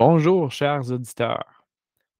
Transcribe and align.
Bonjour, 0.00 0.52
chers 0.52 0.92
auditeurs. 0.92 1.64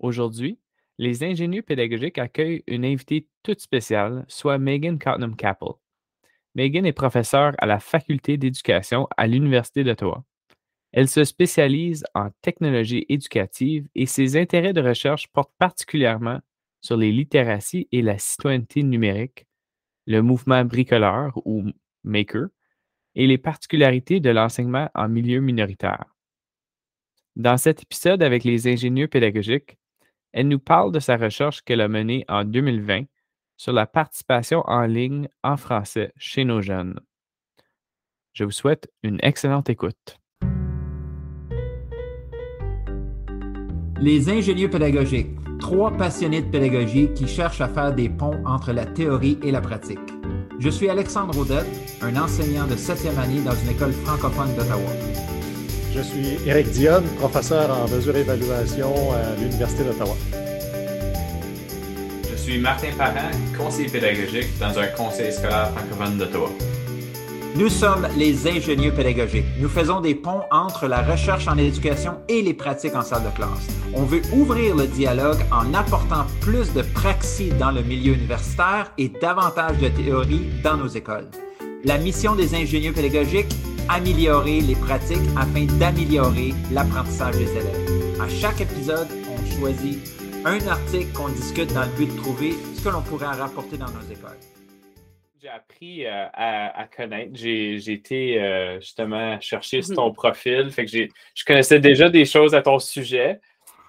Aujourd'hui, 0.00 0.58
les 0.98 1.22
ingénieurs 1.22 1.62
pédagogiques 1.62 2.18
accueillent 2.18 2.64
une 2.66 2.84
invitée 2.84 3.28
toute 3.44 3.60
spéciale, 3.60 4.24
soit 4.26 4.58
Megan 4.58 4.98
Cottenham 4.98 5.36
Capel. 5.36 5.68
Megan 6.56 6.84
est 6.84 6.92
professeure 6.92 7.52
à 7.58 7.66
la 7.66 7.78
Faculté 7.78 8.36
d'éducation 8.36 9.06
à 9.16 9.28
l'Université 9.28 9.84
d'Ottawa. 9.84 10.24
Elle 10.90 11.06
se 11.06 11.22
spécialise 11.22 12.04
en 12.16 12.30
technologie 12.42 13.06
éducative 13.08 13.86
et 13.94 14.06
ses 14.06 14.36
intérêts 14.36 14.72
de 14.72 14.82
recherche 14.82 15.28
portent 15.28 15.54
particulièrement 15.56 16.40
sur 16.80 16.96
les 16.96 17.12
littératies 17.12 17.86
et 17.92 18.02
la 18.02 18.18
citoyenneté 18.18 18.82
numérique, 18.82 19.46
le 20.08 20.20
mouvement 20.20 20.64
bricoleur 20.64 21.40
ou 21.44 21.62
maker 22.02 22.48
et 23.14 23.28
les 23.28 23.38
particularités 23.38 24.18
de 24.18 24.30
l'enseignement 24.30 24.90
en 24.96 25.08
milieu 25.08 25.38
minoritaire. 25.38 26.17
Dans 27.38 27.56
cet 27.56 27.82
épisode 27.82 28.24
avec 28.24 28.42
les 28.42 28.66
ingénieurs 28.66 29.08
pédagogiques, 29.08 29.78
elle 30.32 30.48
nous 30.48 30.58
parle 30.58 30.90
de 30.90 30.98
sa 30.98 31.16
recherche 31.16 31.62
qu'elle 31.62 31.80
a 31.80 31.86
menée 31.86 32.24
en 32.28 32.42
2020 32.42 33.04
sur 33.56 33.72
la 33.72 33.86
participation 33.86 34.64
en 34.66 34.82
ligne 34.86 35.28
en 35.44 35.56
français 35.56 36.12
chez 36.16 36.44
nos 36.44 36.60
jeunes. 36.60 36.98
Je 38.32 38.42
vous 38.42 38.50
souhaite 38.50 38.90
une 39.04 39.20
excellente 39.22 39.70
écoute. 39.70 40.18
Les 44.00 44.28
ingénieurs 44.28 44.70
pédagogiques, 44.70 45.30
trois 45.60 45.96
passionnés 45.96 46.42
de 46.42 46.50
pédagogie 46.50 47.12
qui 47.14 47.28
cherchent 47.28 47.60
à 47.60 47.68
faire 47.68 47.94
des 47.94 48.08
ponts 48.08 48.44
entre 48.46 48.72
la 48.72 48.84
théorie 48.84 49.38
et 49.44 49.52
la 49.52 49.60
pratique. 49.60 49.98
Je 50.58 50.70
suis 50.70 50.88
Alexandre 50.88 51.38
Audette, 51.38 51.66
un 52.02 52.16
enseignant 52.16 52.66
de 52.66 52.74
septième 52.74 53.18
année 53.18 53.42
dans 53.42 53.54
une 53.54 53.70
école 53.70 53.92
francophone 53.92 54.56
d'Ottawa. 54.56 55.37
Je 55.98 56.04
suis 56.04 56.38
Éric 56.46 56.70
Dionne, 56.70 57.02
professeur 57.18 57.76
en 57.76 57.88
mesure 57.88 58.16
et 58.16 58.20
évaluation 58.20 58.94
à 59.12 59.34
l'Université 59.40 59.82
d'Ottawa. 59.82 60.14
Je 62.30 62.36
suis 62.36 62.58
Martin 62.60 62.90
Parent, 62.96 63.32
conseiller 63.58 63.88
pédagogique 63.88 64.46
dans 64.60 64.78
un 64.78 64.86
conseil 64.86 65.32
scolaire 65.32 65.72
francophone 65.72 66.18
d'Ottawa. 66.18 66.50
Nous 67.56 67.68
sommes 67.68 68.06
les 68.16 68.46
ingénieurs 68.46 68.94
pédagogiques. 68.94 69.46
Nous 69.58 69.68
faisons 69.68 70.00
des 70.00 70.14
ponts 70.14 70.42
entre 70.52 70.86
la 70.86 71.02
recherche 71.02 71.48
en 71.48 71.58
éducation 71.58 72.12
et 72.28 72.42
les 72.42 72.54
pratiques 72.54 72.94
en 72.94 73.02
salle 73.02 73.24
de 73.24 73.34
classe. 73.34 73.66
On 73.92 74.04
veut 74.04 74.22
ouvrir 74.32 74.76
le 74.76 74.86
dialogue 74.86 75.40
en 75.50 75.74
apportant 75.74 76.26
plus 76.40 76.72
de 76.74 76.82
praxis 76.82 77.52
dans 77.58 77.72
le 77.72 77.82
milieu 77.82 78.12
universitaire 78.12 78.92
et 78.98 79.08
davantage 79.08 79.78
de 79.78 79.88
théorie 79.88 80.46
dans 80.62 80.76
nos 80.76 80.86
écoles. 80.86 81.26
La 81.82 81.98
mission 81.98 82.36
des 82.36 82.54
ingénieurs 82.54 82.94
pédagogiques 82.94 83.56
améliorer 83.88 84.60
les 84.60 84.76
pratiques 84.76 85.28
afin 85.36 85.64
d'améliorer 85.78 86.52
l'apprentissage 86.72 87.36
des 87.36 87.50
élèves. 87.50 88.20
À 88.20 88.28
chaque 88.28 88.60
épisode, 88.60 89.08
on 89.30 89.58
choisit 89.58 89.98
un 90.44 90.66
article 90.68 91.12
qu'on 91.12 91.28
discute 91.28 91.72
dans 91.72 91.84
le 91.84 91.96
but 91.96 92.12
de 92.12 92.16
trouver 92.16 92.52
ce 92.74 92.84
que 92.84 92.88
l'on 92.90 93.02
pourrait 93.02 93.26
en 93.26 93.32
rapporter 93.32 93.76
dans 93.76 93.90
nos 93.90 94.02
écoles. 94.10 94.38
J'ai 95.40 95.48
appris 95.48 96.04
euh, 96.04 96.26
à, 96.32 96.84
connaître. 96.94 97.30
J'ai 97.34 97.92
été 97.92 98.42
euh, 98.42 98.80
justement 98.80 99.40
chercher 99.40 99.82
sur 99.82 99.94
ton 99.94 100.12
profil. 100.12 100.70
Fait 100.70 100.84
que 100.84 100.90
je 101.34 101.44
connaissais 101.44 101.78
déjà 101.78 102.10
des 102.10 102.24
choses 102.24 102.54
à 102.54 102.62
ton 102.62 102.78
sujet 102.78 103.40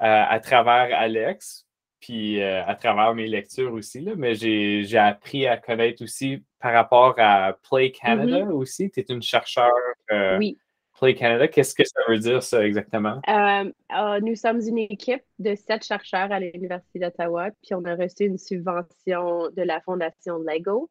euh, 0.02 0.24
à 0.30 0.40
travers 0.40 0.98
Alex, 0.98 1.66
puis 2.00 2.42
à 2.42 2.76
travers 2.76 3.14
mes 3.14 3.28
lectures 3.28 3.74
aussi. 3.74 4.02
Là, 4.02 4.14
mais 4.16 4.36
j'ai 4.36 4.98
appris 4.98 5.48
à 5.48 5.58
connaître 5.58 6.04
aussi 6.04 6.44
par 6.60 6.74
rapport 6.74 7.16
à 7.18 7.58
Play 7.70 7.92
Canada 7.92 8.40
Mm-hmm. 8.40 8.52
aussi. 8.52 8.92
Tu 8.92 9.00
es 9.00 9.06
une 9.10 9.22
chercheure 9.22 9.72
euh, 10.12 10.38
Oui. 10.38 10.58
Play 11.00 11.16
Canada. 11.16 11.48
Qu'est-ce 11.48 11.74
que 11.74 11.86
ça 11.86 12.02
veut 12.10 12.18
dire, 12.18 12.44
ça, 12.44 12.66
exactement? 12.66 13.22
Euh, 13.28 13.72
euh, 13.98 14.20
nous 14.22 14.36
sommes 14.36 14.60
une 14.60 14.80
équipe 14.80 15.24
de 15.40 15.56
sept 15.56 15.86
chercheurs 15.86 16.32
à 16.32 16.40
l'Université 16.40 17.00
d'Ottawa, 17.00 17.52
puis 17.64 17.74
on 17.74 17.86
a 17.86 17.96
reçu 17.96 18.26
une 18.26 18.38
subvention 18.38 19.50
de 19.56 19.62
la 19.62 19.80
fondation 19.82 20.40
Lego. 20.40 20.90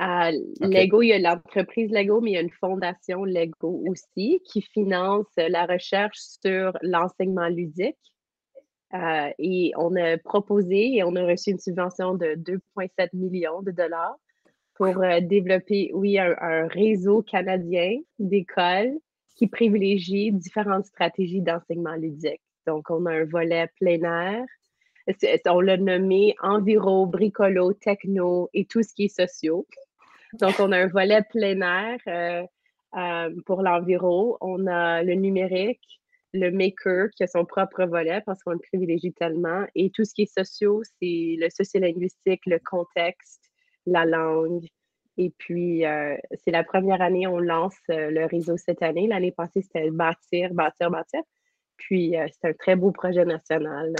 Euh. 0.00 0.30
Lego, 0.60 1.02
il 1.02 1.08
y 1.08 1.12
a 1.12 1.18
l'entreprise 1.18 1.90
Lego, 1.90 2.20
mais 2.20 2.30
il 2.30 2.34
y 2.34 2.38
a 2.38 2.40
une 2.40 2.50
fondation 2.50 3.24
Lego 3.24 3.82
aussi 3.88 4.40
qui 4.44 4.62
finance 4.62 5.26
la 5.36 5.66
recherche 5.66 6.18
sur 6.18 6.72
l'enseignement 6.80 7.48
ludique. 7.48 7.98
Euh, 8.92 9.30
et 9.38 9.72
on 9.76 9.94
a 9.96 10.18
proposé 10.18 10.96
et 10.96 11.04
on 11.04 11.14
a 11.14 11.24
reçu 11.24 11.50
une 11.50 11.60
subvention 11.60 12.14
de 12.14 12.34
2,7 12.34 13.10
millions 13.12 13.62
de 13.62 13.70
dollars 13.70 14.16
pour 14.74 15.02
euh, 15.02 15.20
développer, 15.20 15.90
oui, 15.94 16.18
un, 16.18 16.34
un 16.40 16.66
réseau 16.66 17.22
canadien 17.22 17.98
d'écoles 18.18 18.98
qui 19.36 19.46
privilégie 19.46 20.32
différentes 20.32 20.86
stratégies 20.86 21.40
d'enseignement 21.40 21.94
ludique. 21.94 22.42
Donc, 22.66 22.90
on 22.90 23.06
a 23.06 23.12
un 23.12 23.24
volet 23.24 23.68
plein 23.78 24.02
air. 24.02 24.44
On 25.46 25.60
l'a 25.60 25.76
nommé 25.76 26.34
enviro, 26.42 27.06
bricolo, 27.06 27.72
techno 27.72 28.48
et 28.52 28.64
tout 28.64 28.82
ce 28.82 28.92
qui 28.94 29.04
est 29.04 29.08
sociaux. 29.08 29.66
Donc, 30.34 30.56
on 30.58 30.72
a 30.72 30.78
un 30.78 30.86
volet 30.86 31.22
plein 31.30 31.60
air 31.60 32.46
euh, 32.96 33.30
pour 33.46 33.62
l'enviro. 33.62 34.36
On 34.40 34.66
a 34.66 35.02
le 35.02 35.14
numérique, 35.14 35.99
le 36.32 36.50
maker 36.50 37.10
qui 37.10 37.22
a 37.24 37.26
son 37.26 37.44
propre 37.44 37.84
volet 37.84 38.22
parce 38.24 38.42
qu'on 38.42 38.52
le 38.52 38.58
privilégie 38.58 39.12
tellement. 39.12 39.66
Et 39.74 39.90
tout 39.90 40.04
ce 40.04 40.14
qui 40.14 40.22
est 40.22 40.32
sociaux, 40.38 40.82
c'est 41.00 41.36
le 41.38 41.48
sociolinguistique, 41.50 42.42
le 42.46 42.58
contexte, 42.58 43.42
la 43.86 44.04
langue. 44.04 44.66
Et 45.16 45.30
puis, 45.38 45.84
euh, 45.84 46.16
c'est 46.44 46.50
la 46.52 46.64
première 46.64 47.02
année, 47.02 47.26
on 47.26 47.38
lance 47.38 47.76
euh, 47.90 48.10
le 48.10 48.26
réseau 48.26 48.56
cette 48.56 48.82
année. 48.82 49.06
L'année 49.08 49.32
passée, 49.32 49.62
c'était 49.62 49.90
bâtir, 49.90 50.54
bâtir, 50.54 50.90
bâtir. 50.90 51.20
Puis, 51.76 52.16
euh, 52.16 52.26
c'est 52.32 52.50
un 52.50 52.52
très 52.54 52.76
beau 52.76 52.92
projet 52.92 53.24
national 53.24 53.92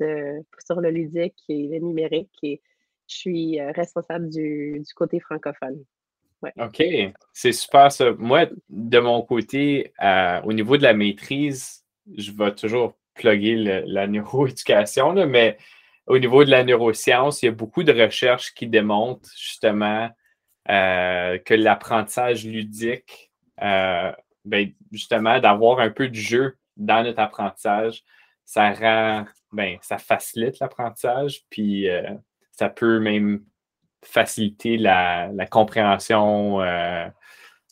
de- 0.00 0.42
sur 0.66 0.80
le 0.80 0.90
ludique 0.90 1.38
et 1.48 1.68
le 1.68 1.78
numérique. 1.80 2.32
Et 2.42 2.62
je 3.08 3.16
suis 3.16 3.60
responsable 3.60 4.28
du, 4.30 4.80
du 4.80 4.94
côté 4.94 5.20
francophone. 5.20 5.84
OK, 6.42 6.82
c'est 7.32 7.52
super 7.52 7.90
ça. 7.90 8.12
Moi, 8.18 8.46
de 8.68 8.98
mon 8.98 9.22
côté, 9.22 9.92
euh, 10.02 10.40
au 10.42 10.52
niveau 10.52 10.76
de 10.76 10.82
la 10.82 10.94
maîtrise, 10.94 11.84
je 12.16 12.30
vais 12.32 12.54
toujours 12.54 12.94
plugger 13.14 13.56
la 13.86 14.06
neuroéducation, 14.06 15.26
mais 15.26 15.56
au 16.06 16.18
niveau 16.18 16.44
de 16.44 16.50
la 16.50 16.62
neuroscience, 16.62 17.42
il 17.42 17.46
y 17.46 17.48
a 17.48 17.52
beaucoup 17.52 17.82
de 17.82 17.92
recherches 17.92 18.54
qui 18.54 18.66
démontrent 18.66 19.28
justement 19.36 20.10
euh, 20.68 21.38
que 21.38 21.54
l'apprentissage 21.54 22.44
ludique, 22.44 23.32
euh, 23.62 24.12
ben, 24.44 24.70
justement, 24.92 25.40
d'avoir 25.40 25.80
un 25.80 25.90
peu 25.90 26.08
de 26.08 26.14
jeu 26.14 26.58
dans 26.76 27.02
notre 27.02 27.20
apprentissage, 27.20 28.04
ça 28.44 28.72
rend, 28.72 29.24
ben, 29.52 29.78
ça 29.80 29.98
facilite 29.98 30.60
l'apprentissage, 30.60 31.42
puis 31.50 31.88
ça 32.52 32.68
peut 32.68 33.00
même 33.00 33.42
faciliter 34.04 34.76
la, 34.76 35.30
la 35.32 35.46
compréhension 35.46 36.60
euh, 36.60 37.06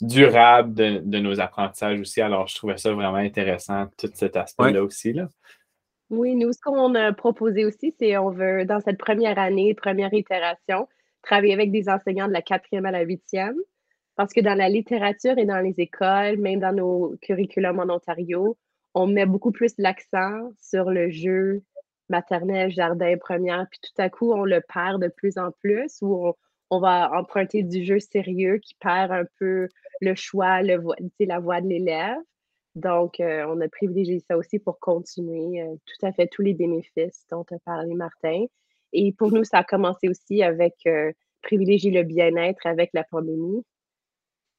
durable 0.01 0.75
de, 0.75 1.01
de 1.05 1.19
nos 1.19 1.41
apprentissages 1.41 2.01
aussi. 2.01 2.21
Alors, 2.21 2.47
je 2.47 2.57
trouvais 2.57 2.77
ça 2.77 2.93
vraiment 2.93 3.17
intéressant, 3.17 3.87
tout 3.97 4.11
cet 4.15 4.37
aspect-là 4.37 4.83
aussi. 4.83 5.13
Là. 5.13 5.29
Oui, 6.11 6.35
nous, 6.35 6.53
ce 6.53 6.61
qu'on 6.61 6.95
a 6.95 7.13
proposé 7.13 7.65
aussi, 7.65 7.95
c'est 7.99 8.17
on 8.19 8.31
veut, 8.31 8.65
dans 8.65 8.81
cette 8.81 8.99
première 8.99 9.39
année, 9.39 9.75
première 9.75 10.13
itération, 10.13 10.89
travailler 11.23 11.55
avec 11.55 11.71
des 11.71 11.89
enseignants 11.89 12.29
de 12.29 12.33
la 12.33 12.43
quatrième 12.43 12.87
à 12.87 12.91
la 12.91 13.03
huitième, 13.03 13.57
parce 14.17 14.33
que 14.33 14.41
dans 14.41 14.55
la 14.55 14.69
littérature 14.69 15.39
et 15.39 15.47
dans 15.47 15.61
les 15.61 15.75
écoles, 15.79 16.37
même 16.39 16.61
dans 16.61 16.73
nos 16.73 17.17
curriculums 17.23 17.81
en 17.81 17.93
Ontario, 17.93 18.57
on 18.95 19.07
met 19.07 19.27
beaucoup 19.27 19.51
plus 19.51 19.73
l'accent 19.79 20.53
sur 20.61 20.91
le 20.91 21.11
jeu 21.11 21.63
maternel, 22.09 22.71
jardin, 22.71 23.17
première, 23.19 23.67
puis 23.71 23.81
tout 23.83 24.03
à 24.03 24.11
coup, 24.11 24.33
on 24.33 24.45
le 24.45 24.61
perd 24.61 25.03
de 25.03 25.09
plus 25.09 25.39
en 25.39 25.51
plus, 25.53 25.99
ou 26.03 26.33
on, 26.71 26.81
va 26.81 27.11
emprunter 27.13 27.63
du 27.63 27.85
jeu 27.85 28.01
sérieux 28.01 28.59
qui 28.59 28.75
perd 28.81 29.13
un 29.13 29.25
peu 29.39 29.69
le 30.01 30.15
choix, 30.15 30.63
le, 30.63 30.83
la 31.21 31.39
voix 31.39 31.61
de 31.61 31.69
l'élève. 31.69 32.19
Donc, 32.75 33.21
euh, 33.21 33.47
on 33.49 33.61
a 33.61 33.69
privilégié 33.69 34.21
ça 34.29 34.37
aussi 34.37 34.59
pour 34.59 34.81
continuer 34.81 35.63
euh, 35.63 35.77
tout 35.87 36.07
à 36.07 36.13
fait 36.13 36.27
tous 36.27 36.43
les 36.43 36.55
bénéfices 36.55 37.25
dont 37.31 37.45
a 37.53 37.59
parlé 37.65 37.95
Martin. 37.95 38.47
Et 38.93 39.13
pour 39.13 39.31
nous, 39.33 39.45
ça 39.45 39.59
a 39.59 39.65
commencé 39.65 40.09
aussi 40.09 40.43
avec 40.43 40.75
euh, 40.87 41.13
privilégier 41.43 41.93
le 41.93 42.03
bien-être 42.03 42.67
avec 42.67 42.91
la 42.93 43.05
pandémie. 43.05 43.65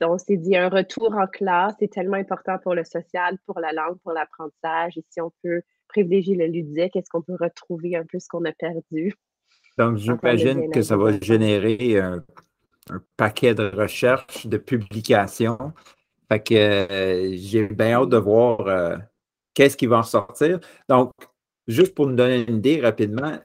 Donc, 0.01 0.19
on 0.29 0.35
dit 0.35 0.57
un 0.57 0.69
retour 0.69 1.13
en 1.13 1.27
classe 1.27 1.75
est 1.81 1.91
tellement 1.91 2.17
important 2.17 2.57
pour 2.59 2.75
le 2.75 2.83
social, 2.83 3.37
pour 3.45 3.59
la 3.59 3.71
langue, 3.71 3.97
pour 4.03 4.11
l'apprentissage. 4.11 4.97
Et 4.97 5.05
si 5.09 5.21
on 5.21 5.31
peut 5.41 5.61
privilégier 5.95 6.35
le 6.35 6.47
ludique, 6.55 6.95
est-ce 6.95 7.09
qu'on 7.09 7.21
peut 7.21 7.37
retrouver 7.39 7.95
un 7.95 8.05
peu 8.09 8.19
ce 8.19 8.27
qu'on 8.27 8.45
a 8.45 8.51
perdu? 8.51 9.13
Donc, 9.77 9.97
j'imagine 9.97 10.69
que 10.71 10.81
ça 10.81 10.95
va 10.97 11.19
générer 11.19 11.99
un, 11.99 12.23
un 12.89 13.01
paquet 13.17 13.53
de 13.55 13.65
recherches, 13.83 14.45
de 14.45 14.57
publications. 14.57 15.73
Fait 16.29 16.41
que 16.41 16.55
euh, 16.55 17.37
j'ai 17.37 17.67
bien 17.67 17.93
hâte 17.97 18.09
de 18.09 18.17
voir 18.17 18.67
euh, 18.67 18.97
qu'est-ce 19.53 19.77
qui 19.77 19.87
va 19.87 19.99
en 19.99 20.03
sortir. 20.03 20.59
Donc, 20.89 21.11
juste 21.67 21.93
pour 21.95 22.07
nous 22.07 22.15
donner 22.15 22.45
une 22.47 22.57
idée 22.57 22.81
rapidement, 22.81 23.37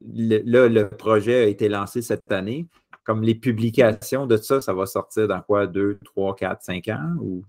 le, 0.00 0.38
là, 0.44 0.68
le 0.68 0.88
projet 0.88 1.44
a 1.44 1.46
été 1.46 1.68
lancé 1.68 2.02
cette 2.02 2.32
année. 2.32 2.66
Comme 3.04 3.22
les 3.22 3.34
publications 3.34 4.26
de 4.26 4.36
ça, 4.36 4.60
ça 4.60 4.72
va 4.72 4.86
sortir 4.86 5.26
dans 5.28 5.40
quoi? 5.40 5.66
Deux, 5.66 5.98
trois, 6.04 6.34
quatre, 6.34 6.62
cinq 6.62 6.88
ans? 6.88 7.14
Ou... 7.20 7.42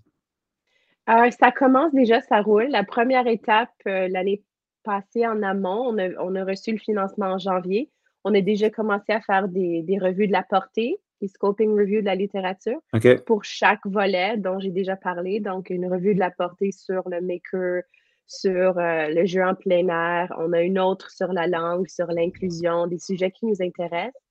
Euh, 1.10 1.30
ça 1.32 1.50
commence 1.50 1.92
déjà, 1.92 2.20
ça 2.20 2.40
roule. 2.40 2.68
La 2.68 2.84
première 2.84 3.26
étape, 3.26 3.70
euh, 3.86 4.08
l'année 4.08 4.44
passée 4.84 5.26
en 5.26 5.42
amont, 5.42 5.94
on 6.18 6.34
a, 6.36 6.44
reçu 6.44 6.72
le 6.72 6.78
financement 6.78 7.26
en 7.26 7.38
janvier. 7.38 7.90
On 8.24 8.34
a 8.34 8.40
déjà 8.40 8.70
commencé 8.70 9.12
à 9.12 9.20
faire 9.20 9.48
des, 9.48 9.98
revues 10.00 10.28
de 10.28 10.32
la 10.32 10.42
portée, 10.42 10.96
des 11.20 11.28
scoping 11.28 11.72
reviews 11.72 12.00
de 12.00 12.06
la 12.06 12.14
littérature 12.14 12.78
pour 13.26 13.44
chaque 13.44 13.84
volet 13.84 14.36
dont 14.36 14.60
j'ai 14.60 14.70
déjà 14.70 14.96
parlé. 14.96 15.40
Donc, 15.40 15.70
une 15.70 15.90
revue 15.90 16.14
de 16.14 16.20
la 16.20 16.30
portée 16.30 16.70
sur 16.70 17.08
le 17.08 17.20
maker, 17.20 17.82
sur 18.26 18.78
euh, 18.78 19.08
le 19.08 19.26
jeu 19.26 19.44
en 19.44 19.54
plein 19.54 19.88
air. 19.88 20.32
On 20.38 20.52
a 20.52 20.62
une 20.62 20.78
autre 20.78 21.10
sur 21.10 21.32
la 21.32 21.46
langue, 21.46 21.88
sur 21.88 22.06
l'inclusion, 22.06 22.86
des 22.86 22.98
sujets 22.98 23.32
qui 23.32 23.46
nous 23.46 23.60
intéressent 23.60 24.22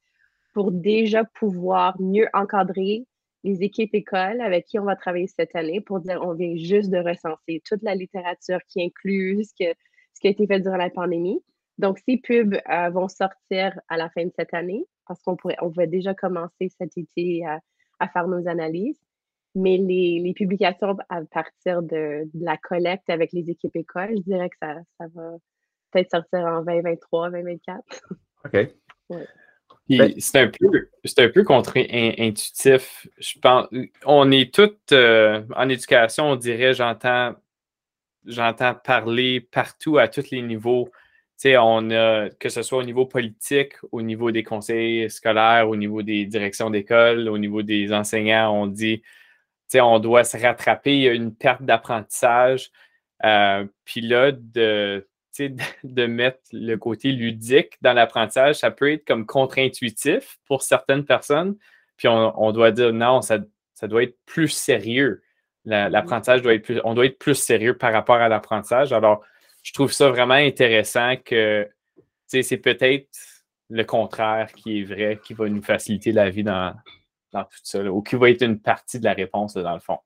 pour 0.54 0.72
déjà 0.72 1.26
pouvoir 1.26 2.00
mieux 2.00 2.28
encadrer 2.34 3.06
les 3.44 3.64
équipes 3.64 3.94
écoles 3.94 4.42
avec 4.42 4.66
qui 4.66 4.80
on 4.80 4.84
va 4.84 4.96
travailler 4.96 5.28
cette 5.28 5.56
année 5.56 5.82
pour 5.82 6.00
dire 6.00 6.20
on 6.22 6.34
vient 6.34 6.56
juste 6.56 6.90
de 6.90 6.98
recenser 6.98 7.62
toute 7.66 7.82
la 7.84 7.96
littérature 7.96 8.60
qui 8.68 8.84
inclut 8.84 9.44
ce, 9.44 9.66
ce 10.14 10.20
qui 10.20 10.28
a 10.28 10.32
été 10.32 10.46
fait 10.48 10.60
durant 10.60 10.78
la 10.78 10.90
pandémie. 10.90 11.42
Donc, 11.78 11.98
ces 12.00 12.18
pubs 12.18 12.56
euh, 12.70 12.90
vont 12.90 13.08
sortir 13.08 13.80
à 13.88 13.96
la 13.96 14.10
fin 14.10 14.26
de 14.26 14.32
cette 14.38 14.54
année 14.54 14.86
parce 15.08 15.22
qu'on 15.24 15.38
pourrait, 15.38 15.56
on 15.62 15.70
va 15.70 15.86
déjà 15.86 16.14
commencer 16.14 16.70
cet 16.78 16.98
été 16.98 17.46
à, 17.46 18.08
faire 18.10 18.28
nos 18.28 18.48
analyses. 18.48 19.00
Mais 19.56 19.78
les, 19.78 20.34
publications 20.36 20.98
à 21.08 21.24
partir 21.24 21.82
de, 21.82 22.30
la 22.34 22.58
collecte 22.58 23.10
avec 23.10 23.32
les 23.32 23.50
équipes 23.50 23.76
écoles, 23.76 24.12
je 24.18 24.22
dirais 24.22 24.50
que 24.50 24.58
ça, 24.62 24.76
ça 25.00 25.08
va 25.14 25.32
peut-être 25.92 26.12
sortir 26.12 26.40
en 26.42 26.64
2023, 26.64 27.32
2024. 27.32 27.84
OK. 28.46 28.68
Ben 29.90 30.14
c'est 30.20 30.40
un 30.40 30.48
peu, 30.48 30.90
c'est 31.04 31.20
un 31.20 31.30
peu 31.30 31.44
contre-intuitif. 31.44 33.08
Je 33.18 33.40
pense, 33.40 33.68
on 34.06 34.32
est 34.32 34.54
toutes 34.54 34.92
euh, 34.92 35.44
en 35.56 35.68
éducation, 35.68 36.32
on 36.32 36.36
dirait, 36.36 36.74
j'entends, 36.74 37.34
j'entends 38.26 38.76
parler 38.76 39.42
partout 39.42 39.98
à 39.98 40.08
tous 40.08 40.30
les 40.32 40.42
niveaux. 40.42 40.90
On 41.46 41.90
a, 41.92 42.30
que 42.30 42.50
ce 42.50 42.62
soit 42.62 42.80
au 42.80 42.84
niveau 42.84 43.06
politique, 43.06 43.74
au 43.92 44.02
niveau 44.02 44.30
des 44.32 44.44
conseils 44.44 45.10
scolaires, 45.10 45.70
au 45.70 45.76
niveau 45.76 46.04
des 46.04 46.26
directions 46.26 46.70
d'école, 46.70 47.30
au 47.30 47.38
niveau 47.38 47.64
des 47.64 47.94
enseignants, 47.94 48.54
on 48.54 48.68
dit, 48.68 49.02
on 49.76 50.00
doit 50.00 50.24
se 50.24 50.38
rattraper, 50.38 50.96
il 50.96 51.02
y 51.04 51.10
a 51.10 51.14
une 51.14 51.34
perte 51.34 51.64
d'apprentissage. 51.64 52.72
Euh, 53.26 53.66
puis 53.86 54.02
là, 54.02 54.32
de, 54.32 55.08
de 55.84 56.06
mettre 56.06 56.40
le 56.52 56.76
côté 56.76 57.12
ludique 57.12 57.78
dans 57.82 57.94
l'apprentissage, 57.94 58.56
ça 58.56 58.72
peut 58.72 58.92
être 58.92 59.06
comme 59.06 59.26
contre-intuitif 59.26 60.38
pour 60.46 60.62
certaines 60.62 61.06
personnes. 61.06 61.56
Puis 61.98 62.08
on, 62.08 62.52
doit 62.52 62.72
dire 62.72 62.94
non, 62.94 63.22
ça, 63.22 63.40
ça, 63.74 63.88
doit 63.88 64.04
être 64.04 64.18
plus 64.26 64.48
sérieux. 64.48 65.22
Mm-hmm. 65.66 65.90
L'apprentissage 65.90 66.42
doit 66.42 66.54
être 66.54 66.64
plus, 66.64 66.82
on 66.84 66.94
doit 66.94 67.06
être 67.06 67.20
plus 67.20 67.36
sérieux 67.36 67.78
par 67.78 67.92
rapport 67.94 68.16
à 68.16 68.30
l'apprentissage. 68.30 68.94
Alors, 68.94 69.24
je 69.64 69.74
trouve 69.74 69.92
ça 69.92 70.10
vraiment 70.10 70.36
intéressant 70.36 71.16
que 71.24 71.70
c'est 72.28 72.58
peut-être 72.58 73.10
le 73.70 73.84
contraire 73.84 74.52
qui 74.54 74.80
est 74.80 74.84
vrai, 74.84 75.20
qui 75.24 75.34
va 75.34 75.48
nous 75.50 75.62
faciliter 75.62 76.12
la 76.12 76.30
vie 76.30 76.44
dans, 76.44 76.74
dans 77.34 77.44
tout 77.44 77.60
ça, 77.64 77.84
ou 77.84 78.02
qui 78.02 78.16
va 78.16 78.30
être 78.30 78.42
une 78.44 78.60
partie 78.60 79.00
de 79.00 79.06
la 79.06 79.14
réponse 79.14 79.54
dans 79.54 79.74
le 79.74 79.80
fond. 79.80 80.00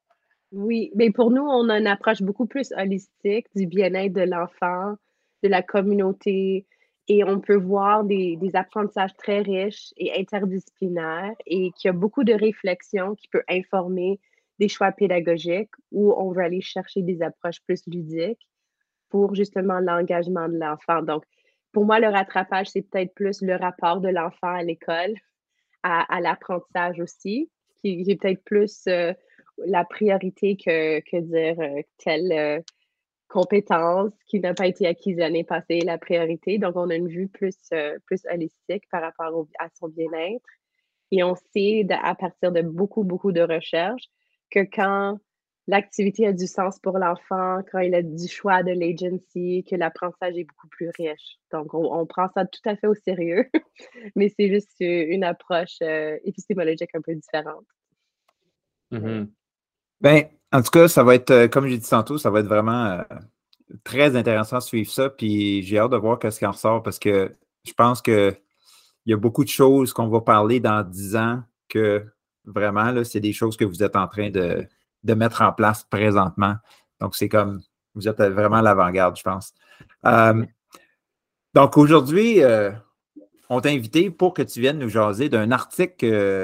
Oui, 0.52 0.92
mais 0.96 1.12
pour 1.12 1.31
nous, 1.31 1.44
on 1.44 1.69
a 1.69 1.80
une 1.80 1.88
approche 1.88 2.22
beaucoup 2.22 2.46
plus 2.46 2.72
holistique 2.78 3.48
du 3.56 3.66
bien-être 3.66 4.14
de 4.14 4.22
l'enfant, 4.22 4.96
de 5.44 5.50
la 5.50 5.62
communauté 5.62 6.66
et 7.07 7.24
on 7.24 7.40
peut 7.40 7.57
voir 7.57 8.04
des, 8.04 8.38
apprentissages 8.54 9.13
très 9.16 9.42
riches 9.42 9.94
et 9.98 10.18
interdisciplinaires 10.18 11.36
et 11.45 11.72
qu'il 11.72 11.90
y 11.90 11.90
a 11.90 11.94
beaucoup 11.94 12.24
de 12.24 12.34
réflexion 12.34 13.16
qui 13.16 13.28
peut 13.28 13.44
informer 13.50 14.19
des 14.60 14.69
choix 14.69 14.92
pédagogiques 14.92 15.72
où 15.92 16.13
on 16.13 16.31
veut 16.31 16.44
aller 16.44 16.62
chercher 16.62 17.01
des 17.01 17.22
approches 17.22 17.62
plus 17.66 17.84
ludiques 17.88 18.48
pour 19.10 19.36
justement 19.36 19.80
l'engagement 19.80 20.48
de 20.48 20.57
l'enfant. 20.57 21.01
Donc, 21.01 21.24
pour 21.74 21.86
moi, 21.86 22.00
le 22.00 22.07
rattrapage, 22.07 22.69
c'est 22.69 22.84
peut-être 22.84 23.13
plus 23.13 23.42
le 23.42 23.56
rapport 23.56 24.00
de 24.00 24.10
l'enfant 24.10 24.54
à 24.54 24.63
l'école, 24.63 25.16
à, 25.81 26.22
l'apprentissage 26.22 27.00
aussi, 27.00 27.50
qui, 27.81 28.06
est 28.07 28.16
peut-être 28.16 28.44
plus 28.44 28.86
euh, 28.88 29.12
la 29.66 29.84
priorité 29.84 30.56
que, 30.56 31.00
que 31.01 31.19
dire 31.19 31.60
euh, 31.60 31.81
tel, 31.98 32.31
euh, 32.31 32.62
compétence 33.33 34.12
qui 34.27 34.39
n'a 34.39 34.53
pas 34.53 34.68
été 34.68 34.85
acquise 34.85 35.18
l'année 35.18 35.44
passée 35.44 35.80
la 35.80 35.97
priorité. 35.97 36.59
Donc, 36.59 36.75
on 36.75 36.89
a 36.91 36.95
une 36.95 37.07
vue 37.07 37.27
plus, 37.27 37.57
euh, 37.74 37.97
plus 38.06 38.21
holistique 38.31 38.83
par 38.91 39.01
rapport 39.01 39.47
à 39.59 39.69
son 39.74 39.88
bien-être. 39.88 40.45
Et 41.09 41.24
on 41.24 41.33
sait 41.51 41.85
à 41.89 42.13
partir 42.13 42.51
de 42.51 42.62
beaucoup, 42.62 43.03
beaucoup 43.03 43.31
de 43.31 43.41
recherches 43.41 44.07
que 44.51 44.59
quand 44.59 45.18
l'activité 45.65 46.27
a 46.27 46.33
du 46.33 46.45
sens 46.45 46.77
pour 46.77 47.00
l'enfant, 47.00 47.62
quand 47.71 47.80
il 47.80 47.95
a 47.95 48.03
du 48.03 48.27
choix 48.27 48.62
de 48.62 48.71
l'agency, 48.71 49.65
que 49.68 49.75
l'apprentissage 49.75 50.38
est 50.38 50.44
beaucoup 50.44 50.68
plus 50.68 50.91
riche. 50.95 51.38
Donc, 51.51 51.74
on, 51.74 52.06
prend 52.06 52.27
ça 52.35 52.45
tout 52.45 52.62
à 52.65 52.75
fait 52.75 52.88
au 52.88 52.94
sérieux, 52.94 53.50
mais 54.15 54.30
c'est 54.30 54.50
juste 54.50 54.75
une 54.80 55.24
approche 55.24 55.77
euh, 55.81 56.19
épistémologique 56.24 56.94
un 56.94 57.01
peu 57.01 57.15
différente. 57.15 57.65
Mm-hmm. 58.91 59.27
Ben, 60.01 60.27
en 60.54 60.62
tout 60.62 60.70
cas, 60.70 60.88
ça 60.88 61.04
va 61.04 61.16
être, 61.16 61.32
euh, 61.32 61.48
comme 61.48 61.68
j'ai 61.68 61.80
dit 61.80 61.90
tantôt, 61.90 62.20
ça 62.20 62.30
va 62.30 62.40
être 62.40 62.48
vraiment 62.48 62.86
euh, 62.86 63.02
très 63.84 64.16
intéressant 64.16 64.60
de 64.60 64.64
suivre 64.64 64.92
ça. 64.92 65.10
Puis 65.10 65.64
j'ai 65.64 65.80
hâte 65.80 65.92
de 65.92 65.98
voir 65.98 66.20
ce 66.22 66.38
qui 66.38 66.46
en 66.46 66.52
ressort 66.52 66.84
parce 66.84 67.00
que 67.00 67.32
je 67.66 67.74
pense 67.74 68.04
qu'il 68.04 68.38
y 69.08 69.14
a 69.14 69.18
beaucoup 69.18 69.44
de 69.44 69.50
choses 69.50 69.94
qu'on 69.94 70.08
va 70.08 70.22
parler 70.22 70.60
dans 70.60 70.88
dix 70.88 71.16
ans 71.16 71.42
que 71.70 72.06
vraiment, 72.46 72.92
là, 72.92 73.04
c'est 73.04 73.20
des 73.20 73.34
choses 73.34 73.58
que 73.58 73.66
vous 73.66 73.82
êtes 73.82 73.96
en 73.96 74.08
train 74.08 74.30
de, 74.30 74.68
mettre 75.04 75.42
en 75.42 75.52
place 75.52 75.86
présentement. 75.90 76.56
Donc, 77.02 77.16
c'est 77.16 77.30
comme, 77.30 77.62
vous 77.96 78.08
êtes 78.08 78.22
vraiment 78.22 78.58
à 78.58 78.62
l'avant-garde, 78.62 79.18
je 79.18 79.24
pense. 79.24 79.54
Euh, 80.06 80.46
donc, 81.56 81.78
aujourd'hui, 81.78 82.42
on 83.50 83.60
t'a 83.60 83.70
invité 83.70 84.12
pour 84.12 84.34
que 84.34 84.44
tu 84.44 84.60
viennes 84.60 84.80
nous 84.80 84.90
jaser 84.90 85.30
d'un 85.30 85.52
article 85.52 85.96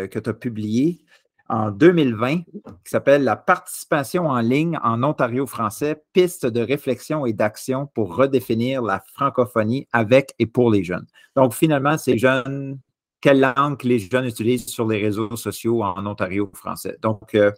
que 0.08 0.20
tu 0.20 0.30
as 0.30 0.34
publié 0.34 1.00
en 1.50 1.72
2020 1.72 2.44
qui 2.44 2.46
s'appelle 2.86 3.24
La 3.24 3.36
participation 3.36 4.28
en 4.28 4.40
ligne 4.40 4.80
en 4.84 5.04
Ontario 5.04 5.48
français, 5.48 6.02
piste 6.14 6.46
de 6.46 6.62
réflexion 6.62 7.26
et 7.26 7.34
d'action 7.34 7.88
pour 7.88 8.16
redéfinir 8.16 8.82
la 8.84 9.04
francophonie 9.14 9.88
avec 9.92 10.34
et 10.40 10.46
pour 10.46 10.72
les 10.72 10.84
jeunes. 10.84 11.08
Donc, 11.36 11.54
finalement, 11.54 11.98
ces 11.98 12.18
jeunes, 12.18 12.80
quelle 13.20 13.42
langue 13.42 13.84
les 13.84 14.00
jeunes 14.00 14.26
utilisent 14.26 14.68
sur 14.68 14.88
les 14.88 15.02
réseaux 15.02 15.36
sociaux 15.36 15.84
en 15.84 16.06
Ontario 16.06 16.50
français. 16.54 16.98
Donc, 17.02 17.34
euh, 17.36 17.52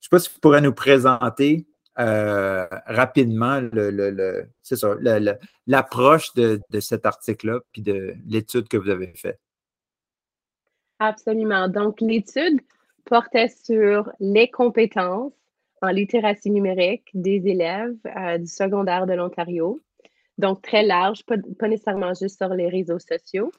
ne 0.00 0.02
sais 0.02 0.08
pas 0.10 0.18
si 0.18 0.30
vous 0.34 0.40
pourrez 0.40 0.60
nous 0.60 0.74
présenter 0.74 1.66
euh, 1.98 2.66
rapidement 2.86 3.60
l'approche 5.66 6.34
de, 6.34 6.60
de 6.70 6.80
cet 6.80 7.06
article-là, 7.06 7.60
puis 7.72 7.82
de 7.82 8.14
l'étude 8.26 8.68
que 8.68 8.76
vous 8.76 8.90
avez 8.90 9.12
faite. 9.14 9.40
Absolument. 11.00 11.68
Donc, 11.68 12.00
l'étude 12.00 12.60
portait 13.08 13.48
sur 13.48 14.12
les 14.20 14.50
compétences 14.50 15.32
en 15.80 15.88
littératie 15.88 16.50
numérique 16.50 17.08
des 17.14 17.46
élèves 17.46 17.96
euh, 18.16 18.38
du 18.38 18.46
secondaire 18.46 19.06
de 19.06 19.14
l'Ontario. 19.14 19.80
Donc, 20.36 20.62
très 20.62 20.82
large, 20.82 21.24
pas, 21.24 21.68
nécessairement 21.68 22.14
juste 22.14 22.36
sur 22.36 22.52
les 22.54 22.68
réseaux 22.68 22.98
sociaux, 22.98 23.50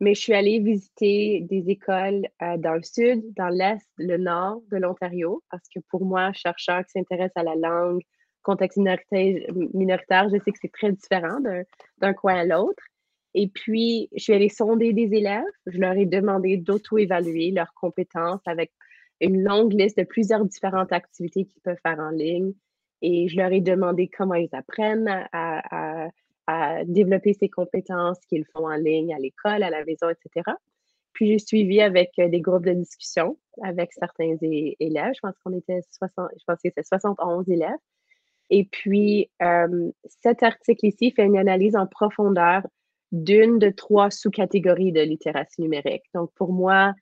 mais 0.00 0.14
je 0.14 0.20
suis 0.20 0.34
allée 0.34 0.58
visiter 0.58 1.40
des 1.42 1.70
écoles 1.70 2.26
euh, 2.42 2.56
dans 2.56 2.74
le 2.74 2.82
sud, 2.82 3.22
dans 3.36 3.48
l'est, 3.48 3.86
le 3.98 4.16
nord 4.16 4.62
de 4.70 4.78
l'Ontario, 4.78 5.42
parce 5.50 5.68
que 5.68 5.80
pour 5.90 6.04
moi, 6.04 6.32
chercheur 6.32 6.84
qui 6.84 6.92
s'intéresse 6.92 7.32
à 7.36 7.42
la 7.42 7.54
langue, 7.54 8.00
contexte 8.42 8.78
minoritaire, 8.78 10.28
je 10.28 10.38
sais 10.44 10.52
que 10.52 10.58
c'est 10.60 10.72
très 10.72 10.92
différent 10.92 11.38
d'un 11.98 12.12
coin 12.12 12.34
à 12.34 12.44
l'autre. 12.44 12.82
Et 13.32 13.48
puis, 13.48 14.08
je 14.14 14.22
suis 14.22 14.32
allée 14.32 14.48
sonder 14.48 14.92
des 14.92 15.14
élèves. 15.14 15.42
Je 15.66 15.78
leur 15.78 15.94
ai 15.94 16.06
demandé 16.06 16.56
d'auto-évaluer 16.56 17.50
leurs 17.50 17.72
compétences 17.74 18.42
avec 18.46 18.70
une 19.20 19.42
longue 19.42 19.72
liste 19.72 19.98
de 19.98 20.04
plusieurs 20.04 20.44
différentes 20.44 20.92
activités 20.92 21.44
qu'ils 21.44 21.62
peuvent 21.62 21.80
faire 21.82 21.98
en 21.98 22.10
ligne. 22.10 22.52
Et 23.02 23.28
je 23.28 23.36
leur 23.36 23.52
ai 23.52 23.60
demandé 23.60 24.08
comment 24.08 24.34
ils 24.34 24.48
apprennent 24.52 25.28
à, 25.32 26.08
développer 26.84 27.32
ces 27.32 27.48
compétences 27.48 28.18
qu'ils 28.28 28.44
font 28.44 28.66
en 28.66 28.76
ligne 28.76 29.14
à 29.14 29.18
l'école, 29.18 29.62
à 29.62 29.70
la 29.70 29.82
maison, 29.84 30.10
etc. 30.10 30.44
Puis 31.14 31.28
j'ai 31.28 31.38
suivi 31.38 31.80
avec 31.80 32.10
euh, 32.18 32.28
des 32.28 32.42
groupes 32.42 32.66
de 32.66 32.72
discussion 32.72 33.38
avec 33.62 33.94
certains 33.94 34.36
élèves. 34.42 35.12
Je 35.14 35.20
pense 35.22 35.34
qu'on 35.42 35.56
était 35.56 35.80
60, 35.90 36.28
je 36.38 36.44
pense 36.46 36.56
que 36.56 36.60
c'était 36.64 36.82
71 36.82 37.48
élèves. 37.48 37.70
Et 38.50 38.64
puis, 38.64 39.30
euh, 39.42 39.90
cet 40.22 40.42
article 40.42 40.86
ici 40.86 41.12
fait 41.12 41.24
une 41.24 41.38
analyse 41.38 41.76
en 41.76 41.86
profondeur 41.86 42.62
d'une 43.12 43.58
de 43.58 43.70
trois 43.70 44.10
sous-catégories 44.10 44.92
de 44.92 45.00
littératie 45.00 45.62
numérique. 45.62 46.02
Donc, 46.14 46.30
pour 46.34 46.52
moi, 46.52 46.94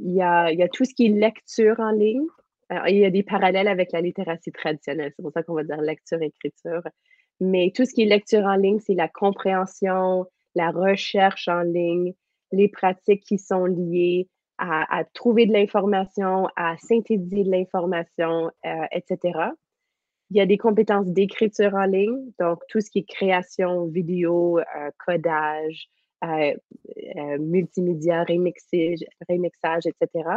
il 0.00 0.12
y, 0.14 0.22
a, 0.22 0.68
tout 0.72 0.84
ce 0.84 0.94
qui 0.94 1.06
est 1.06 1.10
lecture 1.10 1.78
en 1.78 1.90
ligne. 1.90 2.26
il 2.88 2.96
y 2.96 3.04
a 3.04 3.10
des 3.10 3.22
parallèles 3.22 3.68
avec 3.68 3.92
la 3.92 4.00
littératie 4.00 4.52
traditionnelle. 4.52 5.12
C'est 5.16 5.22
pour 5.22 5.32
ça 5.32 5.42
qu'on 5.42 5.54
va 5.54 5.64
dire 5.64 5.80
lecture-écriture. 5.80 6.82
Mais 7.40 7.72
tout 7.74 7.84
ce 7.84 7.94
qui 7.94 8.02
est 8.02 8.06
lecture 8.06 8.44
en 8.44 8.56
ligne, 8.56 8.80
c'est 8.80 8.94
la 8.94 9.08
compréhension, 9.08 10.26
la 10.54 10.70
recherche 10.70 11.48
en 11.48 11.62
ligne, 11.62 12.14
les 12.52 12.68
pratiques 12.68 13.24
qui 13.24 13.38
sont 13.38 13.64
liées 13.64 14.28
à, 14.58 15.04
trouver 15.14 15.46
de 15.46 15.52
l'information, 15.52 16.48
à 16.56 16.76
synthétiser 16.78 17.44
de 17.44 17.50
l'information, 17.50 18.50
euh, 18.66 18.86
etc. 18.90 19.38
Il 20.30 20.36
y 20.36 20.40
a 20.40 20.46
des 20.46 20.58
compétences 20.58 21.06
d'écriture 21.06 21.74
en 21.74 21.84
ligne, 21.84 22.32
donc 22.40 22.58
tout 22.68 22.80
ce 22.80 22.90
qui 22.90 23.00
est 23.00 23.08
création 23.08 23.86
vidéo, 23.86 24.58
euh, 24.58 24.90
codage, 25.06 25.88
multimédia, 27.38 28.24
remixage, 28.24 29.04
remixage, 29.28 29.86
etc. 29.86 30.28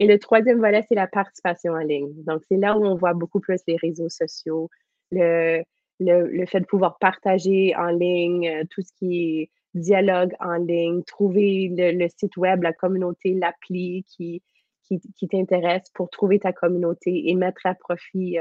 Et 0.00 0.06
le 0.06 0.18
troisième 0.18 0.60
volet, 0.60 0.84
c'est 0.88 0.94
la 0.94 1.08
participation 1.08 1.72
en 1.72 1.78
ligne. 1.78 2.12
Donc, 2.24 2.42
c'est 2.48 2.56
là 2.56 2.76
où 2.76 2.84
on 2.84 2.94
voit 2.94 3.14
beaucoup 3.14 3.40
plus 3.40 3.60
les 3.66 3.76
réseaux 3.76 4.08
sociaux, 4.08 4.70
le, 5.10 5.64
le, 5.98 6.46
fait 6.46 6.60
de 6.60 6.66
pouvoir 6.66 6.98
partager 6.98 7.74
en 7.76 7.88
ligne, 7.88 8.64
tout 8.70 8.82
ce 8.82 8.92
qui 8.92 9.40
est 9.40 9.50
dialogue 9.74 10.34
en 10.40 10.54
ligne, 10.54 11.02
trouver 11.02 11.68
le, 11.76 12.08
site 12.08 12.36
web, 12.36 12.62
la 12.62 12.72
communauté, 12.72 13.34
l'appli 13.34 14.04
qui, 14.04 14.42
qui, 14.84 15.00
qui 15.16 15.28
t'intéresse 15.28 15.90
pour 15.94 16.10
trouver 16.10 16.38
ta 16.38 16.52
communauté 16.52 17.28
et 17.28 17.34
mettre 17.34 17.62
à 17.64 17.74
profit 17.74 18.38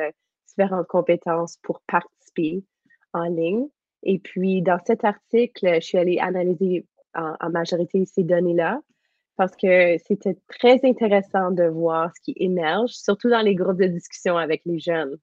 différentes 0.47 0.87
compétences 0.87 1.57
pour 1.63 1.81
participer 1.87 2.63
en 3.13 3.25
ligne. 3.25 3.67
Et 4.07 4.19
puis, 4.19 4.61
dans 4.61 4.79
cet 4.85 5.03
article, 5.03 5.75
je 5.75 5.81
suis 5.81 5.97
allée 5.97 6.17
analyser 6.17 6.85
en, 7.13 7.49
majorité 7.49 8.05
ces 8.05 8.23
données-là 8.23 8.79
parce 9.35 9.55
que 9.55 9.97
c'était 9.99 10.37
très 10.47 10.79
intéressant 10.83 11.51
de 11.51 11.65
voir 11.65 12.11
ce 12.15 12.21
qui 12.21 12.33
émerge, 12.37 12.91
surtout 12.91 13.29
dans 13.29 13.41
les 13.41 13.53
groupes 13.53 13.79
de 13.79 13.87
discussion 13.87 14.37
avec 14.37 14.61
les 14.65 14.79
jeunes, 14.79 15.17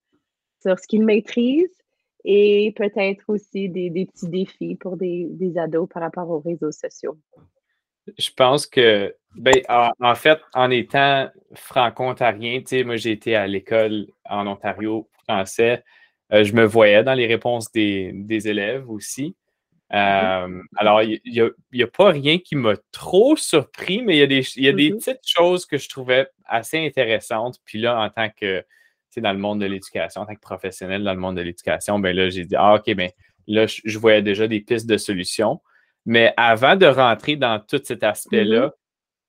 sur 0.63 0.79
ce 0.79 0.87
qu'ils 0.87 1.05
maîtrisent 1.05 1.83
et 2.25 2.73
peut-être 2.77 3.25
aussi 3.29 3.71
des, 3.71 3.91
petits 3.91 4.29
défis 4.29 4.77
pour 4.77 4.97
des, 4.99 5.55
ados 5.57 5.89
par 5.89 6.03
rapport 6.03 6.29
aux 6.29 6.41
réseaux 6.41 6.71
sociaux. 6.71 7.17
Je 8.19 8.31
pense 8.37 8.67
que, 8.67 9.17
ben, 9.35 9.63
en, 9.69 10.15
fait, 10.15 10.39
en 10.53 10.71
étant 10.71 11.29
franco-ontarien, 11.55 12.61
moi 12.85 12.97
j'ai 12.97 13.13
été 13.13 13.35
à 13.35 13.47
l'école 13.47 14.07
en 14.29 14.47
Ontario 14.47 15.09
français, 15.25 15.83
je 16.31 16.53
me 16.53 16.65
voyais 16.65 17.05
dans 17.05 17.15
les 17.15 17.27
réponses 17.27 17.71
des, 17.73 18.49
élèves 18.49 18.89
aussi. 18.91 19.37
Mm-hmm. 19.93 20.59
Euh, 20.59 20.63
alors, 20.77 21.03
il 21.03 21.21
n'y 21.73 21.83
a, 21.83 21.87
pas 21.87 22.11
rien 22.11 22.39
qui 22.39 22.57
m'a 22.57 22.75
trop 22.91 23.37
surpris, 23.37 24.03
mais 24.03 24.17
il 24.17 24.21
y 24.21 24.23
a, 24.23 24.27
des, 24.27 24.41
des 24.41 24.43
mm-hmm. 24.45 24.99
petites 24.99 25.21
choses 25.25 25.67
que 25.67 25.79
je 25.79 25.89
trouvais 25.89 26.29
assez 26.47 26.85
intéressantes. 26.85 27.59
Puis 27.65 27.79
là, 27.79 28.01
en 28.01 28.11
tant 28.11 28.29
que, 28.31 28.65
dans 29.17 29.33
le 29.33 29.39
monde 29.39 29.61
de 29.61 29.67
l'éducation, 29.67 30.23
en 30.23 30.27
tant 30.27 30.35
que 30.35 30.41
professionnel 30.41 31.05
dans 31.05 31.15
le 31.15 31.21
monde 31.21 31.37
de 31.37 31.43
l'éducation, 31.43 31.99
ben 31.99 32.15
là, 32.17 32.31
j'ai 32.31 32.45
dit, 32.45 32.57
ah, 32.57 32.75
OK, 32.75 32.93
ben 32.95 33.11
là, 33.47 33.67
je, 33.67 33.99
voyais 33.99 34.23
déjà 34.23 34.49
des 34.49 34.61
pistes 34.61 34.89
de 34.89 34.97
solutions. 34.97 35.61
Mais 36.07 36.35
avant 36.37 36.77
de 36.77 36.87
rentrer 36.87 37.37
dans 37.37 37.61
tout 37.61 37.81
cet 37.83 38.03
aspect-là, 38.03 38.69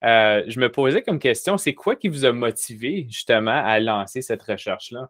mm-hmm. 0.03 0.07
euh, 0.07 0.43
je 0.47 0.59
me 0.59 0.71
posais 0.71 1.01
comme 1.01 1.19
question, 1.19 1.57
c'est 1.57 1.73
quoi 1.73 1.95
qui 1.95 2.07
vous 2.07 2.25
a 2.25 2.31
motivé 2.31 3.05
justement 3.09 3.63
à 3.63 3.79
lancer 3.79 4.21
cette 4.21 4.41
recherche-là? 4.41 5.09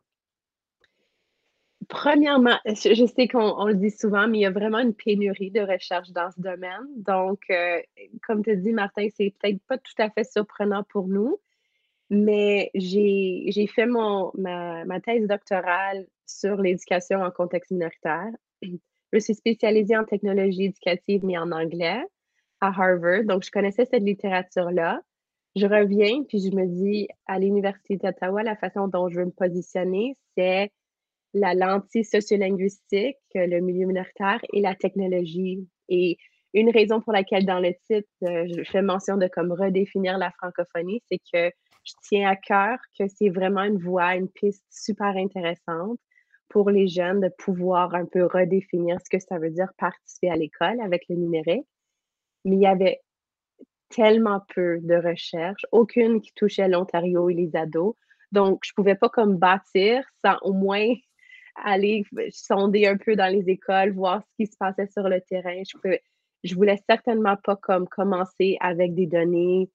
Premièrement, 1.90 2.58
je 2.66 3.06
sais 3.16 3.28
qu'on 3.28 3.66
le 3.66 3.76
dit 3.76 3.92
souvent, 3.92 4.28
mais 4.28 4.40
il 4.40 4.42
y 4.42 4.46
a 4.46 4.52
vraiment 4.52 4.80
une 4.80 4.94
pénurie 4.94 5.52
de 5.52 5.62
recherche 5.62 6.12
dans 6.12 6.32
ce 6.32 6.40
domaine. 6.40 6.86
Donc, 6.96 7.42
euh, 7.50 7.82
comme 8.26 8.44
tu 8.44 8.56
dis, 8.58 8.72
Martin, 8.72 9.08
c'est 9.16 9.34
peut-être 9.40 9.62
pas 9.68 9.78
tout 9.78 9.94
à 9.98 10.10
fait 10.10 10.24
surprenant 10.24 10.84
pour 10.84 11.08
nous, 11.08 11.38
mais 12.10 12.72
j'ai 12.76 13.68
fait 13.68 13.86
mon, 13.86 14.32
ma, 14.36 14.86
ma, 14.86 15.00
thèse 15.02 15.28
doctorale 15.28 16.08
sur 16.26 16.58
l'éducation 16.58 17.22
en 17.22 17.32
contexte 17.32 17.72
minoritaire. 17.72 18.32
Je 18.62 19.20
suis 19.20 19.36
spécialisée 19.36 19.98
en 19.98 20.06
technologie 20.06 20.66
éducative, 20.66 21.24
mais 21.24 21.38
en 21.38 21.52
anglais, 21.52 22.04
à 22.62 22.68
Harvard. 22.68 23.26
Donc, 23.26 23.44
je 23.44 23.52
connaissais 23.52 23.86
cette 23.86 24.04
littérature-là. 24.04 25.02
Je 25.56 25.68
reviens, 25.68 26.24
puis 26.24 26.40
je 26.40 26.56
me 26.56 26.66
dis, 26.66 27.08
à 27.28 27.40
l'Université 27.40 27.98
d'Ottawa, 27.98 28.44
la 28.44 28.56
façon 28.56 28.88
dont 28.88 29.10
je 29.10 29.20
veux 29.20 29.26
me 29.26 29.32
positionner, 29.32 30.18
c'est 30.38 30.72
la 31.36 31.54
lentille 31.54 32.06
sociolinguistique, 32.06 33.18
le 33.36 33.60
milieu 33.60 33.86
minoritaire 33.86 34.40
et 34.54 34.62
la 34.62 34.74
technologie. 34.74 35.68
Et 35.90 36.18
une 36.54 36.70
raison 36.70 37.02
pour 37.02 37.12
laquelle 37.12 37.46
dans 37.46 37.60
le 37.60 37.74
titre, 37.86 38.10
euh, 38.24 38.46
je 38.48 38.64
fais 38.64 38.82
mention 38.82 39.18
de 39.18 39.28
comme 39.28 39.52
redéfinir 39.52 40.18
la 40.18 40.32
francophonie, 40.32 41.04
c'est 41.12 41.20
que 41.32 41.54
je 41.84 41.94
tiens 42.02 42.30
à 42.30 42.38
cœur 42.38 42.78
que 42.98 43.08
c'est 43.08 43.30
vraiment 43.30 43.64
une 43.64 43.78
voie, 43.78 44.16
une 44.16 44.30
piste 44.30 44.64
super 44.72 45.18
intéressante 45.18 46.00
pour 46.48 46.70
les 46.70 46.88
jeunes 46.88 47.20
de 47.20 47.30
pouvoir 47.38 47.94
un 47.94 48.06
peu 48.06 48.26
redéfinir 48.26 48.98
ce 49.04 49.10
que 49.10 49.22
ça 49.22 49.38
veut 49.38 49.52
dire 49.52 49.72
participer 49.78 50.30
à 50.30 50.36
l'école 50.38 50.80
avec 50.80 51.04
le 51.10 51.18
numérique. 51.18 51.68
Mais 52.46 52.56
il 52.56 52.62
y 52.62 52.68
avait 52.68 53.02
tellement 53.90 54.42
peu 54.56 54.80
de 54.82 54.96
recherches, 54.96 55.66
aucune 55.74 56.22
qui 56.22 56.32
touchait 56.34 56.70
l'Ontario 56.70 57.30
et 57.30 57.34
les 57.34 57.56
ados. 57.58 57.96
Donc, 58.32 58.62
je 58.64 58.72
ne 58.72 58.76
pouvais 58.76 58.96
pas 58.96 59.10
comme 59.10 59.38
bâtir 59.38 60.04
sans 60.24 60.38
au 60.42 60.54
moins 60.54 60.94
aller 61.64 62.04
sonder 62.32 62.88
un 62.88 62.98
peu 62.98 63.16
dans 63.16 63.32
les 63.32 63.50
écoles, 63.50 63.94
voir 63.94 64.22
ce 64.24 64.44
qui 64.44 64.52
se 64.52 64.58
passait 64.58 64.88
sur 64.88 65.08
le 65.08 65.22
terrain. 65.22 65.62
Je 65.68 65.78
peux, 65.78 65.98
je 66.44 66.56
voulais 66.56 66.80
certainement 66.90 67.38
pas 67.44 67.56
comme 67.56 67.88
commencer 67.88 68.58
avec 68.60 68.94
des 68.94 69.08
données 69.08 69.70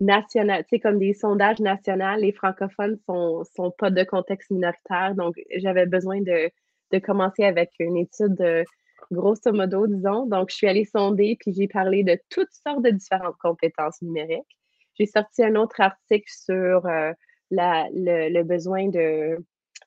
nationales, 0.00 0.64
tu 0.64 0.76
sais, 0.76 0.80
comme 0.80 0.98
des 0.98 1.14
sondages 1.14 1.60
nationaux. 1.60 2.16
Les 2.18 2.32
francophones 2.32 2.98
sont, 3.06 3.44
sont 3.54 3.70
pas 3.70 3.90
de 3.90 4.02
contexte 4.02 4.50
minoritaire, 4.50 5.14
donc 5.14 5.36
j'avais 5.56 5.86
besoin 5.86 6.20
de, 6.20 6.50
de, 6.92 6.98
commencer 6.98 7.44
avec 7.44 7.70
une 7.78 7.96
étude 7.96 8.34
de, 8.34 8.64
grosso 9.10 9.52
modo, 9.52 9.86
disons. 9.86 10.26
Donc, 10.26 10.50
je 10.50 10.56
suis 10.56 10.68
allée 10.68 10.84
sonder, 10.84 11.36
puis 11.40 11.52
j'ai 11.52 11.68
parlé 11.68 12.04
de 12.04 12.18
toutes 12.28 12.52
sortes 12.52 12.82
de 12.82 12.90
différentes 12.90 13.36
compétences 13.38 14.00
numériques. 14.02 14.58
J'ai 14.98 15.06
sorti 15.06 15.42
un 15.42 15.56
autre 15.56 15.80
article 15.80 16.30
sur 16.30 16.86
euh, 16.86 17.12
la, 17.50 17.88
le, 17.92 18.42
besoin 18.42 18.88
de 18.88 19.38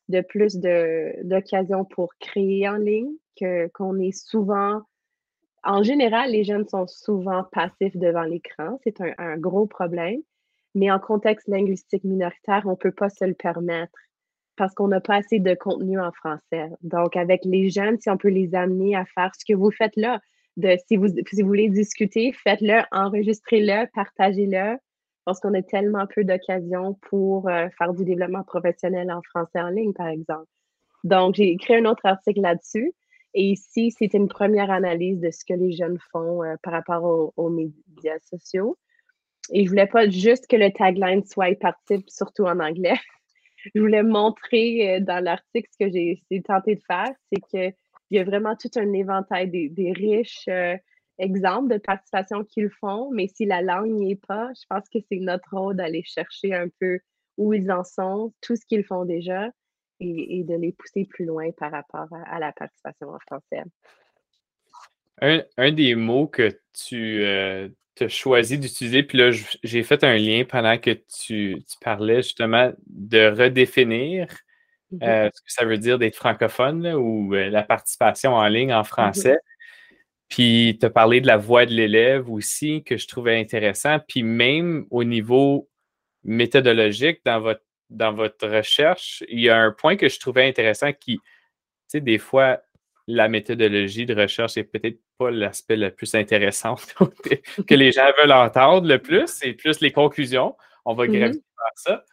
de 0.09 0.21
plus 0.21 0.57
d'occasions 0.57 1.85
pour 1.85 2.13
créer 2.19 2.67
en 2.67 2.77
ligne, 2.77 3.11
qu'on 3.73 3.99
est 3.99 4.11
souvent, 4.11 4.81
en 5.63 5.83
général, 5.83 6.31
les 6.31 6.43
jeunes 6.43 6.67
sont 6.67 6.87
souvent 6.87 7.43
passifs 7.51 7.95
devant 7.95 8.23
l'écran. 8.23 8.79
C'est 8.83 8.99
un, 9.17 9.37
gros 9.37 9.65
problème. 9.65 10.21
Mais 10.75 10.91
en 10.91 10.99
contexte 10.99 11.47
linguistique 11.47 12.03
minoritaire, 12.03 12.63
on 12.65 12.71
ne 12.71 12.75
peut 12.75 12.91
pas 12.91 13.09
se 13.09 13.25
le 13.25 13.35
permettre 13.35 13.93
parce 14.55 14.73
qu'on 14.73 14.87
n'a 14.87 15.01
pas 15.01 15.15
assez 15.15 15.39
de 15.39 15.55
contenu 15.55 15.99
en 15.99 16.11
français. 16.11 16.69
Donc, 16.81 17.15
avec 17.15 17.41
les 17.45 17.69
jeunes, 17.69 17.99
si 17.99 18.09
on 18.09 18.17
peut 18.17 18.29
les 18.29 18.53
amener 18.53 18.95
à 18.95 19.05
faire 19.05 19.31
ce 19.37 19.45
que 19.45 19.57
vous 19.57 19.71
faites 19.71 19.95
là, 19.95 20.19
de, 20.57 20.75
si, 20.87 20.95
vous, 20.97 21.07
si 21.07 21.41
vous 21.41 21.47
voulez 21.47 21.69
discuter, 21.69 22.33
faites-le, 22.33 22.81
enregistrez-le, 22.91 23.87
partagez-le 23.93 24.77
parce 25.25 25.39
qu'on 25.39 25.53
a 25.53 25.61
tellement 25.61 26.05
peu 26.07 26.23
d'occasions 26.23 26.95
pour 27.09 27.49
euh, 27.49 27.67
faire 27.77 27.93
du 27.93 28.03
développement 28.03 28.43
professionnel 28.43 29.11
en 29.11 29.21
français 29.21 29.61
en 29.61 29.69
ligne, 29.69 29.93
par 29.93 30.07
exemple. 30.07 30.47
Donc, 31.03 31.35
j'ai 31.35 31.49
écrit 31.51 31.75
un 31.75 31.85
autre 31.85 32.05
article 32.05 32.41
là-dessus. 32.41 32.93
Et 33.33 33.51
ici, 33.51 33.91
c'était 33.91 34.17
une 34.17 34.27
première 34.27 34.69
analyse 34.69 35.19
de 35.19 35.31
ce 35.31 35.43
que 35.43 35.53
les 35.53 35.71
jeunes 35.71 35.97
font 36.11 36.43
euh, 36.43 36.55
par 36.61 36.73
rapport 36.73 37.33
aux, 37.35 37.49
médias 37.49 38.19
sociaux. 38.19 38.77
Et 39.51 39.65
je 39.65 39.69
voulais 39.69 39.87
pas 39.87 40.07
juste 40.09 40.47
que 40.47 40.55
le 40.55 40.71
tagline 40.71 41.23
soit 41.25 41.57
participe, 41.59 42.09
surtout 42.09 42.43
en 42.43 42.59
anglais. 42.59 42.93
je 43.75 43.81
voulais 43.81 44.03
montrer 44.03 44.95
euh, 44.95 44.99
dans 44.99 45.23
l'article 45.23 45.69
ce 45.71 45.85
que 45.85 45.91
j'ai 45.91 46.41
tenté 46.43 46.75
de 46.75 46.81
faire, 46.85 47.11
c'est 47.31 47.41
qu'il 47.49 47.73
y 48.11 48.19
a 48.19 48.23
vraiment 48.23 48.55
tout 48.55 48.71
un 48.75 48.93
éventail 48.93 49.49
des, 49.49 49.91
riches 49.93 50.47
exemple 51.23 51.73
de 51.73 51.79
participation 51.79 52.43
qu'ils 52.43 52.69
font, 52.69 53.09
mais 53.11 53.27
si 53.27 53.45
la 53.45 53.61
langue 53.61 53.91
n'y 53.91 54.11
est 54.11 54.25
pas, 54.27 54.51
je 54.55 54.65
pense 54.69 54.87
que 54.89 54.99
c'est 55.09 55.19
notre 55.19 55.49
rôle 55.51 55.75
d'aller 55.75 56.03
chercher 56.03 56.53
un 56.53 56.67
peu 56.79 56.99
où 57.37 57.53
ils 57.53 57.71
en 57.71 57.83
sont, 57.83 58.33
tout 58.41 58.55
ce 58.55 58.65
qu'ils 58.65 58.83
font 58.83 59.05
déjà, 59.05 59.49
et, 59.99 60.43
de 60.43 60.55
les 60.55 60.71
pousser 60.73 61.05
plus 61.05 61.25
loin 61.25 61.51
par 61.51 61.71
rapport 61.71 62.07
à, 62.27 62.39
la 62.39 62.51
participation 62.51 63.09
en 63.09 63.19
français. 63.19 63.63
Un, 65.57 65.71
des 65.71 65.95
mots 65.95 66.27
que 66.27 66.59
tu 66.73 67.23
euh, 67.23 67.69
as 68.01 68.07
choisi 68.09 68.57
d'utiliser, 68.57 69.03
puis 69.03 69.17
là, 69.17 69.31
j'ai 69.63 69.83
fait 69.83 70.03
un 70.03 70.17
lien 70.17 70.43
pendant 70.43 70.77
que 70.77 70.91
tu, 70.91 71.63
parlais 71.81 72.17
justement 72.17 72.73
de 72.87 73.27
redéfinir 73.27 74.27
mm-hmm. 74.91 75.07
euh, 75.07 75.29
ce 75.33 75.41
que 75.41 75.51
ça 75.51 75.65
veut 75.65 75.77
dire 75.77 75.97
d'être 75.97 76.15
francophone 76.15 76.85
ou 76.87 77.33
euh, 77.33 77.49
la 77.49 77.63
participation 77.63 78.33
en 78.33 78.47
ligne 78.47 78.73
en 78.73 78.81
mm-hmm. 78.81 78.85
français. 78.85 79.37
Puis 80.29 80.77
tu 80.79 80.85
as 80.85 80.89
parlé 80.89 81.21
de 81.21 81.27
la 81.27 81.37
voix 81.37 81.65
de 81.65 81.73
l'élève 81.73 82.29
aussi, 82.29 82.83
que 82.83 82.97
je 82.97 83.07
trouvais 83.07 83.39
intéressant. 83.39 83.99
Puis 84.07 84.23
même 84.23 84.85
au 84.89 85.03
niveau 85.03 85.69
méthodologique, 86.23 87.21
dans 87.25 87.39
votre, 87.39 87.63
dans 87.89 88.13
votre 88.13 88.47
recherche, 88.47 89.23
il 89.27 89.41
y 89.41 89.49
a 89.49 89.57
un 89.57 89.71
point 89.71 89.95
que 89.95 90.09
je 90.09 90.19
trouvais 90.19 90.47
intéressant 90.47 90.91
qui, 90.93 91.17
tu 91.17 91.23
sais, 91.87 92.01
des 92.01 92.17
fois, 92.17 92.61
la 93.07 93.27
méthodologie 93.27 94.05
de 94.05 94.15
recherche 94.15 94.55
n'est 94.55 94.63
peut-être 94.63 94.99
pas 95.17 95.29
l'aspect 95.29 95.75
le 95.75 95.91
plus 95.91 96.15
intéressant 96.15 96.75
que 97.67 97.75
les 97.75 97.91
gens 97.91 98.09
veulent 98.21 98.31
entendre 98.31 98.87
le 98.87 98.99
plus, 98.99 99.27
c'est 99.27 99.53
plus 99.53 99.81
les 99.81 99.91
conclusions. 99.91 100.55
On 100.85 100.93
va 100.93 101.07
mm 101.07 101.33
ça. 101.75 102.03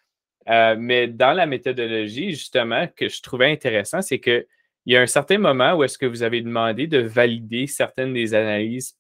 Euh, 0.48 0.76
mais 0.78 1.06
dans 1.06 1.32
la 1.32 1.46
méthodologie, 1.46 2.30
justement, 2.30 2.86
que 2.96 3.08
je 3.08 3.20
trouvais 3.20 3.50
intéressant, 3.50 4.00
c'est 4.00 4.20
que 4.20 4.46
il 4.86 4.94
y 4.94 4.96
a 4.96 5.00
un 5.00 5.06
certain 5.06 5.38
moment 5.38 5.74
où 5.74 5.84
est-ce 5.84 5.98
que 5.98 6.06
vous 6.06 6.22
avez 6.22 6.40
demandé 6.42 6.86
de 6.86 6.98
valider 6.98 7.66
certaines 7.66 8.14
des 8.14 8.34
analyses 8.34 8.96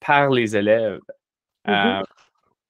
par 0.00 0.30
les 0.30 0.56
élèves. 0.56 1.00
Mm-hmm. 1.66 2.00
Euh, 2.00 2.02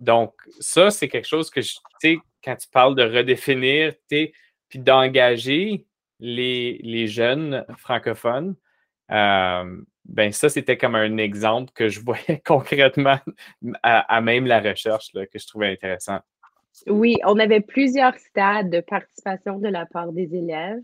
donc, 0.00 0.34
ça, 0.60 0.90
c'est 0.90 1.08
quelque 1.08 1.26
chose 1.26 1.50
que, 1.50 1.60
tu 1.60 1.76
sais, 2.00 2.18
quand 2.44 2.56
tu 2.56 2.68
parles 2.68 2.94
de 2.94 3.02
redéfinir, 3.02 3.94
puis 4.08 4.78
d'engager 4.78 5.86
les, 6.20 6.78
les 6.82 7.06
jeunes 7.06 7.64
francophones, 7.78 8.56
euh, 9.10 9.80
ben 10.04 10.32
ça, 10.32 10.48
c'était 10.48 10.76
comme 10.76 10.94
un 10.94 11.16
exemple 11.16 11.72
que 11.74 11.88
je 11.88 12.00
voyais 12.00 12.40
concrètement 12.44 13.18
à, 13.82 14.20
même 14.20 14.46
la 14.46 14.60
recherche 14.60 15.12
que 15.12 15.38
je 15.38 15.46
trouvais 15.46 15.72
intéressant. 15.72 16.20
Oui, 16.86 17.16
on 17.24 17.38
avait 17.38 17.60
plusieurs 17.60 18.16
stades 18.16 18.70
de 18.70 18.80
participation 18.80 19.58
de 19.58 19.68
la 19.68 19.86
part 19.86 20.12
des 20.12 20.34
élèves. 20.34 20.80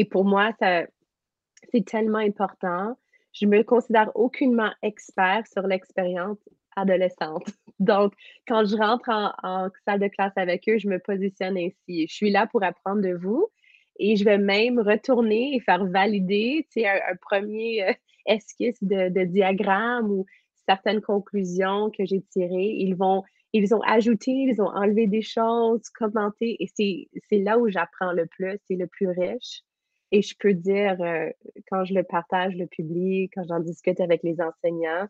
Et 0.00 0.06
pour 0.06 0.24
moi, 0.24 0.52
c'est 0.58 1.84
tellement 1.84 2.20
important. 2.20 2.96
Je 3.34 3.44
me 3.44 3.62
considère 3.62 4.10
aucunement 4.14 4.70
expert 4.80 5.46
sur 5.46 5.66
l'expérience 5.66 6.38
adolescente. 6.74 7.44
Donc, 7.80 8.14
quand 8.48 8.64
je 8.64 8.76
rentre 8.76 9.10
en, 9.10 9.68
salle 9.84 10.00
de 10.00 10.08
classe 10.08 10.32
avec 10.36 10.66
eux, 10.70 10.78
je 10.78 10.88
me 10.88 10.98
positionne 10.98 11.58
ainsi. 11.58 12.06
Je 12.08 12.14
suis 12.14 12.30
là 12.30 12.46
pour 12.46 12.62
apprendre 12.62 13.02
de 13.02 13.12
vous 13.12 13.48
et 13.98 14.16
je 14.16 14.24
vais 14.24 14.38
même 14.38 14.78
retourner 14.80 15.54
et 15.54 15.60
faire 15.60 15.84
valider 15.84 16.66
un, 16.78 17.12
un 17.12 17.16
premier 17.20 17.86
euh, 17.86 17.92
esquisse 18.24 18.82
de, 18.82 19.10
de, 19.10 19.24
diagramme 19.24 20.10
ou 20.10 20.24
certaines 20.66 21.02
conclusions 21.02 21.90
que 21.90 22.06
j'ai 22.06 22.22
tirées. 22.22 22.74
Ils 22.78 22.94
vont, 22.94 23.22
ils 23.52 23.74
ont 23.74 23.82
ajouté, 23.82 24.30
ils 24.30 24.62
ont 24.62 24.70
enlevé 24.74 25.06
des 25.06 25.20
choses, 25.20 25.90
commenté 25.90 26.56
et 26.58 26.70
c'est 26.74 27.38
là 27.38 27.58
où 27.58 27.68
j'apprends 27.68 28.12
le 28.12 28.24
plus, 28.24 28.58
c'est 28.66 28.76
le 28.76 28.86
plus 28.86 29.08
riche. 29.08 29.62
Et 30.12 30.22
je 30.22 30.34
peux 30.38 30.54
dire, 30.54 30.96
euh, 31.00 31.28
quand 31.70 31.84
je 31.84 31.94
le 31.94 32.02
partage, 32.02 32.56
le 32.56 32.66
public, 32.66 33.32
quand 33.34 33.44
j'en 33.48 33.60
discute 33.60 34.00
avec 34.00 34.22
les 34.22 34.36
enseignants, 34.40 35.06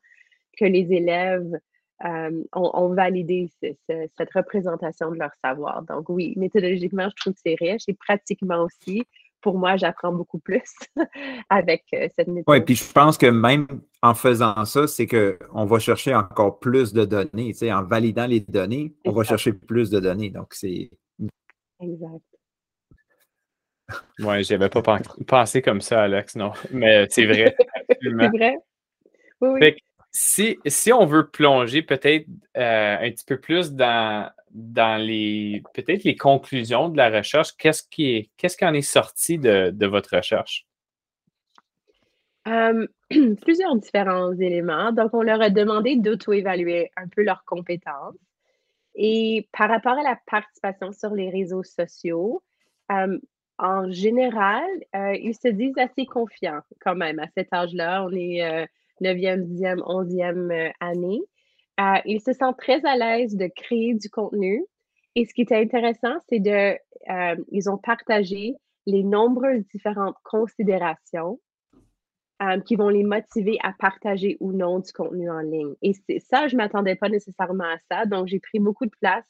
que 0.59 0.64
les 0.64 0.92
élèves 0.92 1.59
euh, 2.04 2.42
ont, 2.54 2.95
validé 2.95 3.50
cette 3.61 4.33
représentation 4.35 5.11
de 5.11 5.19
leur 5.19 5.33
savoir. 5.42 5.83
Donc 5.83 6.09
oui, 6.09 6.35
méthodologiquement, 6.37 7.09
je 7.11 7.14
trouve 7.16 7.35
que 7.35 7.40
c'est 7.45 7.57
riche 7.59 7.83
et 7.88 7.95
pratiquement 7.95 8.62
aussi, 8.64 9.04
pour 9.40 9.59
moi, 9.59 9.76
j'apprends 9.76 10.12
beaucoup 10.12 10.38
plus 10.38 10.62
avec 11.50 11.85
euh, 11.95 12.09
cette 12.16 12.28
méthode. 12.28 12.45
Oui, 12.47 12.61
puis 12.61 12.75
je 12.75 12.92
pense 12.92 13.16
que 13.16 13.26
même 13.26 13.66
en 14.02 14.14
faisant 14.14 14.64
ça, 14.64 14.87
c'est 14.87 15.07
qu'on 15.07 15.64
va 15.64 15.78
chercher 15.78 16.14
encore 16.14 16.59
plus 16.59 16.92
de 16.92 17.04
données. 17.04 17.52
Tu 17.52 17.54
sais, 17.54 17.73
en 17.73 17.83
validant 17.83 18.26
les 18.26 18.40
données, 18.40 18.95
on 19.04 19.12
va 19.12 19.25
chercher 19.25 19.52
plus 19.52 19.90
de 19.90 20.00
données. 20.00 20.30
Donc, 20.30 20.54
c'est. 20.54 20.90
Exact. 21.80 22.30
Oui, 24.21 24.45
je 24.45 24.55
n'avais 24.55 24.69
pas 24.69 24.83
pensé 25.27 25.63
comme 25.63 25.81
ça, 25.81 26.03
Alex, 26.03 26.37
non. 26.37 26.53
Mais 26.71 27.07
c'est 27.11 27.27
vrai. 27.27 27.57
c'est 28.03 28.09
vrai. 28.09 28.57
Oui, 29.41 29.61
oui. 29.61 29.77
Si, 30.13 30.59
si, 30.67 30.93
on 30.93 31.07
veut 31.07 31.29
plonger 31.29 31.83
peut-être 31.83 32.27
euh, 32.57 32.97
un 33.01 33.11
petit 33.11 33.25
peu 33.25 33.39
plus 33.39 33.73
dans, 33.73 34.29
dans 34.51 35.01
les 35.01 35.63
peut-être 35.73 36.03
les 36.03 36.17
conclusions 36.17 36.89
de 36.89 36.97
la 36.97 37.11
recherche, 37.11 37.57
qu'est-ce 37.57 37.85
qui 37.89 38.17
est 38.17 38.31
qu'est-ce 38.37 38.57
qui 38.57 38.65
en 38.65 38.75
est 38.75 38.83
sorti 38.83 39.39
de, 39.39 39.71
de 39.73 39.87
votre 39.87 40.17
recherche? 40.17 40.67
plusieurs 43.43 43.77
différents 43.77 44.33
éléments. 44.33 44.93
Donc, 44.93 45.15
on 45.15 45.23
leur 45.23 45.41
a 45.41 45.51
demandé 45.51 45.97
d'auto-évaluer 45.97 46.91
un 46.97 47.09
peu 47.09 47.23
leurs 47.23 47.45
compétences. 47.45 48.17
Et 48.95 49.49
par 49.53 49.69
rapport 49.69 49.99
à 49.99 50.03
la 50.03 50.19
participation 50.27 50.93
sur 50.93 51.15
les 51.15 51.31
réseaux 51.31 51.63
sociaux, 51.63 52.43
en 53.61 53.90
général, 53.90 54.67
euh, 54.97 55.14
ils 55.14 55.35
se 55.35 55.49
disent 55.49 55.76
assez 55.76 56.07
confiants 56.07 56.61
quand 56.81 56.95
même 56.95 57.19
à 57.19 57.26
cet 57.37 57.52
âge-là. 57.52 58.05
On 58.05 58.12
est 58.12 58.69
9e, 59.02 59.45
10e, 59.47 59.81
11e 59.81 60.73
année. 60.81 61.21
Euh, 61.79 61.99
ils 62.07 62.21
se 62.21 62.33
sentent 62.33 62.59
très 62.59 62.85
à 62.87 62.97
l'aise 62.97 63.37
de 63.37 63.49
créer 63.55 63.95
du 63.95 64.09
contenu. 64.09 64.64
Et 65.14 65.26
ce 65.26 65.35
qui 65.35 65.43
était 65.43 65.57
intéressant, 65.57 66.14
c'est 66.29 66.40
de, 66.40 66.76
euh, 67.11 67.37
ils 67.50 67.69
ont 67.69 67.79
partagé 67.79 68.55
les 68.87 69.02
nombreuses 69.02 69.67
différentes 69.67 70.17
considérations 70.25 71.38
qui 72.64 72.75
vont 72.75 72.88
les 72.88 73.02
motiver 73.02 73.59
à 73.62 73.75
partager 73.79 74.38
ou 74.40 74.52
non 74.52 74.79
du 74.79 74.90
contenu 74.95 75.31
en 75.31 75.40
ligne. 75.40 75.75
Et 75.82 75.93
ça, 76.21 76.49
je 76.49 76.56
ne 76.56 76.63
m'attendais 76.63 76.95
pas 76.95 77.11
nécessairement 77.11 77.65
à 77.65 77.76
ça. 77.91 78.06
Donc, 78.06 78.28
j'ai 78.28 78.41
pris 78.41 78.58
beaucoup 78.58 78.87
de 78.87 78.95
place 78.99 79.26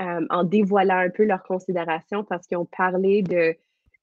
euh, 0.00 0.26
en 0.30 0.44
dévoilant 0.44 0.96
un 0.96 1.10
peu 1.10 1.24
leurs 1.24 1.42
considérations 1.42 2.24
parce 2.24 2.46
qu'ils 2.46 2.58
ont 2.58 2.64
parlé 2.66 3.22
de, 3.22 3.54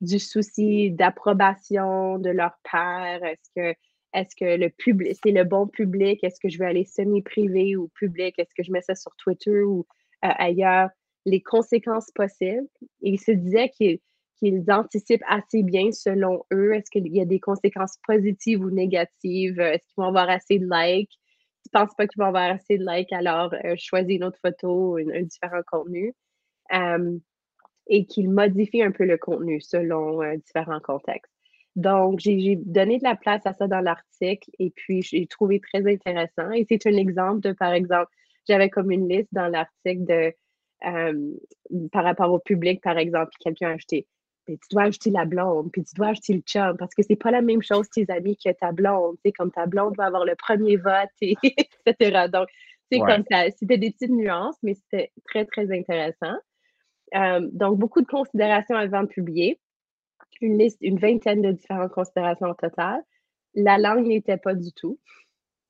du 0.01 0.19
souci 0.19 0.91
d'approbation 0.91 2.19
de 2.19 2.29
leur 2.29 2.57
père. 2.71 3.23
Est-ce 3.23 3.49
que, 3.55 3.75
est 4.13 4.35
que 4.35 4.57
le 4.57 4.69
public, 4.69 5.17
c'est 5.23 5.31
le 5.31 5.43
bon 5.43 5.67
public? 5.67 6.23
Est-ce 6.23 6.39
que 6.39 6.49
je 6.49 6.57
veux 6.59 6.65
aller 6.65 6.85
semi-privé 6.85 7.75
ou 7.75 7.89
public? 7.89 8.35
Est-ce 8.37 8.53
que 8.55 8.63
je 8.63 8.71
mets 8.71 8.81
ça 8.81 8.95
sur 8.95 9.15
Twitter 9.17 9.61
ou 9.61 9.85
euh, 10.23 10.29
ailleurs? 10.37 10.89
Les 11.25 11.41
conséquences 11.41 12.11
possibles. 12.11 12.67
ils 13.01 13.19
se 13.19 13.31
disaient 13.31 13.69
qu'ils 13.69 14.71
anticipent 14.71 15.23
assez 15.27 15.63
bien 15.63 15.91
selon 15.91 16.43
eux. 16.53 16.73
Est-ce 16.73 16.89
qu'il 16.89 17.07
y 17.13 17.19
a 17.19 17.25
des 17.25 17.41
conséquences 17.41 17.97
positives 18.07 18.61
ou 18.61 18.69
négatives? 18.69 19.59
Est-ce 19.59 19.85
qu'ils 19.85 19.97
vont 19.97 20.07
avoir 20.07 20.29
assez 20.29 20.59
de 20.59 20.67
likes? 20.71 21.19
Ne 21.73 21.79
pense 21.79 21.93
pas 21.95 22.07
qu'ils 22.07 22.21
vont 22.21 22.27
avoir 22.27 22.51
assez 22.51 22.77
de 22.77 22.85
likes, 22.85 23.13
alors 23.13 23.53
euh, 23.65 23.75
choisis 23.77 24.15
une 24.15 24.23
autre 24.23 24.39
photo, 24.41 24.97
un, 24.97 25.21
différent 25.23 25.61
contenu. 25.69 26.13
et 27.87 28.05
qu'ils 28.05 28.29
modifient 28.29 28.83
un 28.83 28.91
peu 28.91 29.05
le 29.05 29.17
contenu 29.17 29.61
selon 29.61 30.21
euh, 30.21 30.35
différents 30.37 30.79
contextes. 30.79 31.31
Donc, 31.75 32.19
j'ai 32.19 32.55
donné 32.57 32.97
de 32.97 33.03
la 33.03 33.15
place 33.15 33.45
à 33.45 33.53
ça 33.53 33.67
dans 33.67 33.79
l'article 33.79 34.49
et 34.59 34.69
puis 34.71 35.01
j'ai 35.01 35.27
trouvé 35.27 35.59
très 35.59 35.87
intéressant. 35.91 36.51
Et 36.51 36.65
c'est 36.69 36.85
un 36.87 36.97
exemple 36.97 37.41
de, 37.41 37.53
par 37.53 37.73
exemple, 37.73 38.11
j'avais 38.47 38.69
comme 38.69 38.91
une 38.91 39.07
liste 39.07 39.29
dans 39.31 39.47
l'article 39.47 40.05
de 40.05 40.33
par 41.91 42.05
rapport 42.05 42.31
au 42.31 42.39
public, 42.39 42.81
par 42.81 42.97
exemple, 42.97 43.31
quelqu'un 43.41 43.71
a 43.71 43.73
acheté 43.73 44.07
tu 44.57 44.67
dois 44.71 44.83
ajouter 44.83 45.09
la 45.11 45.25
blonde, 45.25 45.71
puis 45.71 45.83
tu 45.83 45.95
dois 45.95 46.07
ajouter 46.07 46.33
le 46.33 46.41
chum, 46.41 46.77
parce 46.77 46.93
que 46.93 47.03
c'est 47.03 47.15
pas 47.15 47.31
la 47.31 47.41
même 47.41 47.61
chose 47.61 47.89
tes 47.89 48.09
amis 48.09 48.37
que 48.37 48.51
ta 48.51 48.71
blonde. 48.71 49.17
C'est 49.23 49.31
comme 49.31 49.51
ta 49.51 49.65
blonde 49.65 49.95
va 49.97 50.05
avoir 50.05 50.25
le 50.25 50.35
premier 50.35 50.77
vote, 50.77 51.09
et, 51.21 51.35
etc. 51.85 52.27
Donc, 52.31 52.47
c'est 52.91 52.99
comme 52.99 53.23
ça. 53.29 53.49
C'était 53.51 53.77
des 53.77 53.91
petites 53.91 54.11
nuances, 54.11 54.57
mais 54.63 54.73
c'était 54.73 55.11
très, 55.25 55.45
très 55.45 55.71
intéressant. 55.71 56.35
Euh, 57.15 57.47
donc, 57.51 57.77
beaucoup 57.77 58.01
de 58.01 58.07
considérations 58.07 58.75
avant 58.75 59.03
de 59.03 59.07
publier. 59.07 59.59
Une 60.41 60.57
liste, 60.57 60.77
une 60.81 60.97
vingtaine 60.97 61.41
de 61.41 61.51
différentes 61.51 61.91
considérations 61.91 62.47
au 62.47 62.53
total. 62.53 63.01
La 63.53 63.77
langue 63.77 64.07
n'était 64.07 64.37
pas 64.37 64.55
du 64.55 64.71
tout. 64.71 64.99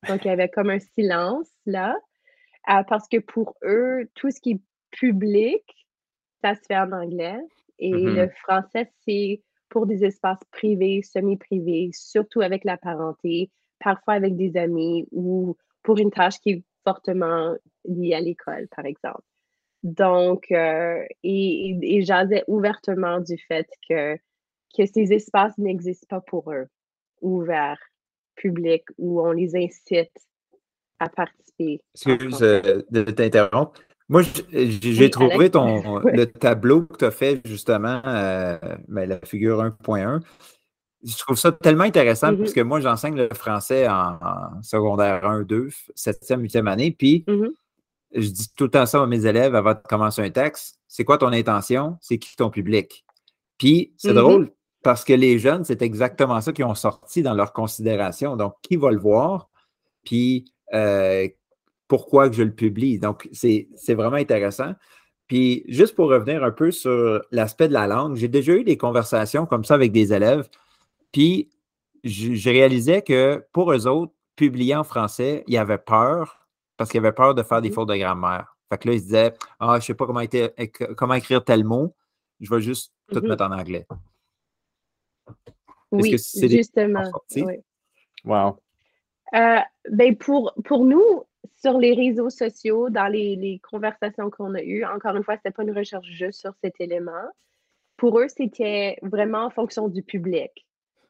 Donc, 0.08 0.24
il 0.24 0.28
y 0.28 0.30
avait 0.30 0.48
comme 0.48 0.70
un 0.70 0.78
silence 0.78 1.50
là. 1.66 1.96
Euh, 2.70 2.82
parce 2.88 3.08
que 3.08 3.18
pour 3.18 3.56
eux, 3.64 4.08
tout 4.14 4.30
ce 4.30 4.40
qui 4.40 4.52
est 4.52 4.60
public, 4.90 5.64
ça 6.42 6.54
se 6.54 6.60
fait 6.66 6.76
en 6.76 6.92
anglais. 6.92 7.40
Et 7.80 7.92
mmh 7.92 8.14
le 8.14 8.28
français, 8.28 8.92
c'est 9.06 9.42
pour 9.68 9.86
des 9.86 10.04
espaces 10.04 10.42
privés, 10.50 11.02
semi-privés, 11.02 11.90
surtout 11.92 12.42
avec 12.42 12.64
la 12.64 12.76
parenté, 12.76 13.50
parfois 13.78 14.14
avec 14.14 14.36
des 14.36 14.56
amis 14.56 15.08
ou 15.12 15.56
pour 15.82 15.98
une 15.98 16.10
tâche 16.10 16.38
qui 16.40 16.50
est 16.50 16.64
fortement 16.84 17.56
liée 17.84 18.14
à 18.14 18.20
l'école, 18.20 18.68
par 18.74 18.84
exemple. 18.84 19.22
Donc, 19.82 20.46
euh, 20.50 21.02
et, 21.22 21.78
et, 21.82 22.02
j'asais 22.02 22.44
ouvertement 22.46 23.20
du 23.20 23.38
fait 23.48 23.66
que, 23.88 24.16
que 24.76 24.86
ces 24.86 25.12
espaces 25.12 25.56
n'existent 25.56 26.06
pas 26.08 26.20
pour 26.20 26.52
eux, 26.52 26.66
ouverts, 27.22 27.80
publics, 28.34 28.84
où 28.98 29.22
on 29.22 29.32
les 29.32 29.56
incite 29.56 30.12
à 30.98 31.08
participer. 31.08 31.80
Excuse 31.94 32.42
euh, 32.42 32.82
de 32.90 33.02
t'interrompre. 33.04 33.80
Moi, 34.10 34.22
j'ai 34.52 35.08
trouvé 35.08 35.50
ton, 35.50 35.98
le 36.04 36.26
tableau 36.26 36.82
que 36.82 36.96
tu 36.96 37.04
as 37.04 37.12
fait 37.12 37.40
justement, 37.44 38.02
euh, 38.04 38.58
ben, 38.88 39.08
la 39.08 39.20
figure 39.20 39.62
1.1. 39.62 40.20
Je 41.04 41.16
trouve 41.16 41.38
ça 41.38 41.52
tellement 41.52 41.84
intéressant 41.84 42.36
parce 42.36 42.50
mm-hmm. 42.50 42.54
que 42.54 42.60
moi, 42.60 42.80
j'enseigne 42.80 43.14
le 43.14 43.28
français 43.32 43.88
en, 43.88 44.18
secondaire 44.62 45.24
1, 45.24 45.42
2, 45.44 45.68
7e, 45.96 46.40
8e 46.40 46.66
année. 46.66 46.90
Puis, 46.90 47.24
mm-hmm. 47.28 47.50
je 48.16 48.28
dis 48.28 48.52
tout 48.56 48.64
le 48.64 48.70
temps 48.70 48.84
ça 48.84 49.00
à 49.00 49.06
mes 49.06 49.24
élèves 49.26 49.54
avant 49.54 49.74
de 49.74 49.80
commencer 49.88 50.22
un 50.22 50.30
texte. 50.30 50.80
C'est 50.88 51.04
quoi 51.04 51.16
ton 51.16 51.32
intention? 51.32 51.96
C'est 52.00 52.18
qui 52.18 52.34
ton 52.34 52.50
public? 52.50 53.06
Puis, 53.58 53.94
c'est 53.96 54.10
mm-hmm. 54.10 54.14
drôle 54.14 54.50
parce 54.82 55.04
que 55.04 55.12
les 55.12 55.38
jeunes, 55.38 55.62
c'est 55.62 55.82
exactement 55.82 56.40
ça 56.40 56.52
qu'ils 56.52 56.64
ont 56.64 56.74
sorti 56.74 57.22
dans 57.22 57.34
leur 57.34 57.52
considération. 57.52 58.36
Donc, 58.36 58.54
qui 58.60 58.74
va 58.74 58.90
le 58.90 58.98
voir? 58.98 59.48
Puis, 60.04 60.52
euh, 60.74 61.28
pourquoi 61.90 62.30
que 62.30 62.36
je 62.36 62.44
le 62.44 62.52
publie. 62.52 63.00
Donc, 63.00 63.28
c'est 63.32 63.66
vraiment 63.88 64.16
intéressant. 64.16 64.74
Puis, 65.26 65.64
juste 65.66 65.96
pour 65.96 66.08
revenir 66.08 66.44
un 66.44 66.52
peu 66.52 66.70
sur 66.70 67.20
l'aspect 67.32 67.66
de 67.66 67.72
la 67.72 67.88
langue, 67.88 68.14
j'ai 68.14 68.28
déjà 68.28 68.52
eu 68.52 68.62
des 68.62 68.76
conversations 68.76 69.44
comme 69.44 69.64
ça 69.64 69.74
avec 69.74 69.90
des 69.90 70.12
élèves. 70.12 70.48
Puis, 71.10 71.50
je, 72.04 72.48
réalisais 72.48 73.02
que 73.02 73.44
pour 73.52 73.72
eux 73.72 73.88
autres, 73.88 74.12
publier 74.36 74.76
en 74.76 74.84
français, 74.84 75.42
ils 75.48 75.58
avaient 75.58 75.78
peur 75.78 76.46
parce 76.76 76.90
qu'ils 76.90 77.00
avaient 77.00 77.10
peur 77.10 77.34
de 77.34 77.42
faire 77.42 77.60
des 77.60 77.72
fautes 77.72 77.88
de 77.88 77.96
grammaire. 77.96 78.56
Fait 78.68 78.78
que 78.78 78.86
là, 78.86 78.94
ils 78.94 79.00
se 79.00 79.04
disaient 79.06 79.34
Ah, 79.58 79.72
je 79.72 79.76
ne 79.78 79.80
sais 79.80 79.94
pas 79.94 80.06
comment, 80.06 80.22
comment, 80.96 81.14
écrire 81.14 81.44
tel 81.44 81.64
mot, 81.64 81.92
je 82.38 82.54
vais 82.54 82.60
juste 82.60 82.92
tout 83.12 83.18
mmh 83.18 83.28
mettre 83.28 83.44
en 83.44 83.50
anglais. 83.50 83.84
Oui, 85.90 86.16
justement. 86.44 87.10
Oui. 87.34 87.56
Wow. 88.24 88.60
Euh, 89.34 89.58
ben 89.90 90.16
pour, 90.16 90.54
pour 90.64 90.84
nous, 90.84 91.24
sur 91.56 91.78
les 91.78 91.94
réseaux 91.94 92.30
sociaux, 92.30 92.90
dans 92.90 93.06
les, 93.06 93.60
conversations 93.70 94.30
qu'on 94.30 94.54
a 94.54 94.62
eues, 94.62 94.84
encore 94.84 95.16
une 95.16 95.24
fois, 95.24 95.34
ce 95.34 95.40
n'était 95.40 95.50
pas 95.50 95.62
une 95.62 95.76
recherche 95.76 96.06
juste 96.06 96.40
sur 96.40 96.52
cet 96.62 96.80
élément. 96.80 97.28
pour 97.96 98.18
eux, 98.18 98.28
c'était 98.28 98.98
vraiment 99.02 99.44
en 99.44 99.50
fonction 99.50 99.88
du 99.88 100.02
public. 100.02 100.50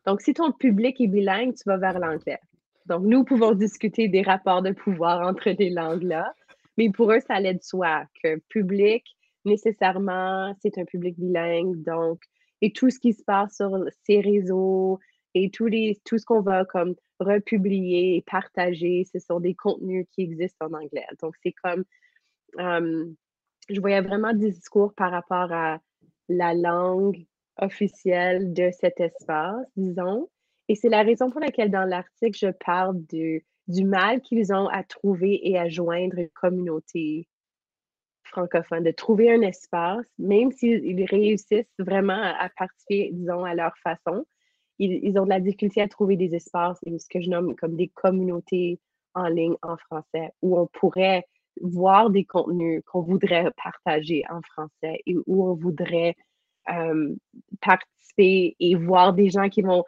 Donc, 0.06 0.20
si 0.22 0.34
ton 0.34 0.50
public 0.50 1.00
est 1.00 1.06
bilingue, 1.06 1.54
tu 1.54 1.62
vas 1.66 1.76
vers 1.76 2.00
l'anglais. 2.00 2.40
Donc, 2.86 3.02
nous 3.04 3.24
pouvons 3.24 3.52
discuter 3.52 4.08
des 4.08 4.22
rapports 4.22 4.62
de 4.62 4.72
pouvoir 4.72 5.26
entre 5.26 5.50
les 5.50 5.70
langues-là, 5.70 6.32
mais 6.76 6.90
pour 6.90 7.12
eux, 7.12 7.20
ça 7.20 7.34
allait 7.34 7.54
de 7.54 7.62
soi 7.62 8.04
que 8.22 8.38
public, 8.48 9.04
nécessairement, 9.44 10.54
c'est 10.60 10.78
un 10.78 10.84
public 10.84 11.14
bilingue. 11.18 11.82
Donc, 11.84 12.20
et 12.62 12.72
tout 12.72 12.90
ce 12.90 12.98
qui 12.98 13.12
se 13.12 13.22
passe 13.22 13.56
sur 13.56 13.70
ces 14.04 14.20
réseaux 14.20 14.98
et 15.34 15.50
tous 15.50 15.66
les, 15.66 16.00
tout 16.04 16.18
ce 16.18 16.24
qu'on 16.24 16.40
va 16.40 16.64
comme 16.64 16.94
republier 17.24 18.16
et 18.16 18.22
partager, 18.22 19.04
ce 19.12 19.18
sont 19.18 19.40
des 19.40 19.54
contenus 19.54 20.06
qui 20.12 20.22
existent 20.22 20.66
en 20.66 20.74
anglais. 20.74 21.06
Donc, 21.20 21.34
c'est 21.42 21.54
comme, 21.62 21.84
je 22.56 23.80
voyais 23.80 24.00
vraiment 24.00 24.32
des 24.32 24.50
discours 24.52 24.94
par 24.94 25.10
rapport 25.10 25.52
à 25.52 25.80
la 26.28 26.54
langue 26.54 27.24
officielle 27.58 28.52
de 28.52 28.70
cet 28.72 29.00
espace, 29.00 29.66
disons. 29.76 30.28
Et 30.68 30.74
c'est 30.74 30.88
la 30.88 31.02
raison 31.02 31.30
pour 31.30 31.40
laquelle 31.40 31.70
dans 31.70 31.84
l'article, 31.84 32.38
je 32.38 32.50
parle 32.64 33.04
du, 33.06 33.44
du 33.66 33.84
mal 33.84 34.20
qu'ils 34.20 34.52
ont 34.52 34.68
à 34.68 34.82
trouver 34.82 35.40
et 35.48 35.58
à 35.58 35.68
joindre 35.68 36.18
une 36.18 36.30
communauté 36.30 37.28
francophone, 38.24 38.84
de 38.84 38.92
trouver 38.92 39.32
un 39.32 39.42
espace, 39.42 40.06
même 40.18 40.52
s'ils 40.52 41.04
réussissent 41.04 41.66
vraiment 41.78 42.22
à, 42.22 42.48
participer, 42.56 43.10
disons, 43.12 43.44
à 43.44 43.54
leur 43.54 43.76
façon, 43.78 44.24
ils, 44.80 45.18
ont 45.18 45.24
de 45.24 45.28
la 45.30 45.40
difficulté 45.40 45.82
à 45.82 45.88
trouver 45.88 46.16
des 46.16 46.34
espaces, 46.34 46.78
ce 46.84 47.08
que 47.08 47.20
je 47.20 47.28
nomme 47.28 47.54
comme 47.56 47.76
des 47.76 47.88
communautés 47.88 48.80
en 49.14 49.28
ligne 49.28 49.56
en 49.62 49.76
français, 49.76 50.30
où 50.42 50.58
on 50.58 50.66
pourrait 50.66 51.24
voir 51.60 52.10
des 52.10 52.24
contenus 52.24 52.82
qu'on 52.86 53.02
voudrait 53.02 53.50
partager 53.62 54.22
en 54.30 54.40
français 54.42 55.00
et 55.06 55.16
où 55.26 55.44
on 55.44 55.54
voudrait 55.54 56.14
euh, 56.70 57.14
participer 57.60 58.56
et 58.58 58.74
voir 58.74 59.12
des 59.12 59.28
gens 59.28 59.48
qui 59.48 59.62
vont 59.62 59.84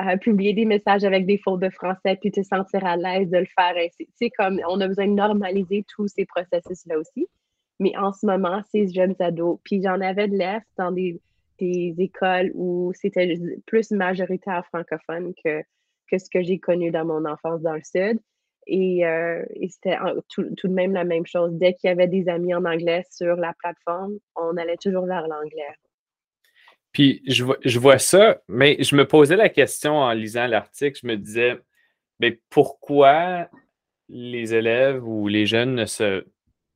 euh, 0.00 0.16
publier 0.16 0.54
des 0.54 0.64
messages 0.64 1.04
avec 1.04 1.26
des 1.26 1.38
fautes 1.38 1.60
de 1.60 1.70
français 1.70 2.16
puis 2.20 2.30
te 2.30 2.42
sentir 2.42 2.86
à 2.86 2.96
l'aise 2.96 3.28
de 3.28 3.38
le 3.38 3.46
faire. 3.54 3.74
C'est 4.14 4.30
comme 4.30 4.60
on 4.68 4.80
a 4.80 4.88
besoin 4.88 5.08
de 5.08 5.12
normaliser 5.12 5.84
tous 5.94 6.08
ces 6.08 6.24
processus-là 6.24 6.98
aussi. 6.98 7.26
Mais 7.80 7.96
en 7.96 8.12
ce 8.12 8.24
moment, 8.26 8.62
ces 8.70 8.88
jeunes 8.88 9.16
ados, 9.18 9.58
puis 9.64 9.82
j'en 9.82 10.00
avais 10.00 10.28
de 10.28 10.36
l'Est 10.36 10.64
dans 10.78 10.92
des, 10.92 11.20
des 11.60 11.94
écoles 11.98 12.50
où 12.54 12.92
c'était 12.94 13.38
plus 13.66 13.90
majoritaire 13.90 14.64
francophone 14.66 15.32
que, 15.44 15.62
que 16.10 16.18
ce 16.18 16.28
que 16.30 16.42
j'ai 16.42 16.58
connu 16.58 16.90
dans 16.90 17.04
mon 17.04 17.24
enfance 17.24 17.60
dans 17.62 17.74
le 17.74 17.82
Sud. 17.84 18.18
Et, 18.66 19.06
euh, 19.06 19.42
c'était 19.68 19.96
tout, 20.28 20.44
tout, 20.56 20.68
de 20.68 20.72
même 20.72 20.92
la 20.92 21.04
même 21.04 21.26
chose. 21.26 21.52
Dès 21.54 21.74
qu'il 21.74 21.88
y 21.88 21.90
avait 21.92 22.08
des 22.08 22.28
amis 22.28 22.54
en 22.54 22.64
anglais 22.64 23.04
sur 23.10 23.36
la 23.36 23.54
plateforme, 23.58 24.18
on 24.36 24.56
allait 24.56 24.76
toujours 24.76 25.06
vers 25.06 25.26
l'anglais. 25.26 25.74
Puis 26.92 27.22
je 27.26 27.44
vois, 27.44 27.58
je 27.64 27.78
vois 27.78 27.98
ça, 27.98 28.40
mais 28.48 28.76
je 28.80 28.96
me 28.96 29.06
posais 29.06 29.36
la 29.36 29.48
question 29.48 29.96
en 29.96 30.12
lisant 30.12 30.46
l'article, 30.46 30.98
je 31.02 31.06
me 31.06 31.16
disais, 31.16 31.58
mais 32.18 32.40
pourquoi 32.50 33.48
les 34.08 34.54
élèves 34.54 35.06
ou 35.06 35.28
les 35.28 35.46
jeunes 35.46 35.74
ne 35.74 35.86
se 35.86 36.24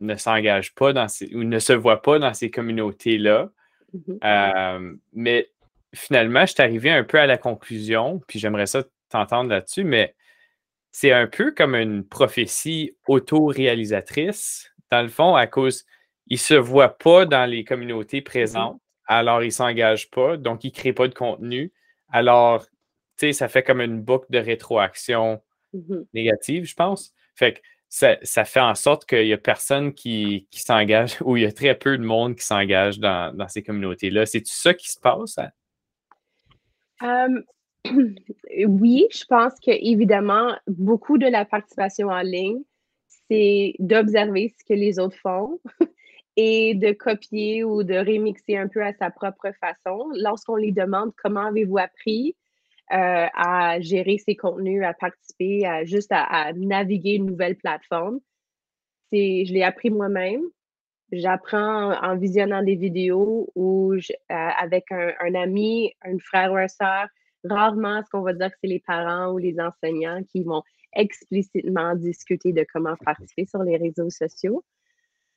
ne 0.01 0.17
s'engagent 0.17 0.75
pas 0.75 0.93
dans 0.93 1.09
ces, 1.09 1.35
ou 1.35 1.45
ne 1.45 1.59
se 1.59 1.73
voient 1.73 2.03
pas 2.03 2.19
dans 2.19 2.35
ces 2.35 2.51
communautés-là? 2.51 3.51
Mmh 3.95 4.15
euh, 4.25 4.95
mais 5.15 5.51
finalement, 5.95 6.47
je 6.47 6.53
suis 6.55 6.63
arrivé 6.63 6.91
un 6.91 7.05
peu 7.05 7.19
à 7.21 7.27
la 7.27 7.39
conclusion, 7.39 8.21
puis 8.29 8.41
j'aimerais 8.41 8.67
ça 8.67 8.85
t'entendre 9.11 9.51
là-dessus, 9.51 9.85
mais 9.85 10.15
c'est 10.93 11.13
un 11.13 11.27
peu 11.27 11.53
comme 11.53 11.75
une 11.75 12.05
prophétie 12.07 12.97
auto-réalisatrice, 13.09 14.73
dans 14.91 15.03
le 15.03 15.09
fond, 15.09 15.35
à 15.37 15.47
cause, 15.47 15.85
ils 16.29 16.35
ne 16.35 16.39
se 16.39 16.55
voient 16.55 16.97
pas 16.99 17.27
dans 17.27 17.49
les 17.51 17.65
communautés 17.65 18.21
mmh 18.21 18.25
présentes 18.25 18.81
alors 19.07 19.43
ils 19.43 19.49
ne 19.49 19.51
s'engagent 19.53 20.11
pas, 20.11 20.37
donc 20.39 20.65
ils 20.65 20.69
ne 20.69 20.73
créent 20.75 20.93
pas 20.95 21.09
de 21.09 21.15
contenu. 21.15 21.73
Alors, 22.11 22.65
tu 22.67 22.71
sais, 23.29 23.33
ça 23.35 23.49
fait 23.49 23.63
comme 23.63 23.81
une 23.83 24.01
boucle 24.03 24.27
de 24.31 24.39
rétroaction 24.39 25.43
mmh 25.75 25.97
négative, 26.15 26.65
je 26.65 26.75
pense. 26.75 27.15
Fait 27.37 27.55
que 27.55 27.61
ça, 27.95 28.45
fait 28.45 28.61
en 28.61 28.75
sorte 28.75 29.07
qu'il 29.07 29.25
n'y 29.25 29.33
a 29.33 29.39
personne 29.39 29.95
qui, 29.95 30.49
s'engage 30.51 31.17
ou 31.25 31.37
il 31.37 31.45
y 31.45 31.47
a 31.47 31.53
très 31.53 31.79
peu 31.79 31.97
de 31.97 32.05
monde 32.05 32.35
qui 32.35 32.45
s'engage 32.45 32.99
dans, 32.99 33.49
ces 33.49 33.63
communautés-là. 33.63 34.27
C'est-tu 34.27 34.53
ça 34.53 34.75
qui 34.75 34.91
se 34.91 34.99
passe? 34.99 35.39
oui, 38.67 39.07
je 39.13 39.25
pense 39.27 39.55
que 39.61 39.71
évidemment, 39.71 40.57
beaucoup 40.67 41.19
de 41.19 41.27
la 41.27 41.45
participation 41.45 42.09
en 42.09 42.23
ligne, 42.23 42.63
c'est 43.31 43.75
d'observer 43.79 44.53
ce 44.59 44.65
que 44.65 44.75
les 44.75 44.99
autres 44.99 45.19
font 45.19 45.61
et 46.37 46.75
de 46.75 46.93
copier 46.93 47.63
ou 47.63 47.85
de 47.85 47.95
remixer 47.95 48.57
un 48.57 48.69
peu 48.69 48.83
à 48.83 48.93
sa 48.95 49.11
propre 49.11 49.53
façon. 49.61 50.09
Lorsqu'on 50.15 50.57
les 50.57 50.73
demande 50.73 51.13
comment 51.23 51.47
avez-vous 51.47 51.79
appris 51.79 52.35
euh, 52.93 53.27
à 53.35 53.81
gérer 53.81 54.19
ces 54.19 54.37
contenus, 54.37 54.85
à 54.85 54.95
participer, 54.95 55.67
à 55.67 55.85
juste 55.85 56.13
à, 56.13 56.53
naviguer 56.55 57.15
une 57.15 57.27
nouvelle 57.27 57.57
plateforme, 57.57 58.21
c'est, 59.13 59.45
je 59.47 59.53
l'ai 59.53 59.63
appris 59.63 59.91
moi-même. 59.91 60.43
J'apprends 61.13 61.93
en, 61.93 62.17
visionnant 62.17 62.63
des 62.63 62.77
vidéos 62.77 63.51
ou 63.55 63.95
euh, 63.95 63.99
avec 64.29 64.91
un, 64.91 65.13
un, 65.21 65.35
ami, 65.35 65.93
un 66.03 66.19
frère 66.19 66.53
ou 66.53 66.57
un 66.57 66.69
soeur. 66.69 67.07
Rarement, 67.45 68.03
ce 68.03 68.11
qu'on 68.11 68.23
va 68.23 68.33
dire 68.33 68.51
que 68.51 68.57
c'est 68.61 68.69
les 68.69 68.81
parents 68.81 69.33
ou 69.33 69.39
les 69.39 69.61
enseignants 69.61 70.23
qui 70.25 70.43
vont 70.43 70.63
explicitement 70.95 71.95
discuter 71.95 72.53
de 72.53 72.65
comment 72.73 72.97
participer 73.05 73.47
sur 73.47 73.63
les 73.63 73.77
réseaux 73.77 74.11
sociaux. 74.11 74.65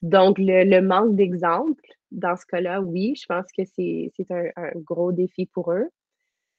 Donc, 0.02 0.38
le, 0.40 0.80
manque 0.82 1.16
d'exemples, 1.16 1.82
dans 2.12 2.36
ce 2.36 2.46
cas-là, 2.46 2.82
oui, 2.82 3.16
je 3.20 3.26
pense 3.26 3.46
que 3.58 3.64
c'est 3.66 4.12
un, 4.30 4.72
gros 4.76 5.12
défi 5.12 5.48
pour 5.48 5.72
eux. 5.72 5.90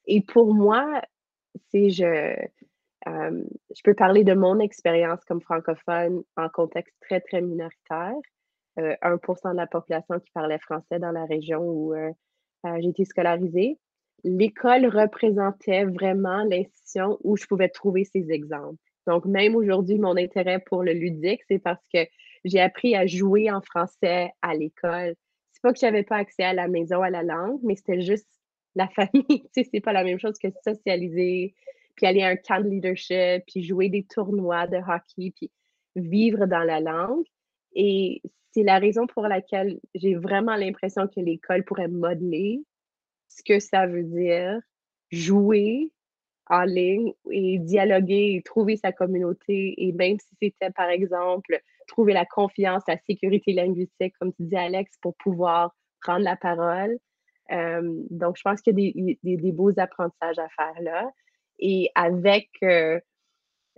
Et 0.08 0.22
pour 0.22 0.54
moi, 0.54 1.02
c'est 1.70 1.90
je, 1.90 2.34
euh, 3.06 3.44
je 3.76 3.82
peux 3.84 3.94
parler 3.94 4.24
de 4.24 4.34
mon 4.34 4.58
expérience 4.58 5.22
comme 5.26 5.42
francophone 5.42 6.22
en 6.36 6.48
contexte 6.48 6.94
très, 7.00 7.20
très 7.20 7.40
minoritaire. 7.40 8.14
1% 8.76 9.48
euh, 9.48 9.52
de 9.52 9.56
la 9.56 9.66
population 9.66 10.18
qui 10.18 10.30
parlait 10.30 10.58
français 10.58 10.98
dans 10.98 11.10
la 11.10 11.26
région 11.26 11.60
où 11.60 11.94
euh, 11.94 12.10
j'ai 12.80 12.88
été 12.88 13.04
scolarisée. 13.04 13.78
L'école 14.24 14.86
représentait 14.86 15.84
vraiment 15.84 16.42
l'institution 16.44 17.18
où 17.22 17.36
je 17.36 17.46
pouvais 17.46 17.68
trouver 17.68 18.04
ces 18.04 18.30
exemples. 18.30 18.78
Donc, 19.06 19.26
même 19.26 19.56
aujourd'hui, 19.56 19.98
mon 19.98 20.16
intérêt 20.16 20.58
pour 20.58 20.82
le 20.82 20.92
ludique, 20.92 21.40
c'est 21.48 21.58
parce 21.58 21.82
que 21.92 22.00
j'ai 22.44 22.60
appris 22.60 22.94
à 22.94 23.06
jouer 23.06 23.50
en 23.50 23.60
français 23.60 24.30
à 24.42 24.54
l'école. 24.54 25.14
C'est 25.52 25.62
pas 25.62 25.72
que 25.72 25.78
j'avais 25.78 26.02
pas 26.02 26.16
accès 26.16 26.44
à 26.44 26.52
la 26.52 26.68
maison, 26.68 27.02
à 27.02 27.10
la 27.10 27.22
langue, 27.22 27.58
mais 27.62 27.74
c'était 27.74 28.00
juste 28.00 28.28
la 28.78 28.88
famille. 28.88 29.12
tu 29.28 29.62
sais, 29.62 29.68
c'est 29.70 29.80
pas 29.80 29.92
la 29.92 30.04
même 30.04 30.18
chose 30.18 30.38
que 30.38 30.48
socialiser, 30.64 31.54
puis 31.96 32.06
aller 32.06 32.22
à 32.22 32.28
un 32.28 32.36
camp 32.36 32.62
de 32.62 32.68
leadership, 32.68 33.44
puis 33.46 33.62
jouer 33.62 33.88
des 33.88 34.04
tournois 34.04 34.66
de 34.66 34.76
hockey, 34.76 35.32
puis 35.36 35.50
vivre 35.96 36.46
dans 36.46 36.64
la 36.64 36.80
langue. 36.80 37.24
Et 37.74 38.22
c'est 38.52 38.62
la 38.62 38.78
raison 38.78 39.06
pour 39.06 39.26
laquelle 39.26 39.78
j'ai 39.94 40.14
vraiment 40.14 40.56
l'impression 40.56 41.06
que 41.06 41.20
l'école 41.20 41.64
pourrait 41.64 41.88
modeler 41.88 42.60
ce 43.28 43.42
que 43.42 43.60
ça 43.60 43.86
veut 43.86 44.04
dire 44.04 44.60
jouer 45.10 45.90
en 46.50 46.62
ligne 46.62 47.12
et 47.30 47.58
dialoguer 47.58 48.36
et 48.36 48.42
trouver 48.42 48.76
sa 48.76 48.92
communauté. 48.92 49.74
Et 49.76 49.92
même 49.92 50.18
si 50.18 50.34
c'était, 50.40 50.70
par 50.70 50.88
exemple, 50.88 51.60
trouver 51.86 52.12
la 52.14 52.24
confiance, 52.24 52.82
la 52.88 52.98
sécurité 53.06 53.52
linguistique, 53.52 54.14
comme 54.18 54.32
tu 54.32 54.44
dis, 54.44 54.56
Alex, 54.56 54.96
pour 55.02 55.14
pouvoir 55.16 55.74
prendre 56.00 56.24
la 56.24 56.36
parole. 56.36 56.98
Euh, 57.52 58.02
donc, 58.10 58.36
je 58.36 58.42
pense 58.42 58.60
qu'il 58.60 58.78
y 58.78 59.12
a 59.12 59.36
des, 59.36 59.52
beaux 59.52 59.72
apprentissages 59.78 60.38
à 60.38 60.48
faire 60.48 60.82
là. 60.82 61.10
Et 61.58 61.90
avec, 61.94 62.50
euh, 62.62 63.00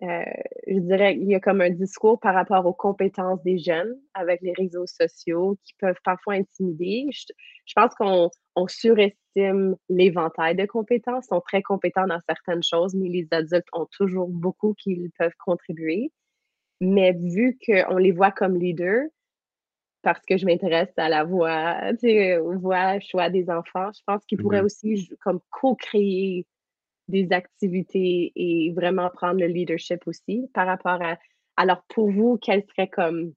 euh, 0.02 0.24
je 0.66 0.78
dirais, 0.78 1.16
il 1.16 1.28
y 1.28 1.35
a 1.35 1.40
comme 1.40 1.61
un 1.61 1.70
discours 1.70 2.18
par 2.20 2.35
rapport 2.35 2.66
aux 2.66 2.72
compétences 2.72 3.42
des 3.42 3.59
jeunes 3.59 3.96
avec 4.14 4.40
les 4.42 4.52
réseaux 4.52 4.87
sociaux 4.87 5.59
qui 5.64 5.74
peuvent 5.78 6.00
parfois 6.04 6.35
intimider. 6.35 7.06
Je, 7.12 7.72
pense 7.74 7.94
qu'on 7.94 8.30
on 8.56 8.66
surestime 8.66 9.76
l'éventail 9.88 10.56
de 10.56 10.66
compétences. 10.66 11.26
Ils 11.26 11.35
sont 11.35 11.40
très 11.40 11.62
compétents 11.62 12.06
dans 12.06 12.20
certaines 12.28 12.62
choses, 12.62 12.94
mais 12.94 13.09
les 13.09 13.28
adultes 13.30 13.68
ont 13.72 13.87
toujours 13.92 14.28
beaucoup 14.28 14.74
qu'ils 14.74 15.11
peuvent 15.18 15.37
contribuer. 15.44 16.12
Mais 16.80 17.12
vu 17.12 17.59
qu'on 17.64 17.96
les 17.98 18.12
voit 18.12 18.30
comme 18.30 18.56
leaders, 18.56 19.06
parce 20.02 20.24
que 20.26 20.36
je 20.36 20.46
m'intéresse 20.46 20.92
à 20.96 21.08
la 21.08 21.24
voix, 21.24 21.76
tu 21.92 22.08
sais, 22.08 22.38
voix, 22.38 22.98
choix 23.00 23.28
des 23.30 23.50
enfants, 23.50 23.90
je 23.92 24.00
pense 24.06 24.24
qu'ils 24.26 24.38
pourraient 24.38 24.62
aussi 24.62 25.10
comme 25.22 25.40
co-créer 25.50 26.46
des 27.08 27.32
activités 27.32 28.32
et 28.36 28.72
vraiment 28.72 29.10
prendre 29.10 29.40
le 29.40 29.46
leadership 29.46 30.06
aussi 30.06 30.48
par 30.54 30.66
rapport 30.66 31.02
à. 31.02 31.18
Alors, 31.56 31.82
pour 31.88 32.10
vous, 32.10 32.38
quelle 32.40 32.64
serait 32.70 32.88
comme 32.88 33.32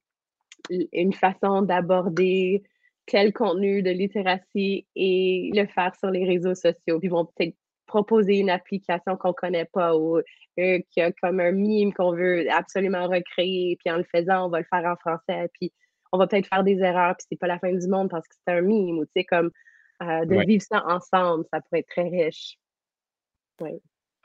une 0.92 1.12
façon 1.12 1.62
d'aborder 1.62 2.62
tel 3.06 3.34
contenu 3.34 3.82
de 3.82 3.90
littératie 3.90 4.86
et 4.96 5.50
le 5.52 5.66
faire 5.66 5.94
sur 5.96 6.10
les 6.10 6.24
réseaux 6.24 6.54
sociaux? 6.54 6.98
Ils 7.02 7.10
vont 7.10 7.26
peut-être 7.26 7.56
proposer 7.86 8.38
une 8.38 8.50
application 8.50 9.16
qu'on 9.16 9.28
ne 9.28 9.34
connaît 9.34 9.68
pas 9.72 9.94
ou 9.94 10.18
euh, 10.18 10.78
qui 10.90 11.00
a 11.00 11.12
comme 11.12 11.40
un 11.40 11.52
mime 11.52 11.92
qu'on 11.92 12.14
veut 12.14 12.50
absolument 12.50 13.08
recréer, 13.08 13.76
puis 13.84 13.92
en 13.92 13.98
le 13.98 14.04
faisant, 14.04 14.46
on 14.46 14.48
va 14.48 14.60
le 14.60 14.66
faire 14.70 14.84
en 14.84 14.96
français, 14.96 15.50
puis 15.52 15.72
on 16.14 16.18
va 16.18 16.28
peut-être 16.28 16.46
faire 16.46 16.62
des 16.62 16.78
erreurs, 16.78 17.16
puis 17.16 17.26
c'est 17.28 17.38
pas 17.38 17.48
la 17.48 17.58
fin 17.58 17.72
du 17.72 17.88
monde 17.88 18.08
parce 18.08 18.26
que 18.28 18.36
c'est 18.46 18.54
un 18.54 18.60
mime, 18.60 18.98
ou 18.98 19.04
tu 19.04 19.10
sais, 19.16 19.24
comme 19.24 19.50
euh, 20.00 20.24
de 20.24 20.46
vivre 20.46 20.62
ça 20.62 20.84
ensemble, 20.86 21.44
ça 21.52 21.60
pourrait 21.60 21.80
être 21.80 21.88
très 21.88 22.08
riche. 22.08 22.56
Oui. 23.60 23.72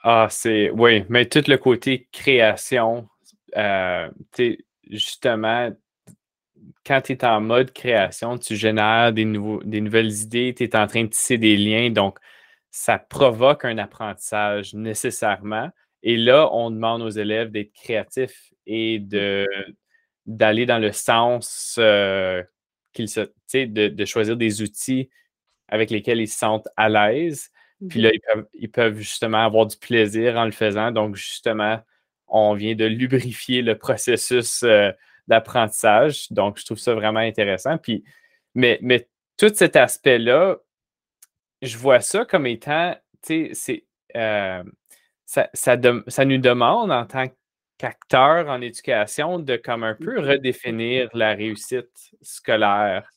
Ah, 0.04 0.28
c'est. 0.30 0.70
Oui, 0.70 1.04
mais 1.10 1.26
tout 1.26 1.44
le 1.48 1.58
côté 1.58 2.08
création, 2.12 3.10
euh, 3.58 4.08
justement, 4.88 5.72
quand 6.86 7.02
tu 7.02 7.14
es 7.14 7.26
en 7.26 7.42
mode 7.42 7.72
création, 7.72 8.38
tu 8.38 8.56
génères 8.56 9.12
des, 9.12 9.26
nouveaux, 9.26 9.64
des 9.64 9.82
nouvelles 9.82 10.14
idées, 10.14 10.54
tu 10.56 10.64
es 10.64 10.76
en 10.76 10.86
train 10.86 11.04
de 11.04 11.10
tisser 11.10 11.40
des 11.40 11.58
liens, 11.58 11.90
donc 11.90 12.20
ça 12.70 13.00
provoque 13.00 13.66
un 13.66 13.80
apprentissage 13.80 14.76
nécessairement. 14.76 15.70
Et 16.04 16.18
là, 16.18 16.50
on 16.54 16.70
demande 16.70 17.02
aux 17.02 17.10
élèves 17.10 17.50
d'être 17.50 17.74
créatifs 17.74 18.54
et 18.68 19.00
de, 19.00 19.48
d'aller 20.30 20.66
dans 20.66 20.78
le 20.78 20.92
sens 20.92 21.76
euh, 21.80 22.44
qu'ils 22.94 23.10
se, 23.10 23.22
de, 23.54 23.88
de 23.88 24.06
choisir 24.06 24.38
des 24.38 24.62
outils 24.62 25.10
avec 25.68 25.90
lesquels 25.90 26.22
ils 26.22 26.28
se 26.28 26.38
sentent 26.38 26.68
à 26.78 26.88
l'aise. 26.88 27.50
Puis 27.90 28.02
là, 28.02 28.12
ils 28.54 28.70
peuvent, 28.70 29.00
justement 29.00 29.46
avoir 29.46 29.66
du 29.66 29.78
plaisir 29.78 30.36
en 30.36 30.46
le 30.46 30.52
faisant. 30.52 30.92
Donc, 30.92 31.16
justement, 31.16 31.80
on 32.28 32.54
vient 32.54 32.76
de 32.76 32.86
lubrifier 32.86 33.62
le 33.62 33.78
processus 33.78 34.64
euh, 34.64 34.92
d'apprentissage. 35.28 36.30
Donc, 36.32 36.60
je 36.60 36.66
trouve 36.66 36.78
ça 36.78 36.94
vraiment 36.94 37.22
intéressant. 37.22 37.78
Puis, 37.78 38.04
mais, 38.54 38.80
mais 38.82 39.08
tout 39.38 39.52
cet 39.54 39.78
aspect-là, 39.78 40.58
je 41.62 41.78
vois 41.78 42.02
ça 42.02 42.26
comme 42.26 42.48
étant, 42.48 42.96
tu 43.26 43.48
sais, 43.48 43.50
c'est, 43.54 43.86
euh, 44.18 44.64
ça, 45.26 45.50
ça, 45.54 45.78
ça, 46.08 46.26
nous 46.26 46.38
demande 46.38 46.92
en 46.92 47.06
tant 47.06 47.28
qu'acteur 47.80 48.48
en 48.50 48.62
éducation 48.62 49.40
de 49.40 49.56
comme 49.56 49.84
un 49.84 49.96
peu 49.96 50.20
mm-hmm. 50.20 50.28
redéfinir 50.28 51.10
la 51.14 51.34
réussite 51.34 52.12
scolaire, 52.22 53.10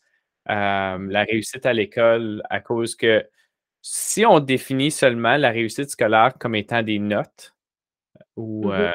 euh, 0.49 1.07
la 1.11 1.25
réussite 1.25 1.67
à 1.67 1.75
l'école, 1.75 2.43
à 2.49 2.61
cause 2.61 2.95
que 2.97 3.27
si 3.83 4.25
on 4.25 4.39
définit 4.41 4.93
seulement 4.93 5.37
la 5.37 5.51
réussite 5.51 5.91
scolaire 5.91 6.33
comme 6.39 6.55
étant 6.55 6.83
des 6.83 7.01
notes 7.01 7.55
ou 8.37 8.69
mmh 8.69 8.73
euh, 8.73 8.93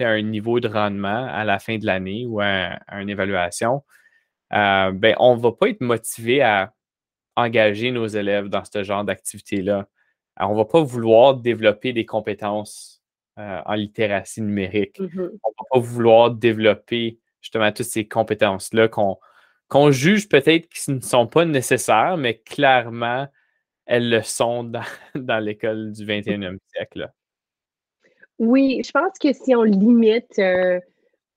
un 0.00 0.22
niveau 0.22 0.60
de 0.60 0.68
rendement 0.68 1.26
à 1.26 1.44
la 1.44 1.58
fin 1.58 1.76
de 1.76 1.84
l'année 1.84 2.24
ou 2.24 2.40
à, 2.40 2.78
une 2.92 3.10
évaluation, 3.10 3.82
euh, 4.52 4.92
ben, 4.92 5.16
on 5.18 5.36
ne 5.36 5.40
va 5.40 5.50
pas 5.50 5.70
être 5.70 5.80
motivé 5.80 6.40
à 6.40 6.72
engager 7.34 7.90
nos 7.90 8.06
élèves 8.06 8.46
dans 8.46 8.64
ce 8.64 8.84
genre 8.84 9.04
d'activité-là. 9.04 9.88
On 10.38 10.52
ne 10.52 10.56
va 10.56 10.64
pas 10.66 10.82
vouloir 10.82 11.34
développer 11.34 11.92
des 11.92 12.06
compétences 12.06 12.97
euh, 13.38 13.60
en 13.64 13.74
littératie 13.74 14.42
numérique. 14.42 14.98
Mmh 15.00 15.20
on 15.20 15.22
ne 15.22 15.28
va 15.28 15.64
pas 15.70 15.78
vouloir 15.78 16.30
développer 16.30 17.18
justement 17.40 17.70
toutes 17.72 17.86
ces 17.86 18.06
compétences-là 18.06 18.88
qu'on 18.88 19.90
juge 19.90 20.28
peut-être 20.28 20.68
qui 20.68 20.90
ne 20.90 21.00
sont 21.00 21.26
pas 21.26 21.44
nécessaires, 21.44 22.16
mais 22.16 22.38
clairement 22.38 23.28
elles 23.88 24.10
le 24.10 24.22
sont 24.22 24.64
dans, 24.64 24.84
l'école 25.40 25.92
du 25.92 26.04
21e 26.04 26.58
siècle. 26.74 27.10
Oui, 28.38 28.82
je 28.84 28.92
pense 28.92 29.18
que 29.20 29.32
si 29.32 29.54
on 29.56 29.62
limite 29.62 30.38
euh, 30.38 30.78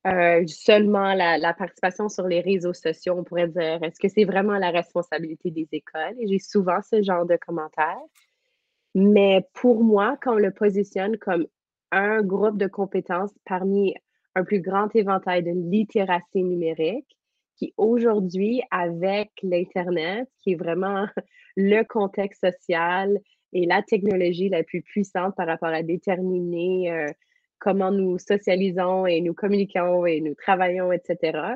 euh, 0.06 0.44
seulement 0.46 1.14
la, 1.14 1.54
participation 1.54 2.10
sur 2.10 2.28
les 2.28 2.42
réseaux 2.42 2.74
sociaux, 2.74 3.16
on 3.18 3.24
pourrait 3.24 3.48
dire 3.48 3.82
est-ce 3.82 4.00
que 4.00 4.10
c'est 4.10 4.26
vraiment 4.26 4.58
la 4.58 4.70
responsabilité 4.70 5.50
des 5.50 5.68
écoles? 5.72 6.16
Et 6.20 6.28
j'ai 6.28 6.40
souvent 6.40 6.80
ce 6.82 7.02
genre 7.02 7.26
de 7.26 7.38
commentaires. 7.38 7.98
Mais 8.94 9.48
pour 9.54 9.84
moi, 9.84 10.18
quand 10.22 10.34
on 10.34 10.38
le 10.38 10.52
positionne 10.52 11.18
comme 11.18 11.48
un 11.92 12.22
groupe 12.22 12.58
de 12.58 12.68
compétences 12.68 13.34
parmi 13.46 13.96
un 14.36 14.44
plus 14.44 14.62
grand 14.62 14.94
éventail 14.96 15.44
de 15.44 15.52
littératie 15.52 16.44
numérique, 16.44 17.18
qui 17.58 17.74
aujourd'hui, 17.78 18.62
avec 18.72 19.32
l'Internet, 19.44 20.28
qui 20.42 20.54
est 20.54 20.56
vraiment 20.56 21.06
le 21.56 21.84
contexte 21.84 22.42
social 22.46 23.20
et 23.54 23.66
la 23.66 23.82
technologie 23.82 24.50
la 24.50 24.64
plus 24.64 24.82
puissante 24.82 25.36
par 25.36 25.48
rapport 25.48 25.70
à 25.70 25.84
déterminer 25.84 26.92
euh, 26.92 27.08
comment 27.60 27.92
nous 27.92 28.18
socialisons 28.18 29.06
et 29.06 29.22
nous 29.22 29.34
communiquons 29.34 30.06
et 30.06 30.22
nous 30.22 30.34
travaillons, 30.34 30.92
etc., 30.92 31.56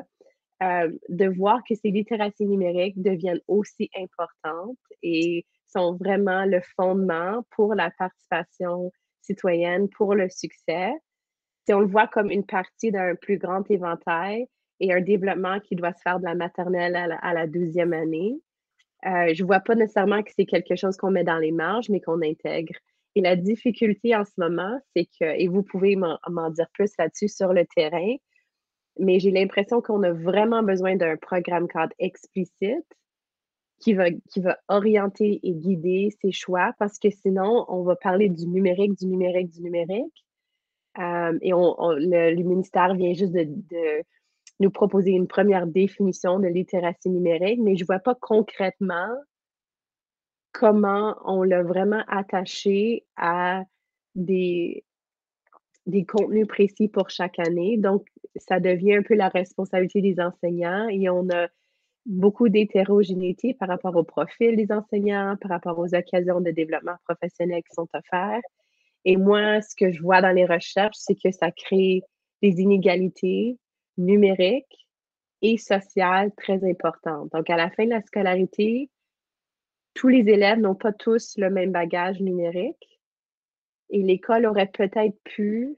euh, 0.62 0.90
de 1.08 1.26
voir 1.26 1.60
que 1.68 1.74
ces 1.74 1.90
littératies 1.90 2.46
numériques 2.46 3.00
deviennent 3.02 3.42
aussi 3.46 3.90
importantes 3.98 4.78
et 5.02 5.44
sont 5.66 5.96
vraiment 5.96 6.44
le 6.46 6.60
fondement 6.76 7.44
pour 7.54 7.74
la 7.74 7.90
participation 7.98 8.90
citoyenne, 9.26 9.88
pour 9.90 10.14
le 10.14 10.28
succès. 10.28 10.92
Si 11.66 11.74
on 11.74 11.80
le 11.80 11.86
voit 11.86 12.06
comme 12.06 12.30
une 12.30 12.46
partie 12.46 12.90
d'un 12.90 13.14
plus 13.16 13.38
grand 13.38 13.68
éventail, 13.70 14.46
et 14.80 14.92
un 14.92 15.00
développement 15.00 15.60
qui 15.60 15.76
doit 15.76 15.92
se 15.92 16.02
faire 16.02 16.18
de 16.18 16.24
la 16.24 16.34
maternelle 16.34 16.96
à 16.96 17.34
la, 17.34 17.46
deuxième 17.46 17.92
année. 17.92 18.38
Euh, 19.06 19.32
je 19.34 19.42
ne 19.42 19.46
vois 19.46 19.60
pas 19.60 19.74
nécessairement 19.74 20.22
que 20.22 20.30
c'est 20.36 20.46
quelque 20.46 20.76
chose 20.76 20.96
qu'on 20.96 21.10
met 21.10 21.24
dans 21.24 21.38
les 21.38 21.52
marges, 21.52 21.88
mais 21.88 22.00
qu'on 22.00 22.22
intègre. 22.22 22.74
Et 23.14 23.20
la 23.20 23.36
difficulté 23.36 24.14
en 24.14 24.24
ce 24.24 24.32
moment, 24.36 24.78
c'est 24.94 25.06
que, 25.06 25.24
et 25.24 25.48
vous 25.48 25.62
pouvez 25.62 25.96
m'en 25.96 26.50
dire 26.50 26.66
plus 26.74 26.92
là-dessus 26.98 27.28
sur 27.28 27.52
le 27.52 27.64
terrain, 27.74 28.16
mais 28.98 29.18
j'ai 29.20 29.30
l'impression 29.30 29.80
qu'on 29.80 30.02
a 30.02 30.12
vraiment 30.12 30.62
besoin 30.62 30.96
d'un 30.96 31.16
programme 31.16 31.68
cadre 31.68 31.94
explicite 31.98 32.86
qui 33.80 33.94
va, 33.94 34.10
qui 34.10 34.40
va 34.40 34.58
orienter 34.68 35.40
et 35.42 35.52
guider 35.52 36.10
ses 36.22 36.32
choix 36.32 36.72
parce 36.78 36.98
que 36.98 37.10
sinon, 37.10 37.64
on 37.68 37.82
va 37.82 37.96
parler 37.96 38.28
du 38.28 38.46
numérique, 38.46 38.98
du 38.98 39.06
numérique, 39.06 39.50
du 39.50 39.62
numérique. 39.62 40.24
Euh, 40.98 41.38
et 41.42 41.52
on, 41.52 41.74
le, 41.92 42.34
ministère 42.42 42.94
vient 42.94 43.12
juste 43.12 43.34
de 43.34 44.02
nous 44.60 44.70
proposer 44.70 45.10
une 45.10 45.26
première 45.26 45.66
définition 45.66 46.38
de 46.38 46.48
littératie 46.48 47.10
numérique, 47.10 47.60
mais 47.62 47.76
je 47.76 47.82
ne 47.82 47.86
vois 47.86 47.98
pas 47.98 48.14
concrètement 48.14 49.14
comment 50.52 51.16
on 51.24 51.42
l'a 51.42 51.62
vraiment 51.62 52.02
attaché 52.08 53.04
à 53.16 53.64
des, 54.14 54.84
des 55.84 56.06
contenus 56.06 56.46
précis 56.46 56.88
pour 56.88 57.10
chaque 57.10 57.38
année. 57.38 57.76
Donc, 57.76 58.06
ça 58.36 58.58
devient 58.58 58.96
un 58.96 59.02
peu 59.02 59.14
la 59.14 59.28
responsabilité 59.28 60.00
des 60.00 60.18
enseignants 60.18 60.88
et 60.88 61.10
on 61.10 61.28
a 61.28 61.48
beaucoup 62.06 62.48
d'hétérogénéité 62.48 63.54
par 63.54 63.68
rapport 63.68 63.96
au 63.96 64.04
profil 64.04 64.56
des 64.56 64.72
enseignants, 64.72 65.36
par 65.40 65.50
rapport 65.50 65.78
aux 65.78 65.94
occasions 65.94 66.40
de 66.40 66.50
développement 66.50 66.96
professionnel 67.04 67.62
qui 67.62 67.74
sont 67.74 67.88
offertes. 67.92 68.44
Et 69.04 69.16
moi, 69.16 69.60
ce 69.60 69.74
que 69.76 69.92
je 69.92 70.02
vois 70.02 70.22
dans 70.22 70.32
les 70.32 70.46
recherches, 70.46 70.96
c'est 70.96 71.14
que 71.14 71.30
ça 71.30 71.50
crée 71.50 72.02
des 72.42 72.60
inégalités 72.60 73.58
numérique 73.98 74.88
et 75.42 75.58
sociale 75.58 76.32
très 76.36 76.62
importante. 76.68 77.30
Donc, 77.32 77.50
à 77.50 77.56
la 77.56 77.70
fin 77.70 77.84
de 77.84 77.90
la 77.90 78.02
scolarité, 78.02 78.90
tous 79.94 80.08
les 80.08 80.28
élèves 80.30 80.58
n'ont 80.58 80.74
pas 80.74 80.92
tous 80.92 81.36
le 81.38 81.50
même 81.50 81.72
bagage 81.72 82.20
numérique 82.20 83.00
et 83.90 84.02
l'école 84.02 84.46
aurait 84.46 84.70
peut-être 84.70 85.16
pu 85.24 85.76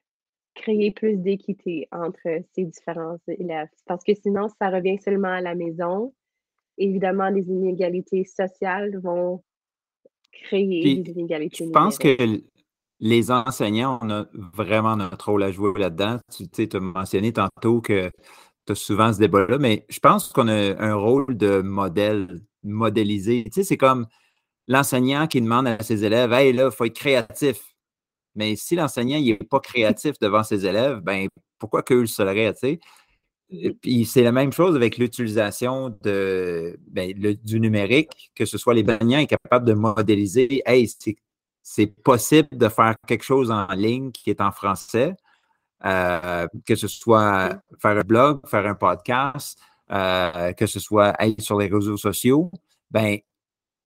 créer 0.54 0.90
plus 0.90 1.16
d'équité 1.16 1.88
entre 1.92 2.42
ces 2.52 2.64
différents 2.64 3.18
élèves. 3.28 3.68
Parce 3.86 4.02
que 4.02 4.14
sinon, 4.14 4.48
ça 4.60 4.70
revient 4.70 4.98
seulement 4.98 5.28
à 5.28 5.40
la 5.40 5.54
maison. 5.54 6.12
Évidemment, 6.78 7.28
les 7.28 7.42
inégalités 7.42 8.24
sociales 8.24 8.98
vont 9.02 9.42
créer 10.32 11.02
des 11.02 11.12
inégalités. 11.12 11.64
Je 11.64 11.70
pense 11.70 11.98
que 11.98 12.16
les 13.00 13.30
enseignants, 13.30 13.98
on 14.02 14.10
a 14.10 14.26
vraiment 14.54 14.96
notre 14.96 15.30
rôle 15.30 15.42
à 15.42 15.52
jouer 15.52 15.72
là-dedans. 15.76 16.18
Tu 16.34 16.46
sais, 16.52 16.74
as 16.74 16.80
mentionné 16.80 17.32
tantôt 17.32 17.80
que 17.80 18.10
tu 18.66 18.72
as 18.72 18.74
souvent 18.74 19.12
ce 19.12 19.18
débat-là, 19.18 19.58
mais 19.58 19.84
je 19.88 19.98
pense 19.98 20.32
qu'on 20.32 20.48
a 20.48 20.80
un 20.82 20.94
rôle 20.94 21.36
de 21.36 21.60
modèle, 21.60 22.40
modélisé. 22.62 23.44
Tu 23.44 23.50
sais, 23.52 23.64
c'est 23.64 23.76
comme 23.76 24.06
l'enseignant 24.66 25.26
qui 25.26 25.40
demande 25.40 25.66
à 25.68 25.82
ses 25.82 26.04
élèves 26.04 26.32
Hey, 26.32 26.52
là, 26.52 26.66
il 26.66 26.76
faut 26.76 26.84
être 26.84 26.96
créatif. 26.96 27.60
Mais 28.34 28.56
si 28.56 28.76
l'enseignant 28.76 29.20
n'est 29.20 29.34
pas 29.36 29.60
créatif 29.60 30.18
devant 30.20 30.44
ses 30.44 30.66
élèves, 30.66 31.00
ben 31.00 31.28
pourquoi 31.58 31.82
qu'eux 31.82 32.02
le 32.02 32.06
seraient, 32.06 32.52
tu 32.52 32.60
sais? 32.60 32.80
Puis 33.48 34.04
c'est 34.04 34.22
la 34.22 34.32
même 34.32 34.52
chose 34.52 34.76
avec 34.76 34.98
l'utilisation 34.98 35.96
de, 36.02 36.78
ben, 36.88 37.12
du 37.14 37.60
numérique, 37.60 38.30
que 38.34 38.44
ce 38.44 38.58
soit 38.58 38.74
les 38.74 38.82
baignants 38.82 39.20
est 39.20 39.26
capable 39.26 39.66
de 39.66 39.72
modéliser, 39.72 40.62
hey, 40.66 40.86
c'est 40.86 41.16
c'est 41.70 41.86
possible 41.86 42.48
de 42.52 42.68
faire 42.70 42.96
quelque 43.06 43.24
chose 43.24 43.50
en 43.50 43.66
ligne 43.74 44.10
qui 44.10 44.30
est 44.30 44.40
en 44.40 44.52
français, 44.52 45.14
euh, 45.84 46.46
que 46.66 46.74
ce 46.74 46.88
soit 46.88 47.60
faire 47.78 47.98
un 47.98 48.02
blog, 48.02 48.40
faire 48.48 48.66
un 48.66 48.74
podcast, 48.74 49.60
euh, 49.90 50.52
que 50.54 50.66
ce 50.66 50.80
soit 50.80 51.14
être 51.18 51.42
sur 51.42 51.58
les 51.58 51.66
réseaux 51.68 51.98
sociaux, 51.98 52.50
ben 52.90 53.18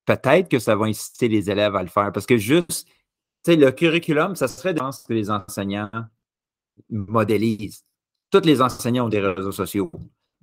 peut-être 0.05 0.48
que 0.48 0.61
ça 0.61 0.77
va 0.77 0.87
inciter 0.87 1.27
les 1.29 1.51
élèves 1.51 1.75
à 1.75 1.83
le 1.83 1.88
faire. 1.88 2.12
Parce 2.12 2.27
que 2.27 2.37
juste, 2.37 2.87
tu 3.44 3.53
sais, 3.53 3.57
le 3.57 3.72
curriculum, 3.72 4.37
ça 4.37 4.46
serait 4.46 4.75
de 4.75 4.81
ce 4.92 5.05
que 5.05 5.12
les 5.12 5.31
enseignants 5.31 5.90
modélisent. 6.88 7.85
Tous 8.33 8.47
les 8.47 8.62
enseignants 8.62 9.07
ont 9.07 9.11
des 9.11 9.21
réseaux 9.21 9.53
sociaux. 9.53 9.92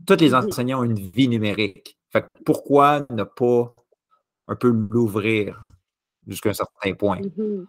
Tous 0.05 0.21
les 0.21 0.35
enseignants 0.35 0.81
ont 0.81 0.83
une 0.83 0.99
vie 0.99 1.27
numérique. 1.27 1.97
Fait 2.11 2.23
pourquoi 2.45 3.07
ne 3.09 3.23
pas 3.23 3.73
un 4.47 4.55
peu 4.55 4.69
l'ouvrir 4.69 5.63
jusqu'à 6.27 6.49
un 6.49 6.53
certain 6.53 6.93
point? 6.93 7.19
Mm-hmm. 7.19 7.65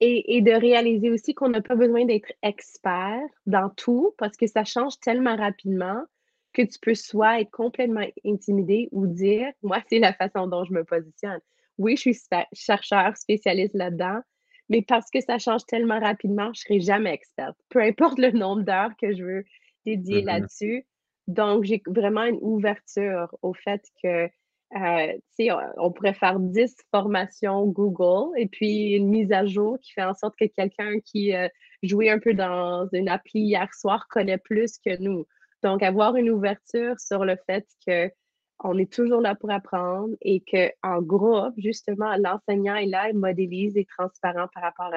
Et, 0.00 0.42
de 0.42 0.50
réaliser 0.52 1.10
aussi 1.10 1.34
qu'on 1.34 1.48
n'a 1.48 1.62
pas 1.62 1.74
besoin 1.74 2.04
d'être 2.04 2.30
expert 2.42 3.26
dans 3.46 3.70
tout 3.70 4.14
parce 4.18 4.36
que 4.36 4.46
ça 4.46 4.64
change 4.64 5.00
tellement 5.00 5.36
rapidement 5.36 6.04
que 6.52 6.60
tu 6.60 6.78
peux 6.80 6.94
soit 6.94 7.40
être 7.40 7.50
complètement 7.50 8.06
intimidé 8.24 8.90
ou 8.92 9.06
dire, 9.06 9.50
moi, 9.62 9.78
c'est 9.88 9.98
la 9.98 10.12
façon 10.12 10.46
dont 10.46 10.64
je 10.64 10.74
me 10.74 10.84
positionne. 10.84 11.40
Oui, 11.78 11.96
je 11.96 12.12
suis 12.12 12.18
chercheur, 12.52 13.16
spécialiste 13.16 13.74
là-dedans, 13.74 14.20
mais 14.68 14.82
parce 14.82 15.10
que 15.10 15.20
ça 15.20 15.38
change 15.38 15.64
tellement 15.66 16.00
rapidement, 16.00 16.46
je 16.46 16.50
ne 16.50 16.54
serai 16.54 16.80
jamais 16.80 17.12
experte. 17.12 17.56
Peu 17.68 17.80
importe 17.80 18.18
le 18.18 18.30
nombre 18.30 18.62
d'heures 18.62 18.96
que 19.00 19.14
je 19.14 19.22
veux 19.22 19.44
dédier 19.84 20.22
Mm-hmm. 20.22 20.26
là-dessus. 20.26 20.86
Donc, 21.28 21.64
j'ai 21.64 21.82
vraiment 21.86 22.24
une 22.24 22.38
ouverture 22.40 23.34
au 23.42 23.52
fait 23.52 23.82
que, 24.02 24.26
euh, 24.26 25.12
tu 25.12 25.20
sais, 25.30 25.52
on, 25.52 25.58
on 25.76 25.92
pourrait 25.92 26.14
faire 26.14 26.38
10 26.38 26.76
formations 26.92 27.66
Google 27.66 28.36
et 28.36 28.46
puis 28.46 28.92
une 28.92 29.08
mise 29.08 29.32
à 29.32 29.44
jour 29.46 29.78
qui 29.80 29.92
fait 29.92 30.04
en 30.04 30.14
sorte 30.14 30.34
que 30.38 30.44
quelqu'un 30.44 31.00
qui 31.04 31.34
euh, 31.34 31.48
jouait 31.82 32.10
un 32.10 32.18
peu 32.18 32.34
dans 32.34 32.88
une 32.92 33.08
appli 33.08 33.40
hier 33.40 33.72
soir 33.74 34.06
connaît 34.08 34.38
plus 34.38 34.78
que 34.78 35.00
nous. 35.00 35.26
Donc, 35.62 35.82
avoir 35.82 36.16
une 36.16 36.30
ouverture 36.30 36.98
sur 37.00 37.24
le 37.24 37.36
fait 37.46 37.66
que 37.86 38.10
on 38.60 38.78
est 38.78 38.90
toujours 38.90 39.20
là 39.20 39.34
pour 39.34 39.50
apprendre 39.50 40.14
et 40.22 40.40
qu'en 40.40 41.02
groupe, 41.02 41.54
justement, 41.58 42.16
l'enseignant 42.16 42.76
est 42.76 42.86
là, 42.86 43.10
il 43.10 43.18
modélise, 43.18 43.76
est 43.76 43.88
transparent 43.88 44.48
par 44.54 44.62
rapport 44.62 44.92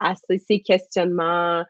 à, 0.00 0.14
ces 0.48 0.60
questionnements, 0.60 1.64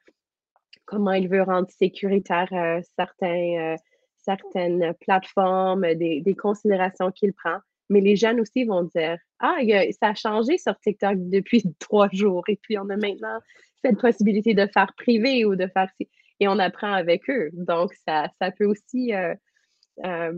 comment 0.84 1.12
il 1.12 1.28
veut 1.28 1.42
rendre 1.42 1.68
sécuritaire 1.70 2.48
euh, 2.52 2.80
certains, 2.96 3.74
euh, 3.74 3.76
certaines 4.16 4.94
plateformes, 5.00 5.94
des, 5.94 6.36
considérations 6.38 7.10
qu'il 7.10 7.32
prend. 7.32 7.58
Mais 7.88 8.00
les 8.00 8.16
jeunes 8.16 8.40
aussi 8.40 8.64
vont 8.64 8.82
dire 8.82 9.16
Ah, 9.38 9.58
ça 10.00 10.08
a 10.08 10.14
changé 10.14 10.58
sur 10.58 10.76
TikTok 10.80 11.16
depuis 11.30 11.62
trois 11.78 12.08
jours. 12.12 12.44
Et 12.48 12.56
puis, 12.56 12.78
on 12.78 12.88
a 12.88 12.96
maintenant 12.96 13.38
cette 13.84 14.00
possibilité 14.00 14.54
de 14.54 14.66
faire 14.66 14.92
privé 14.96 15.44
ou 15.44 15.54
de 15.54 15.68
faire. 15.68 15.88
Et 16.40 16.48
on 16.48 16.58
apprend 16.58 16.92
avec 16.92 17.30
eux. 17.30 17.50
Donc, 17.52 17.92
ça, 18.06 18.28
peut 18.58 18.66
aussi 18.66 19.14
euh, 20.04 20.32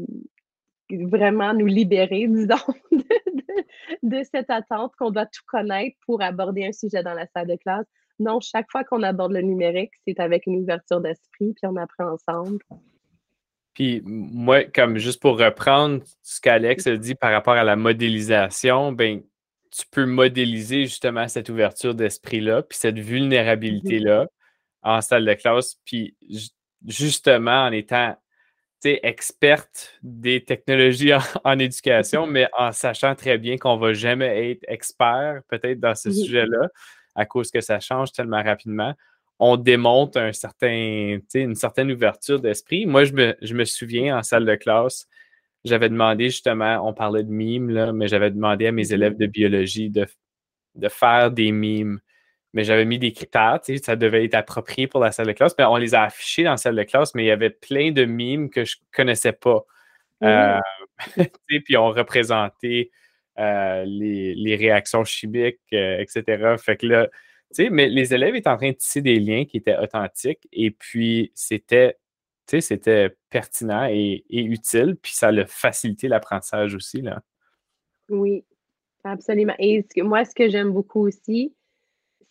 vraiment 0.90 1.54
nous 1.54 1.66
libérer, 1.66 2.26
disons, 2.28 2.56
de, 2.92 2.98
de- 2.98 3.64
de 4.02 4.22
cette 4.32 4.50
attente 4.50 4.92
qu'on 4.96 5.10
doit 5.10 5.26
tout 5.26 5.42
connaître 5.46 5.96
pour 6.06 6.22
aborder 6.22 6.66
un 6.66 6.72
sujet 6.72 7.02
dans 7.02 7.14
la 7.14 7.26
salle 7.34 7.48
de 7.48 7.56
classe. 7.56 7.86
Non, 8.18 8.40
chaque 8.40 8.70
fois 8.70 8.84
qu'on 8.84 9.02
aborde 9.02 9.32
le 9.32 9.42
numérique, 9.42 9.92
c'est 10.06 10.18
avec 10.20 10.46
une 10.46 10.56
ouverture 10.56 11.00
d'esprit, 11.00 11.52
puis 11.54 11.64
on 11.64 11.76
apprend 11.76 12.12
ensemble. 12.12 12.58
Puis 13.74 14.02
moi, 14.04 14.64
comme 14.64 14.98
juste 14.98 15.22
pour 15.22 15.38
reprendre 15.38 16.02
ce 16.22 16.40
qu'Alex 16.40 16.86
a 16.88 16.96
dit 16.96 17.14
par 17.14 17.30
rapport 17.30 17.54
à 17.54 17.62
la 17.62 17.76
modélisation, 17.76 18.90
ben 18.92 19.22
tu 19.70 19.84
peux 19.90 20.06
modéliser 20.06 20.82
justement 20.86 21.28
cette 21.28 21.48
ouverture 21.48 21.94
d'esprit-là, 21.94 22.62
puis 22.62 22.76
cette 22.78 22.98
vulnérabilité-là 22.98 24.26
en 24.82 25.00
salle 25.00 25.24
de 25.26 25.34
classe, 25.34 25.76
puis 25.84 26.16
ju- 26.28 26.48
justement 26.86 27.66
en 27.66 27.72
étant 27.72 28.16
experte 28.84 29.98
des 30.02 30.44
technologies 30.44 31.14
en, 31.14 31.18
en 31.44 31.58
éducation, 31.58 32.26
mais 32.28 32.48
en 32.56 32.72
sachant 32.72 33.14
très 33.14 33.38
bien 33.38 33.56
qu'on 33.58 33.76
ne 33.76 33.80
va 33.80 33.92
jamais 33.92 34.50
être 34.52 34.64
expert 34.68 35.40
peut-être 35.48 35.80
dans 35.80 35.94
ce 35.94 36.10
sujet-là 36.10 36.68
à 37.14 37.26
cause 37.26 37.50
que 37.50 37.60
ça 37.60 37.80
change 37.80 38.12
tellement 38.12 38.42
rapidement. 38.42 38.94
On 39.40 39.56
démontre 39.56 40.18
un 40.18 40.32
certain, 40.32 41.18
une 41.34 41.54
certaine 41.54 41.90
ouverture 41.92 42.40
d'esprit. 42.40 42.86
Moi, 42.86 43.04
je 43.04 43.12
me, 43.12 43.36
je 43.42 43.54
me 43.54 43.64
souviens 43.64 44.18
en 44.18 44.22
salle 44.22 44.44
de 44.46 44.54
classe, 44.56 45.06
j'avais 45.64 45.88
demandé 45.88 46.26
justement, 46.30 46.88
on 46.88 46.94
parlait 46.94 47.24
de 47.24 47.30
mimes, 47.30 47.70
là, 47.70 47.92
mais 47.92 48.08
j'avais 48.08 48.30
demandé 48.30 48.66
à 48.68 48.72
mes 48.72 48.84
Mhm. 48.86 48.92
élèves 48.94 49.16
de 49.16 49.26
biologie 49.26 49.90
de, 49.90 50.06
de 50.76 50.88
faire 50.88 51.30
des 51.32 51.52
mimes. 51.52 52.00
Mais 52.54 52.64
j'avais 52.64 52.84
mis 52.84 52.98
des 52.98 53.12
critères, 53.12 53.60
tu 53.62 53.76
sais, 53.76 53.82
ça 53.84 53.96
devait 53.96 54.24
être 54.24 54.34
approprié 54.34 54.86
pour 54.86 55.00
la 55.00 55.12
salle 55.12 55.26
de 55.26 55.32
classe. 55.32 55.54
Mais 55.58 55.64
on 55.64 55.76
les 55.76 55.94
a 55.94 56.04
affichés 56.04 56.44
dans 56.44 56.52
la 56.52 56.56
salle 56.56 56.76
de 56.76 56.82
classe, 56.82 57.14
mais 57.14 57.24
il 57.24 57.26
y 57.26 57.30
avait 57.30 57.50
plein 57.50 57.92
de 57.92 58.04
mimes 58.04 58.48
que 58.48 58.64
je 58.64 58.76
ne 58.76 58.96
connaissais 58.96 59.32
pas. 59.32 59.64
Euh, 60.22 60.58
sais, 61.16 61.60
puis 61.60 61.76
on 61.76 61.90
représentait 61.90 62.90
euh, 63.38 63.84
les, 63.86 64.34
les 64.34 64.56
réactions 64.56 65.04
chimiques, 65.04 65.60
euh, 65.72 65.98
etc. 66.00 66.56
Fait 66.58 66.76
que 66.76 66.86
là, 66.86 67.06
tu 67.06 67.64
sais, 67.64 67.70
mais 67.70 67.88
les 67.88 68.14
élèves 68.14 68.34
étaient 68.34 68.48
en 68.50 68.56
train 68.56 68.70
de 68.70 68.76
tisser 68.76 69.00
des 69.02 69.20
liens 69.20 69.44
qui 69.44 69.58
étaient 69.58 69.76
authentiques 69.76 70.46
et 70.52 70.70
puis 70.70 71.30
c'était, 71.34 71.98
tu 72.46 72.56
sais, 72.56 72.60
c'était 72.60 73.16
pertinent 73.30 73.86
et, 73.90 74.24
et 74.28 74.42
utile, 74.42 74.96
puis 75.00 75.12
ça 75.14 75.28
a 75.28 75.46
facilité 75.46 76.08
l'apprentissage 76.08 76.74
aussi, 76.74 77.00
là. 77.00 77.22
Oui, 78.08 78.44
absolument. 79.04 79.54
Et 79.58 79.84
ce 79.88 79.94
que- 80.00 80.04
moi, 80.04 80.24
ce 80.24 80.34
que 80.34 80.48
j'aime 80.48 80.72
beaucoup 80.72 81.06
aussi, 81.06 81.54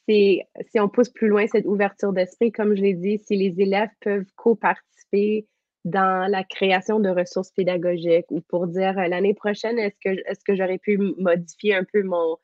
si 0.08 0.80
on 0.80 0.90
pousse 0.90 1.10
plus 1.10 1.28
loin 1.28 1.48
cette 1.48 1.66
ouverture 1.66 2.14
d'esprit, 2.14 2.52
comme 2.52 2.76
je 2.76 2.82
l'ai 2.82 2.94
dit, 2.94 3.20
si 3.20 3.36
les 3.36 3.62
élèves 3.62 3.90
peuvent 4.02 4.26
co-participer 4.36 5.48
dans 5.86 6.30
la 6.30 6.44
création 6.44 7.00
de 7.00 7.10
ressources 7.10 7.52
pédagogiques 7.52 8.30
ou 8.30 8.42
pour 8.42 8.68
dire 8.68 8.98
euh, 8.98 9.08
l'année 9.08 9.34
prochaine, 9.34 9.80
est-ce 9.80 9.98
que, 10.04 10.22
est-ce 10.30 10.44
que 10.44 10.56
j'aurais 10.56 10.80
pu 10.80 10.98
modifier 10.98 11.76
un 11.76 11.86
peu 11.86 12.04
mon, 12.04 12.38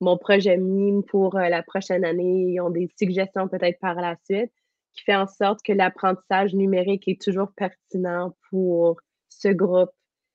mon 0.00 0.18
projet 0.18 0.56
mime 0.56 1.02
pour 1.04 1.36
euh, 1.36 1.48
la 1.48 1.62
prochaine 1.62 2.04
année? 2.04 2.52
Ils 2.52 2.60
ont 2.60 2.70
des 2.70 2.88
suggestions 2.98 3.48
peut-être 3.48 3.78
par 3.78 3.94
la 3.94 4.16
suite 4.24 4.52
qui 4.92 5.04
fait 5.04 5.14
en 5.14 5.26
sorte 5.26 5.62
que 5.62 5.72
l'apprentissage 5.72 6.54
numérique 6.54 7.08
est 7.08 7.20
toujours 7.20 7.52
pertinent 7.56 8.34
pour 8.50 9.00
ce 9.30 9.48
groupe 9.48 9.90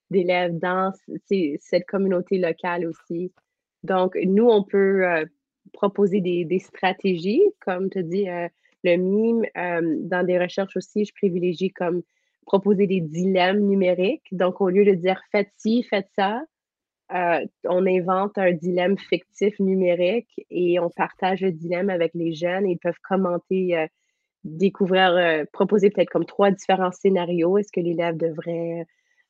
d'élèves 0.09 0.57
dans 0.57 0.91
cette 1.59 1.85
communauté 1.85 2.39
locale 2.39 2.87
aussi. 2.87 3.31
Donc, 3.83 4.17
nous, 4.25 4.47
on 4.47 4.63
peut 4.63 5.05
euh, 5.05 5.25
proposer 5.73 6.21
des, 6.21 6.45
des 6.45 6.60
stratégies, 6.60 7.41
comme 7.60 7.89
tu 7.89 8.03
dis, 8.03 8.30
euh, 8.30 8.47
le 8.84 8.95
mime. 8.97 9.43
euh, 9.58 9.97
dans 10.01 10.25
des 10.25 10.39
recherches 10.39 10.75
aussi, 10.77 11.06
je 11.06 11.13
privilégie 11.13 11.71
comme 11.71 12.03
proposer 12.45 12.88
des 12.88 13.01
dilemmes 13.01 13.60
numériques. 13.60 14.27
Donc, 14.32 14.62
au 14.62 14.69
lieu 14.69 14.86
de 14.86 14.93
dire 14.93 15.21
faites 15.32 15.51
ci, 15.58 15.84
faites 15.84 16.10
ça, 16.15 16.41
euh, 17.13 17.45
on 17.65 17.86
invente 17.88 18.38
un 18.38 18.51
dilemme 18.53 18.97
fictif 18.97 19.60
numérique 19.60 20.30
et 20.49 20.80
on 20.80 20.89
partage 20.89 21.41
le 21.41 21.51
dilemme 21.51 21.89
avec 21.89 22.13
les 22.13 22.34
jeunes. 22.34 22.67
Ils 22.69 22.77
peuvent 22.80 22.99
commenter, 23.08 23.88
découvrir, 24.43 25.45
proposer 25.53 25.89
peut-être 25.89 26.10
comme 26.10 26.25
trois 26.25 26.51
différents 26.51 26.91
scénarios. 26.91 27.58
Est-ce 27.58 27.71
que 27.71 27.80
l'élève 27.82 28.17
devrait 28.17 28.86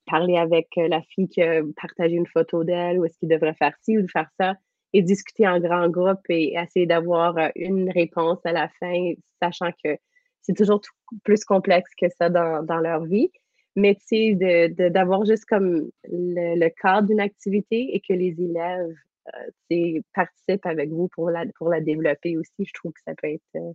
parler 0.08 0.38
avec 0.38 0.70
la 0.78 1.02
fille 1.02 1.30
qui 1.30 1.42
a 1.42 1.62
partagé 1.80 2.16
une 2.16 2.28
photo 2.28 2.64
d'elle 2.64 3.00
ou 3.00 3.06
est-ce 3.06 3.18
qu'il 3.20 3.30
devrait 3.30 3.54
faire 3.54 3.76
ci 3.82 3.98
ou 3.98 4.08
faire 4.08 4.30
ça? 4.40 4.56
Et 4.94 5.02
discuter 5.02 5.48
en 5.48 5.60
grand 5.60 5.90
groupe 5.90 6.22
et 6.30 6.54
essayer 6.56 6.86
d'avoir 6.86 7.38
euh, 7.38 7.50
une 7.56 7.90
réponse 7.90 8.40
à 8.46 8.52
la 8.52 8.70
fin, 8.80 9.14
sachant 9.42 9.72
que 9.84 9.98
c'est 10.42 10.56
toujours 10.56 10.82
tout 10.82 10.94
plus 11.24 11.44
complexe 11.44 11.92
que 12.00 12.08
ça 12.18 12.30
dans, 12.30 12.64
dans 12.64 12.80
leur 12.80 13.04
vie. 13.04 13.32
Mais 13.76 13.96
tu 13.96 14.36
sais, 14.36 14.70
d'avoir 14.90 15.24
juste 15.26 15.46
comme 15.46 15.90
le, 16.10 16.60
le 16.60 16.70
cadre 16.82 17.08
d'une 17.10 17.20
activité 17.20 17.96
et 17.96 18.00
que 18.00 18.14
les 18.14 18.36
élèves 18.42 18.96
euh, 19.36 20.02
participent 20.16 20.66
avec 20.66 20.90
vous 20.90 21.10
pour 21.10 21.30
la, 21.30 21.46
pour 21.58 21.70
la 21.70 21.82
développer 21.82 22.38
aussi, 22.38 22.66
je 22.66 22.74
trouve 22.74 22.94
que 22.94 23.02
ça 23.06 23.14
peut 23.14 23.28
être 23.28 23.42
euh, 23.56 23.74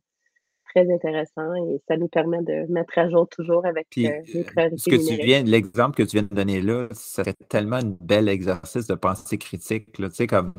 très 0.75 0.93
intéressant 0.93 1.55
et 1.55 1.81
ça 1.87 1.97
nous 1.97 2.09
permet 2.09 2.43
de 2.43 2.71
mettre 2.73 2.99
à 2.99 3.11
jour 3.11 3.29
toujours 3.29 3.67
avec 3.67 3.87
Puis, 3.91 4.09
euh, 4.09 4.21
les 4.33 4.45
priorités 4.45 4.79
ce 4.79 4.91
que 4.91 4.97
tu 4.97 5.03
numériques. 5.03 5.25
viens, 5.25 5.43
l'exemple 5.43 5.97
que 5.97 6.03
tu 6.03 6.17
viens 6.17 6.27
de 6.29 6.35
donner 6.35 6.63
là, 6.63 6.89
ça 6.93 7.23
serait 7.23 7.35
tellement 7.49 7.77
un 7.77 7.97
bel 8.01 8.29
exercice 8.29 8.87
de 8.87 8.95
pensée 8.95 9.39
critique. 9.39 9.99
Là, 9.99 10.09
tu 10.09 10.17
sais, 10.17 10.27
comme 10.27 10.55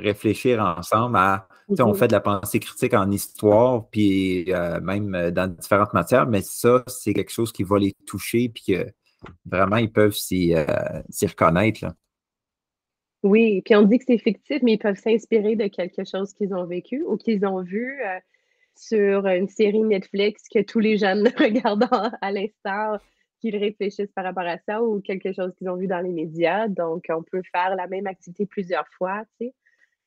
réfléchir 0.00 0.60
ensemble 0.60 1.16
à. 1.16 1.46
On 1.78 1.88
Mhm. 1.90 1.94
fait 1.94 2.08
de 2.08 2.12
la 2.12 2.20
pensée 2.20 2.58
critique 2.58 2.94
en 2.94 3.08
histoire, 3.12 3.88
puis 3.90 4.52
euh, 4.52 4.80
même 4.80 5.14
euh, 5.14 5.30
dans 5.30 5.46
différentes 5.46 5.92
matières, 5.94 6.26
mais 6.26 6.42
ça, 6.42 6.82
c'est 6.88 7.14
quelque 7.14 7.30
chose 7.30 7.52
qui 7.52 7.62
va 7.62 7.78
les 7.78 7.92
toucher, 8.06 8.48
puis 8.48 8.64
que 8.74 8.86
vraiment, 9.44 9.76
ils 9.76 9.92
peuvent 9.92 10.14
s'y 10.16 10.52
euh, 10.54 10.64
reconnaître. 11.22 11.84
Là. 11.84 11.94
Oui, 13.22 13.60
puis 13.64 13.74
on 13.76 13.82
dit 13.82 13.98
que 13.98 14.04
c'est 14.08 14.18
fictif, 14.18 14.62
mais 14.62 14.72
ils 14.72 14.78
peuvent 14.78 14.96
s'inspirer 14.98 15.54
de 15.54 15.66
quelque 15.68 16.04
chose 16.04 16.32
qu'ils 16.32 16.54
ont 16.54 16.64
vécu 16.64 17.04
ou 17.06 17.16
qu'ils 17.16 17.44
ont 17.46 17.62
vu 17.62 18.00
euh, 18.04 18.18
sur 18.74 19.26
une 19.26 19.48
série 19.48 19.82
Netflix 19.82 20.44
que 20.52 20.62
tous 20.62 20.78
les 20.80 20.96
jeunes 20.96 21.24
regardent 21.38 21.86
en- 21.92 22.10
à 22.20 22.32
l'instant, 22.32 22.96
qu'ils 23.40 23.56
réfléchissent 23.56 24.12
par 24.14 24.24
rapport 24.24 24.42
à 24.46 24.58
ça 24.66 24.82
ou 24.82 25.00
quelque 25.00 25.32
chose 25.32 25.54
qu'ils 25.56 25.68
ont 25.68 25.76
vu 25.76 25.86
dans 25.86 26.00
les 26.00 26.12
médias. 26.12 26.66
Donc, 26.68 27.04
on 27.10 27.22
peut 27.22 27.42
faire 27.54 27.76
la 27.76 27.86
même 27.86 28.06
activité 28.06 28.44
plusieurs 28.46 28.88
fois, 28.98 29.22
tu 29.38 29.46
sais, 29.46 29.54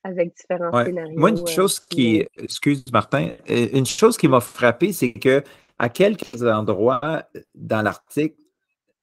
avec 0.04 0.36
différents 0.36 0.72
Ouais. 0.72 0.86
scénarios. 0.86 1.20
Moi, 1.20 1.30
une 1.32 1.40
euh, 1.40 1.46
chose 1.46 1.80
qui, 1.80 2.04
numériques. 2.08 2.30
excuse 2.38 2.84
Martin, 2.92 3.30
euh, 3.50 3.68
une 3.74 3.86
chose 3.86 4.18
qui 4.18 4.28
m'a 4.28 4.40
frappé, 4.42 4.94
c'est 4.94 5.14
que 5.14 5.44
à 5.80 5.90
quelques 5.90 6.44
endroits 6.44 7.24
dans 7.56 7.82
l'article, 7.82 8.36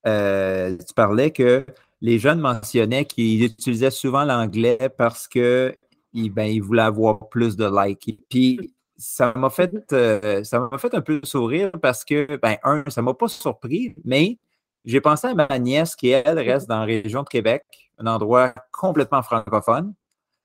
euh, 0.07 0.76
tu 0.76 0.94
parlais 0.94 1.30
que 1.30 1.64
les 2.01 2.18
jeunes 2.18 2.40
mentionnaient 2.40 3.05
qu'ils 3.05 3.44
utilisaient 3.44 3.90
souvent 3.90 4.24
l'anglais 4.24 4.78
parce 4.96 5.28
que 5.28 5.74
ils, 6.12 6.30
ben, 6.30 6.44
ils 6.44 6.62
voulaient 6.62 6.82
avoir 6.82 7.28
plus 7.28 7.57
de 7.57 7.64
likes. 7.66 8.18
Puis 8.28 8.74
ça 8.96 9.32
m'a 9.36 9.51
fait, 9.51 9.72
euh, 9.92 10.44
ça 10.44 10.61
m'a 10.61 10.78
fait 10.78 10.94
un 10.94 11.01
peu 11.01 11.20
sourire 11.24 11.70
parce 11.80 12.05
que, 12.05 12.36
ben, 12.36 12.57
un, 12.64 12.84
ça 12.88 13.03
m'a 13.03 13.14
pas 13.14 13.28
surpris, 13.28 13.94
mais 14.05 14.38
j'ai 14.84 15.01
pensé 15.01 15.28
à 15.28 15.34
ma 15.34 15.59
nièce 15.59 15.94
qui, 15.94 16.09
elle, 16.11 16.38
reste 16.38 16.68
dans 16.68 16.80
la 16.80 16.84
région 16.84 17.22
de 17.22 17.28
Québec, 17.28 17.64
un 17.98 18.07
endroit 18.07 18.55
complètement 18.72 19.22
francophone. 19.22 19.94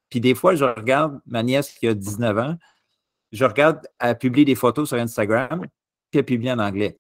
Puis 0.10 0.20
des 0.22 0.36
fois, 0.36 0.56
je 0.56 0.66
regarde 0.66 1.20
ma 1.26 1.44
nièce 1.44 1.72
qui 1.72 1.88
a 1.88 1.94
19 1.94 2.38
ans, 2.38 2.56
je 3.32 3.44
regarde, 3.46 3.82
elle 4.00 4.18
publie 4.18 4.46
des 4.46 4.56
photos 4.56 4.88
sur 4.90 4.98
Instagram, 4.98 5.62
puis 6.12 6.20
elle 6.20 6.26
publie 6.26 6.52
en 6.52 6.60
anglais. 6.60 6.98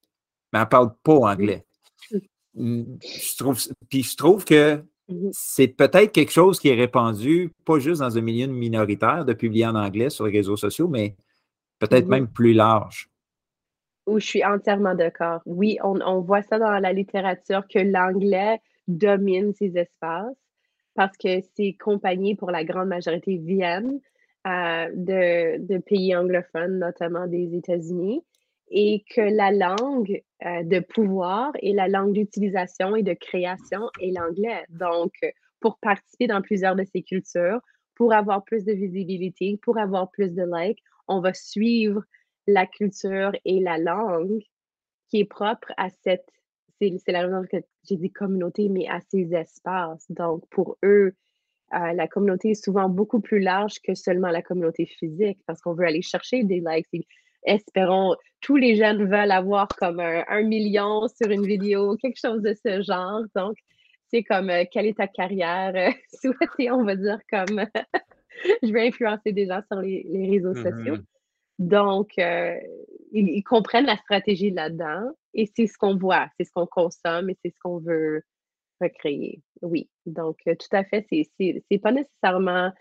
Mais 0.51 0.59
elle 0.59 0.65
ne 0.65 0.69
parle 0.69 0.93
pas 1.03 1.13
anglais. 1.15 1.65
mm, 2.55 2.83
je 3.01 3.37
trouve, 3.37 3.59
puis 3.89 4.03
je 4.03 4.15
trouve 4.15 4.45
que 4.45 4.83
Mhm. 5.07 5.29
c'est 5.33 5.67
peut-être 5.67 6.11
quelque 6.11 6.31
chose 6.31 6.59
qui 6.59 6.69
est 6.69 6.73
répandu, 6.73 7.51
pas 7.63 7.77
juste 7.79 8.01
dans 8.01 8.17
un 8.17 8.21
milieu 8.21 8.47
minoritaire, 8.47 9.23
de 9.23 9.33
publier 9.33 9.67
en 9.67 9.75
anglais 9.75 10.09
sur 10.09 10.25
les 10.25 10.31
réseaux 10.31 10.57
sociaux, 10.57 10.87
mais 10.87 11.15
peut-être 11.79 12.05
Mhm. 12.05 12.09
même 12.11 12.27
plus 12.27 12.53
large. 12.53 13.09
Où 14.07 14.19
je 14.19 14.25
suis 14.25 14.45
entièrement 14.45 14.95
d'accord. 14.95 15.41
Oui, 15.45 15.77
on, 15.83 15.99
on 16.01 16.21
voit 16.21 16.41
ça 16.43 16.57
dans 16.59 16.71
la 16.79 16.93
littérature 16.93 17.67
que 17.67 17.79
l'anglais 17.79 18.59
domine 18.87 19.53
ces 19.53 19.77
espaces 19.77 20.35
parce 20.95 21.15
que 21.17 21.41
ces 21.55 21.73
compagnies, 21.73 22.35
pour 22.35 22.51
la 22.51 22.63
grande 22.63 22.87
majorité, 22.87 23.37
viennent 23.37 23.99
euh, 24.47 24.89
de, 24.93 25.77
pays 25.79 26.15
anglophones, 26.15 26.79
notamment 26.79 27.27
des 27.27 27.55
États-Unis, 27.55 28.23
et 28.69 29.03
que 29.13 29.21
la 29.21 29.51
langue 29.51 30.23
euh, 30.45 30.63
de 30.63 30.79
pouvoir 30.79 31.51
et 31.61 31.73
la 31.73 31.87
langue 31.87 32.13
d'utilisation 32.13 32.95
et 32.95 33.03
de 33.03 33.13
création 33.13 33.89
est 34.01 34.11
l'anglais. 34.11 34.63
Donc, 34.69 35.13
pour 35.59 35.77
participer 35.79 36.27
dans 36.27 36.41
plusieurs 36.41 36.75
de 36.75 36.83
ces 36.83 37.03
cultures, 37.03 37.59
pour 37.95 38.13
avoir 38.13 38.43
plus 38.43 38.65
de 38.65 38.73
visibilité, 38.73 39.59
pour 39.61 39.77
avoir 39.77 40.09
plus 40.09 40.33
de 40.33 40.43
likes, 40.43 40.81
on 41.07 41.19
va 41.19 41.33
suivre 41.33 42.03
la 42.47 42.65
culture 42.65 43.31
et 43.45 43.59
la 43.59 43.77
langue 43.77 44.41
qui 45.09 45.19
est 45.19 45.25
propre 45.25 45.71
à 45.77 45.89
cette, 45.89 46.29
c'est 46.79 47.11
la 47.11 47.21
raison 47.21 47.43
j'ai 47.87 47.97
dit 47.97 48.11
communauté, 48.11 48.69
mais 48.69 48.87
à 48.87 48.99
ces 49.09 49.33
espaces. 49.33 50.05
Donc, 50.09 50.43
pour 50.49 50.77
eux, 50.83 51.13
euh, 51.73 51.93
la 51.93 52.07
communauté 52.07 52.51
est 52.51 52.63
souvent 52.63 52.89
beaucoup 52.89 53.19
plus 53.19 53.39
large 53.39 53.79
que 53.83 53.95
seulement 53.95 54.29
la 54.29 54.41
communauté 54.41 54.85
physique 54.85 55.39
parce 55.47 55.61
qu'on 55.61 55.73
veut 55.73 55.85
aller 55.85 56.01
chercher 56.01 56.43
des 56.43 56.61
likes. 56.65 56.87
Et 56.93 57.07
espérons, 57.43 58.15
tous 58.41 58.55
les 58.55 58.75
jeunes 58.75 59.05
veulent 59.05 59.31
avoir 59.31 59.67
comme 59.67 59.99
un, 59.99 60.23
un 60.27 60.43
million 60.43 61.07
sur 61.07 61.29
une 61.29 61.45
vidéo, 61.45 61.95
quelque 61.97 62.19
chose 62.19 62.41
de 62.41 62.53
ce 62.53 62.81
genre. 62.81 63.21
Donc, 63.35 63.57
c'est 64.11 64.23
comme 64.23 64.49
euh, 64.49 64.63
quelle 64.71 64.85
est 64.85 64.97
ta 64.97 65.07
carrière 65.07 65.73
euh, 65.75 65.91
souhaitée, 66.21 66.71
on 66.71 66.83
va 66.83 66.95
dire, 66.95 67.19
comme 67.29 67.65
je 68.63 68.71
veux 68.71 68.81
influencer 68.81 69.31
des 69.31 69.47
gens 69.47 69.61
sur 69.71 69.81
les, 69.81 70.05
les 70.07 70.29
réseaux 70.29 70.53
sociaux. 70.53 70.97
Mhm. 70.97 71.05
Donc, 71.57 72.11
euh, 72.19 72.55
ils, 73.11 73.29
ils 73.29 73.43
comprennent 73.43 73.85
la 73.85 73.97
stratégie 73.97 74.51
là-dedans 74.51 75.11
et 75.35 75.51
c'est 75.55 75.67
ce 75.67 75.77
qu'on 75.77 75.97
voit, 75.97 76.27
c'est 76.37 76.45
ce 76.45 76.51
qu'on 76.51 76.65
consomme 76.65 77.29
et 77.29 77.37
c'est 77.43 77.51
ce 77.51 77.59
qu'on 77.61 77.79
veut 77.79 78.23
recréer. 78.81 79.41
Oui. 79.61 79.89
Donc, 80.05 80.37
euh, 80.47 80.55
tout 80.55 80.75
à 80.75 80.83
fait, 80.83 81.05
c'est- 81.09 81.79
pas 81.79 81.91
nécessairement 81.91 82.71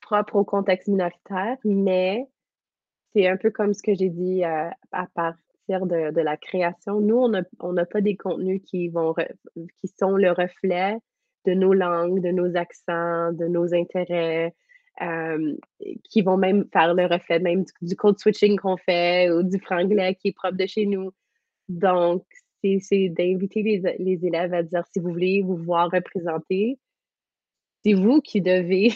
propre 0.00 0.36
au 0.36 0.44
contexte 0.44 0.88
minoritaire, 0.88 1.56
mais 1.64 2.26
c'est 3.12 3.26
un 3.28 3.36
peu 3.36 3.50
comme 3.50 3.74
ce 3.74 3.82
que 3.82 3.94
j'ai 3.94 4.10
dit 4.10 4.44
euh, 4.44 4.70
à 4.92 5.06
partir 5.14 5.86
de, 5.86 6.20
la 6.20 6.36
création. 6.36 7.00
Nous, 7.00 7.16
on 7.60 7.72
n'a 7.72 7.86
pas 7.86 8.00
des 8.00 8.16
contenus 8.16 8.62
qui 8.64 8.90
sont 8.90 10.16
le 10.16 10.30
reflet 10.30 10.98
de 11.46 11.54
nos 11.54 11.72
langues, 11.72 12.20
de 12.20 12.30
nos 12.30 12.56
accents, 12.56 13.32
de 13.32 13.46
nos 13.46 13.74
intérêts, 13.74 14.54
euh, 15.00 15.56
qui 16.04 16.22
vont 16.22 16.36
même 16.36 16.66
faire 16.72 16.94
le 16.94 17.06
reflet 17.06 17.38
même 17.38 17.64
du 17.80 17.96
code 17.96 18.18
switching 18.18 18.58
qu'on 18.58 18.76
fait 18.76 19.30
ou 19.30 19.42
du 19.42 19.58
franglais 19.58 20.14
qui 20.16 20.28
est 20.28 20.32
propre 20.32 20.56
de 20.56 20.66
chez 20.66 20.86
nous. 20.86 21.12
Donc, 21.68 22.24
c'est 22.62 23.08
d'inviter 23.08 23.62
les, 23.62 24.26
élèves 24.26 24.54
à 24.54 24.62
dire 24.62 24.84
si 24.92 25.00
vous 25.00 25.10
voulez 25.10 25.42
vous 25.42 25.56
voir 25.56 25.90
représenter, 25.90 26.78
c'est 27.84 27.94
vous 27.94 28.20
qui 28.20 28.40
devez 28.40 28.92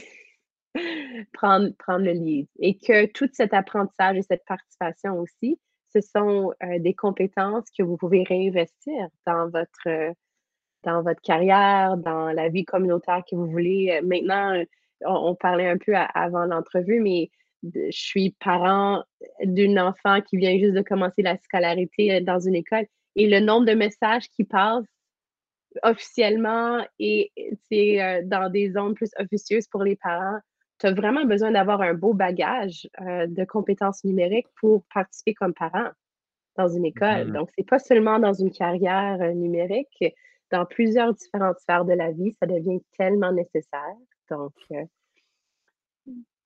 prendre, 1.33 1.71
prendre 1.79 2.05
le 2.05 2.13
lead. 2.13 2.47
Et 2.61 2.77
que 2.79 3.07
tout 3.07 3.29
cet 3.33 3.55
apprentissage 3.55 4.19
et 4.19 4.23
cette 4.23 4.45
participation 4.45 5.19
aussi, 5.19 5.59
ce 5.93 6.01
sont 6.01 6.53
euh, 6.63 6.79
des 6.79 6.95
compétences 6.95 7.65
que 7.77 7.83
vous 7.83 7.97
pouvez 7.97 8.23
réinvestir 8.23 9.09
dans 9.27 9.49
votre, 9.49 10.15
dans 10.85 11.03
votre 11.03 11.21
carrière, 11.21 11.97
dans 11.97 12.33
la 12.33 12.49
vie 12.49 12.65
communautaire 12.65 13.23
que 13.29 13.37
vous 13.37 13.51
voulez. 13.51 13.99
Euh, 13.99 14.07
Maintenant, 14.07 14.55
euh, 14.55 14.65
on, 15.05 15.35
parlait 15.35 15.69
un 15.69 15.79
peu 15.79 15.95
avant 15.95 16.47
l'entrevue, 16.47 17.01
mais 17.01 17.31
je 17.63 17.91
suis 17.91 18.31
parent 18.41 19.03
d'une 19.43 19.79
enfant 19.79 20.21
qui 20.21 20.37
vient 20.37 20.59
juste 20.59 20.75
de 20.75 20.83
commencer 20.83 21.23
la 21.23 21.37
scolarité 21.39 22.15
euh, 22.15 22.21
dans 22.21 22.39
une 22.39 22.55
école 22.55 22.87
et 23.17 23.29
le 23.29 23.41
nombre 23.41 23.67
de 23.67 23.73
messages 23.73 24.29
qui 24.29 24.45
passent 24.45 24.85
officiellement 25.83 26.85
et 26.99 27.33
c'est 27.69 28.03
euh, 28.03 28.23
dans 28.25 28.51
des 28.51 28.71
zones 28.71 28.95
plus 28.95 29.11
officieuses 29.19 29.67
pour 29.67 29.83
les 29.83 29.97
parents, 29.97 30.39
tu 30.79 30.87
as 30.87 30.93
vraiment 30.93 31.25
besoin 31.25 31.51
d'avoir 31.51 31.81
un 31.81 31.95
beau 31.95 32.13
bagage 32.13 32.89
euh, 33.01 33.27
de 33.27 33.45
compétences 33.45 34.05
numériques 34.05 34.49
pour 34.61 34.85
participer 34.93 35.35
comme 35.35 35.55
parent 35.55 35.91
dans 36.57 36.69
une 36.69 36.85
école. 36.85 37.29
Mhm. 37.29 37.33
Donc, 37.33 37.51
c'est 37.57 37.67
pas 37.67 37.79
seulement 37.79 38.19
dans 38.19 38.33
une 38.33 38.51
carrière 38.51 39.19
euh, 39.21 39.33
numérique, 39.33 40.05
dans 40.51 40.65
plusieurs 40.65 41.13
différentes 41.15 41.59
sphères 41.59 41.85
de 41.85 41.93
la 41.93 42.13
vie, 42.13 42.37
ça 42.41 42.47
devient 42.47 42.81
tellement 42.97 43.33
nécessaire. 43.33 43.97
Donc, 44.31 44.53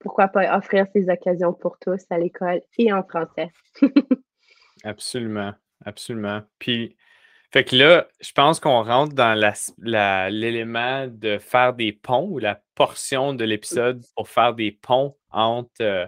pourquoi 0.01 0.27
pas 0.27 0.57
offrir 0.57 0.85
ces 0.93 1.09
occasions 1.09 1.53
pour 1.53 1.77
tous 1.79 2.01
à 2.09 2.17
l'école 2.17 2.61
et 2.77 2.91
en 2.91 3.03
français. 3.03 3.49
Absolument, 4.83 5.53
absolument. 5.85 6.41
Puis, 6.59 6.95
fait 7.51 7.63
que 7.65 7.75
là, 7.75 8.07
je 8.21 8.31
pense 8.31 8.59
qu'on 8.59 8.81
rentre 8.83 9.13
dans 9.13 9.33
la- 9.37 9.53
la- 9.79 10.29
l'élément 10.29 11.07
de 11.07 11.37
faire 11.37 11.73
des 11.73 11.91
ponts 11.91 12.27
ou 12.29 12.39
la 12.39 12.61
portion 12.75 13.33
de 13.33 13.43
l'épisode 13.43 14.01
pour 14.15 14.27
faire 14.29 14.53
des 14.55 14.71
ponts 14.71 15.15
entre 15.29 15.69
euh, 15.81 16.07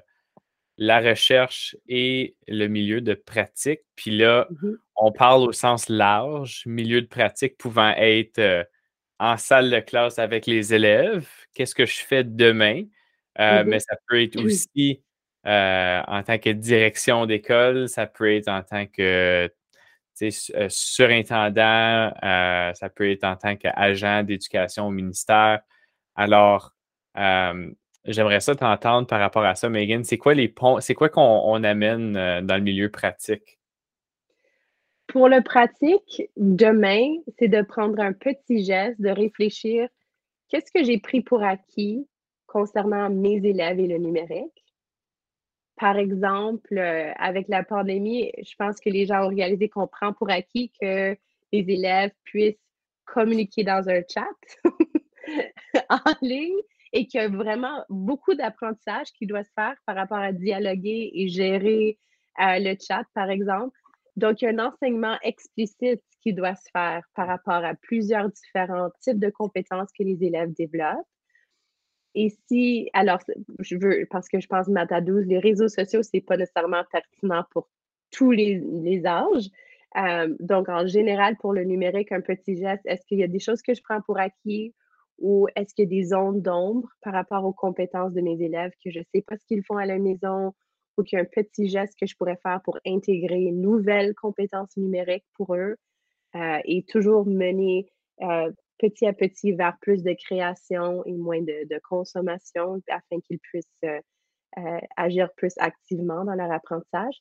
la 0.78 1.00
recherche 1.02 1.76
et 1.88 2.36
le 2.48 2.66
milieu 2.68 3.00
de 3.02 3.14
pratique. 3.14 3.82
Puis 3.96 4.18
là, 4.18 4.48
Mhm. 4.50 4.78
on 4.96 5.12
parle 5.12 5.44
au 5.44 5.52
sens 5.52 5.88
large, 5.90 6.64
milieu 6.66 7.02
de 7.02 7.08
pratique 7.08 7.58
pouvant 7.58 7.94
être 7.96 8.40
euh, 8.40 8.64
en 9.20 9.38
salle 9.38 9.70
de 9.70 9.80
classe 9.82 10.18
avec 10.18 10.48
les 10.48 10.74
élèves. 10.74 11.30
Qu'est-ce 11.54 11.76
que 11.76 11.86
je 11.86 12.00
fais 12.04 12.24
demain? 12.24 12.84
Euh, 13.40 13.64
Mhm. 13.64 13.70
Mais 13.70 13.80
ça 13.80 13.96
peut 14.08 14.22
être 14.22 14.40
aussi 14.44 15.02
euh, 15.46 16.02
en 16.08 16.24
tant 16.24 16.38
que 16.38 16.50
direction 16.50 17.26
d'école, 17.26 17.90
ça 17.90 18.08
peut 18.08 18.34
être 18.34 18.48
en 18.48 18.64
tant 18.64 18.86
que 18.86 19.50
euh, 20.22 20.68
surintendant, 20.70 22.14
euh, 22.24 22.74
ça 22.74 22.90
peut 22.90 23.12
être 23.12 23.24
en 23.24 23.36
tant 23.36 23.56
qu'agent 23.56 24.24
d'éducation 24.24 24.88
au 24.88 24.92
ministère. 24.92 25.62
Alors, 26.16 26.74
j'aimerais 28.06 28.40
ça 28.40 28.56
t'entendre 28.56 29.08
par 29.08 29.20
rapport 29.20 29.44
à 29.44 29.56
ça, 29.56 29.70
Megan. 29.70 30.04
C'est 30.04 30.18
quoi 30.18 30.34
les 30.34 30.48
ponts, 30.48 30.80
c'est 30.80 30.94
quoi 30.94 31.10
qu'on 31.10 31.22
on 31.22 31.64
amène 31.64 32.14
dans 32.14 32.56
le 32.56 32.62
milieu 32.62 32.90
pratique? 32.90 33.60
Pour 35.08 35.28
le 35.28 35.42
pratique, 35.42 36.24
demain, 36.38 37.16
c'est 37.38 37.50
de 37.50 37.62
prendre 37.62 38.00
un 38.00 38.14
petit 38.14 38.64
geste, 38.64 39.02
de 39.02 39.10
réfléchir 39.10 39.90
qu'est-ce 40.54 40.72
que 40.72 40.84
j'ai 40.84 41.00
pris 41.00 41.22
pour 41.22 41.44
acquis? 41.44 42.08
Concernant 42.54 43.10
mes 43.10 43.38
élèves 43.44 43.80
et 43.80 43.88
le 43.88 43.98
numérique. 43.98 44.64
Par 45.76 45.98
exemple, 45.98 46.78
euh, 46.78 47.12
avec 47.18 47.48
la 47.48 47.64
pandémie, 47.64 48.32
je 48.38 48.54
pense 48.60 48.80
que 48.80 48.92
les 48.92 49.08
gens 49.08 49.26
ont 49.26 49.36
réalisé 49.36 49.70
qu'on 49.70 49.88
prend 49.88 50.14
pour 50.14 50.30
acquis 50.30 50.72
que 50.80 51.18
les 51.52 51.66
élèves 51.68 52.12
puissent 52.24 52.62
communiquer 53.06 53.64
dans 53.64 53.90
un 53.90 54.02
chat 54.08 54.38
en 55.90 56.14
ligne 56.22 56.62
et 56.94 57.08
qu'il 57.08 57.20
y 57.20 57.24
a 57.24 57.28
vraiment 57.28 57.84
beaucoup 57.90 58.36
d'apprentissage 58.36 59.08
qui 59.18 59.26
doit 59.26 59.44
se 59.44 59.52
faire 59.56 59.76
par 59.88 59.96
rapport 59.96 60.20
à 60.20 60.32
dialoguer 60.32 61.10
et 61.12 61.28
gérer 61.28 61.98
euh, 62.40 62.60
le 62.60 62.76
chat, 62.80 63.04
par 63.16 63.32
exemple. 63.32 63.78
Donc, 64.16 64.42
il 64.42 64.46
y 64.46 64.48
a 64.48 64.52
un 64.52 64.68
enseignement 64.68 65.18
explicite 65.24 66.04
qui 66.22 66.34
doit 66.34 66.56
se 66.56 66.70
faire 66.72 67.04
par 67.16 67.28
rapport 67.28 67.66
à 67.66 67.74
plusieurs 67.74 68.30
différents 68.30 68.92
types 69.02 69.20
de 69.20 69.32
compétences 69.32 69.90
que 69.98 70.04
les 70.04 70.24
élèves 70.24 70.54
développent. 70.54 71.08
Et 72.16 72.30
si, 72.48 72.90
alors, 72.94 73.20
je 73.60 73.76
veux, 73.76 74.06
parce 74.10 74.28
que 74.30 74.40
je 74.40 74.48
pense, 74.48 74.68
Mata 74.68 75.02
12, 75.02 75.26
les 75.26 75.40
réseaux 75.40 75.68
sociaux, 75.68 76.04
c'est 76.04 76.22
pas 76.22 76.38
nécessairement 76.38 76.84
pertinent 76.92 77.44
pour 77.52 77.70
tous 78.12 78.32
les, 78.32 78.60
les 78.60 79.06
âges. 79.06 79.50
Euh, 79.98 80.36
donc, 80.40 80.70
en 80.70 80.88
général, 80.88 81.38
pour 81.38 81.54
le 81.54 81.64
numérique, 81.64 82.12
un 82.12 82.22
petit 82.22 82.56
geste, 82.58 82.84
est-ce 82.86 83.06
qu'il 83.06 83.20
y 83.20 83.24
a 83.24 83.28
des 83.28 83.40
choses 83.40 83.62
que 83.62 83.74
je 83.74 83.82
prends 83.82 84.02
pour 84.02 84.20
acquis 84.20 84.74
ou 85.20 85.48
est-ce 85.56 85.74
qu'il 85.74 85.86
y 85.86 85.88
a 85.88 86.02
des 86.02 86.04
zones 86.06 86.42
d'ombre 86.42 86.90
par 87.02 87.14
rapport 87.14 87.46
aux 87.46 87.54
compétences 87.54 88.14
de 88.14 88.22
mes 88.22 88.42
élèves 88.42 88.72
que 88.84 88.90
je 88.90 89.00
sais 89.14 89.22
pas 89.22 89.38
ce 89.38 89.46
qu'ils 89.46 89.64
font 89.64 89.78
à 89.78 89.86
la 89.86 90.00
maison 90.00 90.54
ou 90.98 91.04
qu'il 91.04 91.18
y 91.18 91.20
a 91.20 91.24
un 91.24 91.44
petit 91.44 91.70
geste 91.70 91.98
que 92.00 92.06
je 92.06 92.16
pourrais 92.16 92.38
faire 92.38 92.62
pour 92.64 92.80
intégrer 92.86 93.44
une 93.44 93.62
nouvelle 93.62 94.16
compétence 94.16 94.76
numérique 94.76 95.26
pour 95.36 95.56
eux 95.56 95.76
euh, 96.36 96.60
et 96.66 96.84
toujours 96.84 97.26
mener 97.26 97.88
euh, 98.22 98.52
petit 98.78 99.06
à 99.06 99.14
petit 99.14 99.52
vers 99.54 99.78
plus 99.80 100.04
de 100.04 100.14
création 100.14 101.04
et 101.06 101.14
moins 101.14 101.42
de, 101.42 101.80
consommation 101.84 102.82
afin 102.90 103.20
qu'ils 103.22 103.40
puissent 103.40 103.66
euh, 103.86 104.00
euh, 104.58 104.80
agir 104.98 105.30
plus 105.36 105.54
activement 105.58 106.26
dans 106.26 106.36
leur 106.36 106.52
apprentissage. 106.52 107.18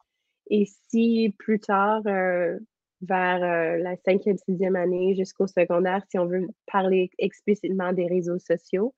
Et 0.50 0.66
si 0.90 1.34
plus 1.38 1.60
tard, 1.60 2.02
euh, 2.06 2.58
vers 3.00 3.40
la 3.78 3.96
cinquième, 4.04 4.38
sixième 4.38 4.76
année 4.76 5.16
jusqu'au 5.16 5.48
secondaire, 5.48 6.02
si 6.08 6.18
on 6.18 6.26
veut 6.26 6.46
parler 6.66 7.10
explicitement 7.18 7.92
des 7.92 8.06
réseaux 8.06 8.38
sociaux, 8.38 8.94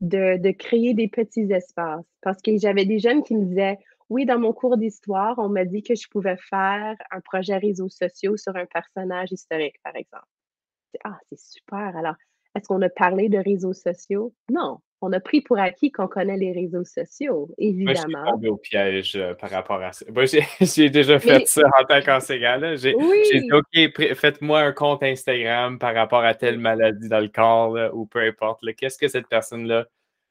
de, 0.00 0.36
de 0.38 0.50
créer 0.52 0.94
des 0.94 1.08
petits 1.08 1.52
espaces. 1.52 2.06
Parce 2.22 2.40
que 2.40 2.56
j'avais 2.56 2.84
des 2.84 3.00
jeunes 3.00 3.24
qui 3.24 3.36
me 3.36 3.46
disaient 3.46 3.78
oui, 4.10 4.26
dans 4.26 4.40
mon 4.40 4.52
cours 4.52 4.76
d'histoire, 4.76 5.38
on 5.38 5.48
m'a 5.48 5.64
dit 5.64 5.82
que 5.82 5.94
je 5.94 6.08
pouvais 6.08 6.36
faire 6.36 6.96
un 7.12 7.20
projet 7.20 7.56
réseaux 7.56 7.88
sociaux 7.88 8.36
sur 8.36 8.56
un 8.56 8.66
personnage 8.66 9.30
historique, 9.30 9.76
par 9.84 9.94
exemple. 9.94 10.26
Ah, 11.04 11.18
c'est 11.28 11.38
super. 11.38 11.96
Alors, 11.96 12.14
est-ce 12.56 12.66
qu'on 12.66 12.82
a 12.82 12.88
parlé 12.88 13.28
de 13.28 13.38
réseaux 13.38 13.72
sociaux? 13.72 14.34
Non. 14.50 14.78
On 15.02 15.12
a 15.14 15.20
pris 15.20 15.40
pour 15.40 15.58
acquis 15.58 15.90
qu'on 15.90 16.08
connaît 16.08 16.36
les 16.36 16.52
réseaux 16.52 16.84
sociaux, 16.84 17.48
évidemment. 17.56 18.22
Moi, 18.22 18.32
je 18.34 18.40
suis 18.40 18.48
au 18.48 18.56
piège 18.58 19.16
euh, 19.16 19.34
par 19.34 19.48
rapport 19.48 19.80
à 19.80 19.92
ça. 19.92 20.04
Moi, 20.12 20.24
j'ai 20.26 20.90
déjà 20.90 21.18
fait 21.18 21.46
ça 21.46 21.62
en 21.80 21.84
tant 21.84 22.02
qu'enseignant. 22.02 22.60
J'ai 22.76 22.92
dit, 22.92 23.50
OK, 23.50 24.14
faites-moi 24.14 24.60
un 24.60 24.72
compte 24.72 25.02
Instagram 25.02 25.78
par 25.78 25.94
rapport 25.94 26.22
à 26.22 26.34
telle 26.34 26.58
maladie 26.58 27.08
dans 27.08 27.20
le 27.20 27.28
corps 27.28 27.78
ou 27.94 28.04
peu 28.04 28.20
importe. 28.20 28.60
Qu'est-ce 28.74 28.98
que 28.98 29.08
cette 29.08 29.28
personne-là 29.28 29.86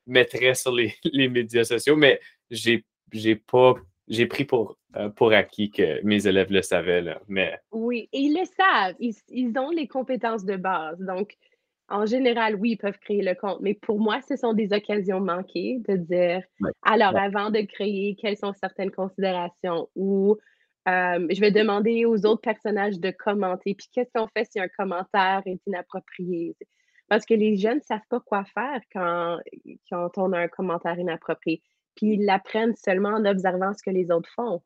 mettrait 0.06 0.54
sur 0.54 0.72
les, 0.72 0.94
médias 1.30 1.64
sociaux? 1.64 1.96
Mais 1.96 2.20
j'ai 2.52 3.36
pas 3.36 3.74
j'ai 4.10 4.26
pris 4.26 4.44
pour, 4.44 4.78
euh, 4.96 5.10
pour 5.10 5.32
acquis 5.32 5.72
que 5.72 6.04
mes 6.04 6.28
élèves 6.28 6.52
le 6.52 6.62
savaient. 6.62 7.02
Là, 7.02 7.22
mais... 7.28 7.58
Oui, 7.72 8.10
et 8.12 8.20
ils 8.20 8.38
le 8.38 8.46
savent. 8.46 8.96
Ils, 9.00 9.14
ils, 9.30 9.58
ont 9.58 9.70
les 9.70 9.88
compétences 9.88 10.44
de 10.44 10.56
base. 10.56 11.00
Donc, 11.00 11.36
en 11.90 12.06
général, 12.06 12.56
oui, 12.56 12.72
ils 12.72 12.78
peuvent 12.78 13.00
créer 13.00 13.22
le 13.22 13.36
compte, 13.36 13.60
mais 13.62 13.74
pour 13.74 14.00
moi, 14.00 14.20
ce 14.28 14.36
sont 14.36 14.54
des 14.54 14.74
occasions 14.74 15.20
manquées 15.20 15.80
de 15.88 15.96
dire, 15.96 16.44
alors, 16.84 17.16
avant 17.16 17.50
de 17.50 17.62
créer, 17.62 18.16
quelles 18.20 18.38
sont 18.38 18.54
certaines 18.54 18.92
considérations 18.92 19.90
ou 19.96 20.38
euh, 20.88 21.28
je 21.30 21.40
vais 21.40 21.52
demander 21.52 22.06
aux 22.06 22.26
autres 22.26 22.42
personnages 22.42 23.00
de 23.00 23.12
commenter. 23.12 23.76
Puis, 23.76 23.88
qu'est-ce 23.94 24.12
qu'on 24.14 24.28
fait 24.36 24.48
si 24.50 24.60
un 24.60 24.68
commentaire 24.68 25.42
est 25.46 25.62
inapproprié? 25.68 26.56
Parce 27.10 27.26
que 27.26 27.34
les 27.34 27.58
jeunes 27.58 27.78
ne 27.78 27.84
savent 27.84 28.00
pas 28.10 28.20
quoi 28.20 28.44
faire 28.46 28.82
quand, 28.94 29.40
quand 29.90 30.18
on 30.18 30.32
a 30.32 30.40
un 30.40 30.48
commentaire 30.48 30.98
inapproprié. 30.98 31.62
Puis, 32.00 32.14
ils 32.14 32.26
l'apprennent 32.26 32.76
seulement 32.76 33.10
en 33.10 33.26
observant 33.26 33.74
ce 33.74 33.84
que 33.84 33.90
les 33.90 34.10
autres 34.10 34.30
font. 34.34 34.62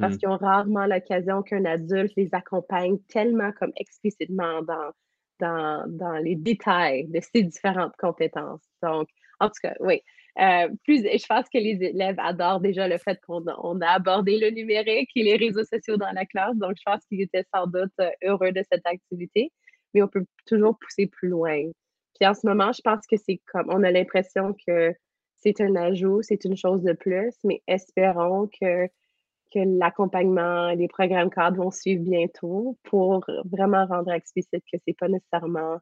Parce 0.00 0.14
mm-hmm. 0.14 0.18
qu'ils 0.18 0.28
ont 0.30 0.36
rarement 0.38 0.86
l'occasion 0.86 1.42
qu'un 1.42 1.66
adulte 1.66 2.12
les 2.16 2.30
accompagne 2.32 2.98
tellement 3.08 3.52
comme 3.52 3.72
explicitement 3.76 4.62
dans 4.62 4.92
dans, 5.40 5.84
dans, 5.88 6.16
les 6.18 6.36
détails 6.36 7.08
de 7.08 7.20
ces 7.20 7.42
différentes 7.42 7.94
compétences. 7.98 8.62
Donc, 8.82 9.08
en 9.40 9.48
tout 9.48 9.60
cas, 9.62 9.74
oui. 9.80 10.00
Euh, 10.40 10.68
plus, 10.84 11.02
je 11.02 11.26
pense 11.26 11.48
que 11.52 11.58
les 11.58 11.82
élèves 11.82 12.16
adorent 12.18 12.60
déjà 12.60 12.88
le 12.88 12.98
fait 12.98 13.20
qu'on 13.26 13.46
a, 13.46 13.88
abordé 13.88 14.38
le 14.38 14.50
numérique 14.50 15.10
et 15.16 15.22
les 15.24 15.36
réseaux 15.36 15.64
sociaux 15.64 15.96
dans 15.96 16.10
la 16.12 16.24
classe. 16.24 16.56
Donc, 16.56 16.74
je 16.76 16.82
pense 16.84 17.04
qu'ils 17.06 17.20
étaient 17.20 17.44
sans 17.54 17.66
doute 17.66 17.92
euh, 18.00 18.10
heureux 18.24 18.52
de 18.52 18.62
cette 18.70 18.86
activité, 18.86 19.52
mais 19.92 20.02
on 20.02 20.08
peut 20.08 20.24
toujours 20.46 20.78
pousser 20.78 21.08
plus 21.08 21.28
loin. 21.28 21.60
Puis 22.18 22.28
en 22.28 22.34
ce 22.34 22.46
moment, 22.46 22.72
je 22.72 22.80
pense 22.80 23.06
que 23.10 23.16
c'est 23.16 23.40
comme, 23.52 23.66
on 23.68 23.82
a 23.82 23.90
l'impression 23.90 24.54
que 24.66 24.94
c'est 25.44 25.60
un 25.60 25.76
ajout, 25.76 26.22
c'est 26.22 26.44
une 26.44 26.56
chose 26.56 26.82
de 26.82 26.92
plus, 26.92 27.34
mais 27.44 27.62
espérons 27.66 28.48
que 28.60 28.88
que 29.52 29.60
l'accompagnement 29.78 30.70
et 30.70 30.76
les 30.76 30.88
programmes 30.88 31.30
cadres 31.30 31.62
vont 31.62 31.70
suivre 31.70 32.02
bientôt 32.02 32.76
pour 32.82 33.24
vraiment 33.44 33.86
rendre 33.86 34.10
explicite 34.10 34.64
que 34.72 34.78
ce 34.78 34.82
n'est 34.88 34.94
pas 34.94 35.06
nécessairement 35.06 35.78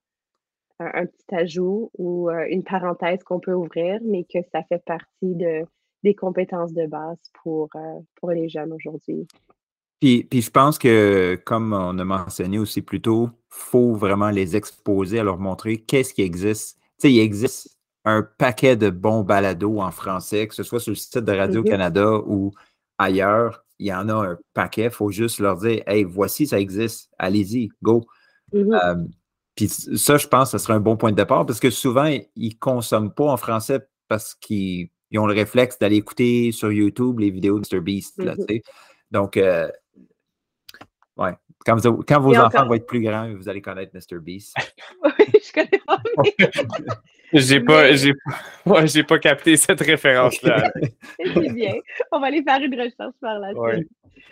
un, 0.78 1.06
petit 1.06 1.34
ajout 1.34 1.90
ou 1.96 2.28
euh, 2.28 2.46
une 2.50 2.64
parenthèse 2.64 3.22
qu'on 3.22 3.40
peut 3.40 3.54
ouvrir, 3.54 4.00
mais 4.04 4.24
que 4.24 4.38
ça 4.52 4.62
fait 4.64 4.82
partie 4.84 5.34
de, 5.34 5.64
des 6.02 6.14
compétences 6.14 6.74
de 6.74 6.86
base 6.86 7.18
pour, 7.42 7.68
euh, 7.76 8.00
pour 8.16 8.30
les 8.30 8.48
jeunes 8.48 8.72
aujourd'hui. 8.72 9.26
Puis, 10.00 10.24
puis, 10.24 10.42
je 10.42 10.50
pense 10.50 10.78
que, 10.78 11.40
comme 11.46 11.72
on 11.72 11.96
a 11.98 12.04
mentionné 12.04 12.58
aussi 12.58 12.82
plus 12.82 13.00
tôt, 13.00 13.28
il 13.32 13.38
faut 13.48 13.94
vraiment 13.94 14.30
les 14.30 14.56
exposer, 14.56 15.20
à 15.20 15.22
leur 15.22 15.38
montrer 15.38 15.78
qu'est-ce 15.78 16.12
qui 16.12 16.22
existe. 16.22 16.76
Tu 16.98 17.08
sais, 17.08 17.12
il 17.12 17.20
existe 17.20 17.78
un 18.04 18.22
paquet 18.22 18.76
de 18.76 18.90
bons 18.90 19.22
balados 19.22 19.80
en 19.80 19.90
français, 19.90 20.48
que 20.48 20.54
ce 20.54 20.62
soit 20.62 20.80
sur 20.80 20.90
le 20.90 20.96
site 20.96 21.18
de 21.18 21.32
Radio-Canada 21.32 22.04
mm-hmm. 22.04 22.24
ou 22.26 22.52
ailleurs, 22.98 23.64
il 23.78 23.86
y 23.86 23.92
en 23.92 24.08
a 24.08 24.14
un 24.14 24.38
paquet. 24.54 24.84
Il 24.84 24.90
faut 24.90 25.10
juste 25.10 25.38
leur 25.38 25.56
dire 25.58 25.82
Hey, 25.86 26.04
voici, 26.04 26.46
ça 26.46 26.58
existe. 26.58 27.10
Allez-y, 27.18 27.70
go. 27.82 28.04
Mm-hmm. 28.52 28.84
Euh, 28.84 29.04
puis 29.54 29.68
ça, 29.68 30.16
je 30.16 30.26
pense 30.26 30.52
que 30.52 30.58
ce 30.58 30.64
serait 30.64 30.74
un 30.74 30.80
bon 30.80 30.96
point 30.96 31.10
de 31.10 31.16
départ 31.16 31.46
parce 31.46 31.60
que 31.60 31.70
souvent, 31.70 32.06
ils 32.06 32.48
ne 32.48 32.58
consomment 32.58 33.12
pas 33.12 33.26
en 33.26 33.36
français 33.36 33.86
parce 34.08 34.34
qu'ils 34.34 34.88
ont 35.16 35.26
le 35.26 35.34
réflexe 35.34 35.78
d'aller 35.78 35.96
écouter 35.96 36.52
sur 36.52 36.72
YouTube 36.72 37.20
les 37.20 37.30
vidéos 37.30 37.60
de 37.60 37.66
Mr. 37.70 37.80
Beast. 37.80 38.18
Mm-hmm. 38.18 38.62
Donc, 39.10 39.36
euh, 39.36 39.68
ouais. 41.16 41.32
Quand, 41.64 41.76
vos 41.76 42.36
enfants 42.36 42.66
vont 42.66 42.74
être 42.74 42.86
plus 42.86 43.02
grands, 43.02 43.32
vous 43.34 43.48
allez 43.48 43.62
connaître 43.62 43.92
Mr. 43.94 44.18
Beast. 44.18 44.56
oui, 45.04 45.26
je 45.32 45.52
connais 45.52 45.80
pas. 45.86 46.02
J'ai 47.32 47.60
pas, 47.60 47.92
j'ai 47.94 48.12
j'ai 48.86 49.02
pas 49.02 49.18
capté 49.18 49.56
cette 49.56 49.80
référence-là. 49.80 50.70
c'est 51.18 51.52
bien. 51.52 51.74
On 52.10 52.20
va 52.20 52.26
aller 52.26 52.42
faire 52.42 52.60
une 52.60 52.74
recherche 52.74 53.14
par 53.20 53.38
la 53.38 53.52
suite. 53.52 53.88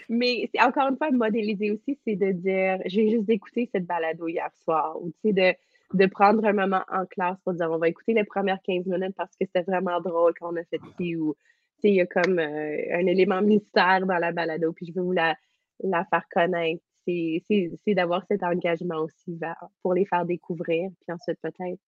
Mais 0.08 0.50
encore 0.60 0.88
une 0.88 0.96
fois, 0.96 1.10
modéliser 1.10 1.70
aussi, 1.70 1.98
c'est 2.04 2.16
de 2.16 2.32
dire, 2.32 2.78
j'ai 2.86 3.10
juste 3.10 3.28
écouté 3.30 3.70
cette 3.72 3.86
balado 3.86 4.26
hier 4.26 4.50
soir, 4.64 5.00
ou 5.00 5.12
tu 5.22 5.28
sais, 5.28 5.32
de, 5.32 5.98
de 5.98 6.06
prendre 6.06 6.44
un 6.44 6.52
moment 6.52 6.82
en 6.90 7.06
classe 7.06 7.38
pour 7.44 7.54
dire, 7.54 7.70
on 7.70 7.78
va 7.78 7.88
écouter 7.88 8.12
les 8.12 8.24
premières 8.24 8.60
15 8.62 8.86
minutes 8.86 9.14
parce 9.16 9.30
que 9.36 9.46
c'était 9.46 9.62
vraiment 9.62 10.00
drôle 10.00 10.32
quand 10.38 10.52
on 10.52 10.56
a 10.56 10.64
fait 10.64 10.80
ci, 10.96 11.16
ou 11.16 11.34
tu 11.76 11.82
sais, 11.82 11.88
il 11.90 11.94
y 11.94 12.00
a 12.00 12.06
comme 12.06 12.38
euh, 12.38 12.76
un 12.92 13.06
élément 13.06 13.40
mystère 13.40 14.04
dans 14.04 14.18
la 14.18 14.32
balado, 14.32 14.72
puis 14.72 14.86
je 14.86 14.92
veux 14.92 15.02
vous 15.02 15.12
la, 15.12 15.36
la 15.82 16.04
faire 16.06 16.24
connaître. 16.32 16.82
C'est 17.06 17.94
d'avoir 17.94 18.24
cet 18.28 18.42
engagement 18.42 18.98
aussi 18.98 19.38
pour 19.82 19.94
les 19.94 20.04
faire 20.04 20.24
découvrir, 20.24 20.90
puis 21.00 21.12
ensuite 21.12 21.38
peut-être 21.40 21.80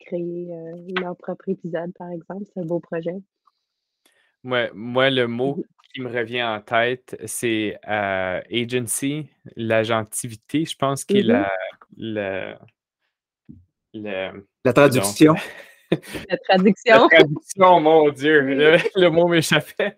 créer 0.00 0.48
euh, 0.50 0.76
leur 1.00 1.16
propre 1.16 1.48
épisode, 1.48 1.92
par 1.96 2.10
exemple. 2.10 2.44
C'est 2.52 2.60
un 2.60 2.64
beau 2.64 2.80
projet. 2.80 3.16
Moi, 4.42 4.70
moi, 4.74 5.10
le 5.10 5.26
mot 5.26 5.56
mmh 5.56 5.62
qui 5.92 6.02
me 6.02 6.08
revient 6.08 6.44
en 6.44 6.60
tête, 6.60 7.20
c'est 7.24 7.76
euh, 7.88 8.40
agency, 8.52 9.26
l'agentivité, 9.56 10.64
je 10.64 10.76
pense, 10.76 11.04
qui 11.04 11.18
est 11.18 11.22
mmh 11.24 11.46
la, 11.96 12.58
la, 13.94 14.32
la, 14.64 14.72
traduction. 14.72 15.34
la 15.90 16.36
traduction. 16.48 16.94
la 16.94 17.08
traduction, 17.08 17.80
mon 17.80 18.08
Dieu, 18.10 18.40
le, 18.94 19.08
mot 19.08 19.26
m'échappait. 19.26 19.96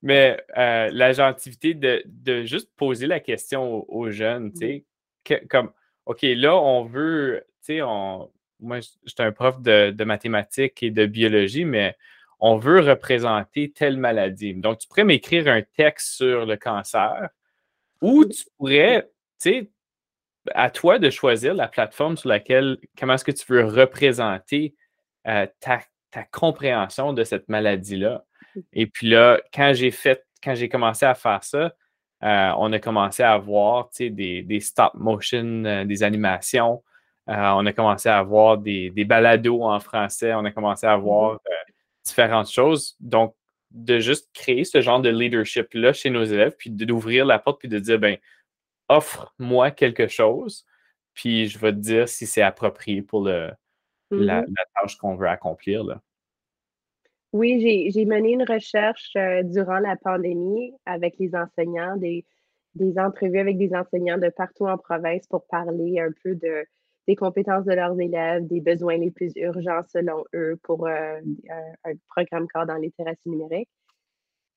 Mais 0.00 0.42
euh, 0.56 0.88
l'agentivité 0.90 1.74
de, 1.74 2.02
de, 2.06 2.44
juste 2.44 2.70
poser 2.74 3.06
la 3.06 3.20
question 3.20 3.84
aux, 3.90 4.10
jeunes, 4.10 4.50
tu 4.50 4.66
mmh. 4.66 4.80
sais, 5.28 5.46
comme, 5.46 5.72
OK, 6.06 6.22
là, 6.22 6.56
on 6.56 6.84
veut, 6.84 7.44
tu 7.60 7.74
sais, 7.74 7.82
on, 7.82 8.30
moi, 8.60 8.80
j'étais 9.04 9.22
un 9.22 9.32
prof 9.32 9.60
de, 9.60 10.04
mathématiques 10.04 10.82
et 10.82 10.90
de 10.90 11.06
biologie, 11.06 11.64
mais 11.64 11.96
on 12.40 12.56
veut 12.56 12.80
représenter 12.80 13.70
telle 13.70 13.96
maladie. 13.96 14.54
Donc, 14.54 14.78
tu 14.78 14.88
pourrais 14.88 15.04
m'écrire 15.04 15.48
un 15.48 15.62
texte 15.62 16.14
sur 16.16 16.46
le 16.46 16.56
cancer 16.56 17.28
ou 18.00 18.24
tu 18.24 18.44
pourrais, 18.56 19.10
tu 19.40 19.50
sais, 19.50 19.70
à 20.54 20.70
toi 20.70 20.98
de 20.98 21.08
choisir 21.10 21.54
la 21.54 21.68
plateforme 21.68 22.16
sur 22.16 22.28
laquelle, 22.28 22.78
comment 22.98 23.14
est-ce 23.14 23.24
que 23.24 23.32
tu 23.32 23.44
veux 23.50 23.64
représenter 23.64 24.74
euh, 25.26 25.46
ta, 25.60 25.80
compréhension 26.30 27.12
de 27.12 27.24
cette 27.24 27.48
maladie-là. 27.48 28.24
Mmh. 28.54 28.60
Et 28.74 28.86
puis 28.86 29.08
là, 29.08 29.40
quand 29.52 29.72
j'ai 29.74 29.90
fait, 29.90 30.24
quand 30.44 30.54
j'ai 30.54 30.68
commencé 30.68 31.04
à 31.04 31.14
faire 31.14 31.42
ça, 31.42 31.74
euh, 32.22 32.52
on 32.56 32.72
a 32.72 32.78
commencé 32.78 33.22
à 33.22 33.36
voir 33.36 33.90
des, 33.98 34.42
des 34.42 34.60
stop 34.60 34.94
motion, 34.94 35.64
euh, 35.64 35.84
des 35.84 36.02
animations. 36.02 36.82
Euh, 37.28 37.34
on 37.34 37.64
a 37.64 37.72
commencé 37.72 38.08
à 38.08 38.18
avoir 38.18 38.58
des, 38.58 38.90
des, 38.90 39.04
balados 39.04 39.62
en 39.62 39.80
français, 39.80 40.34
on 40.34 40.44
a 40.44 40.50
commencé 40.50 40.86
à 40.86 40.92
avoir 40.92 41.34
mm-hmm. 41.34 41.50
euh, 41.50 41.72
différentes 42.04 42.50
choses. 42.50 42.96
Donc, 43.00 43.34
de 43.70 43.98
juste 43.98 44.30
créer 44.34 44.64
ce 44.64 44.80
genre 44.80 45.00
de 45.00 45.08
leadership-là 45.08 45.92
chez 45.92 46.10
nos 46.10 46.24
élèves, 46.24 46.54
puis 46.56 46.70
d'ouvrir 46.70 47.24
la 47.24 47.38
porte, 47.38 47.60
puis 47.60 47.68
de 47.68 47.78
dire, 47.78 47.98
ben, 47.98 48.18
offre-moi 48.88 49.70
quelque 49.70 50.06
chose, 50.06 50.66
puis 51.14 51.48
je 51.48 51.58
vais 51.58 51.72
te 51.72 51.78
dire 51.78 52.08
si 52.08 52.26
c'est 52.26 52.42
approprié 52.42 53.02
pour 53.02 53.24
le, 53.24 53.50
la, 54.10 54.42
mm-hmm. 54.42 54.54
tâche 54.80 54.96
qu'on 54.96 55.16
veut 55.16 55.28
accomplir. 55.28 55.82
Là. 55.82 56.00
Oui, 57.32 57.90
j'ai 57.90 58.04
mené 58.04 58.32
une 58.32 58.44
recherche 58.44 59.10
euh, 59.16 59.42
durant 59.42 59.80
la 59.80 59.96
pandémie 59.96 60.72
avec 60.86 61.18
les 61.18 61.34
enseignants, 61.34 61.96
des, 61.96 62.24
des 62.74 62.96
entrevues 62.96 63.40
avec 63.40 63.58
des 63.58 63.74
enseignants 63.74 64.18
de 64.18 64.28
partout 64.28 64.66
en 64.66 64.78
province 64.78 65.26
pour 65.26 65.46
parler 65.46 65.98
un 65.98 66.10
peu 66.22 66.36
de 66.36 66.64
des 67.06 67.16
compétences 67.16 67.64
de 67.64 67.72
leurs 67.72 67.98
élèves, 68.00 68.46
des 68.46 68.60
besoins 68.60 68.96
les 68.96 69.10
plus 69.10 69.32
urgents 69.36 69.82
selon 69.88 70.24
eux 70.34 70.58
pour 70.62 70.86
euh, 70.86 71.20
un, 71.84 71.92
programme 72.08 72.46
cadre 72.48 72.72
en 72.72 72.76
littératie 72.76 73.28
numérique. 73.28 73.68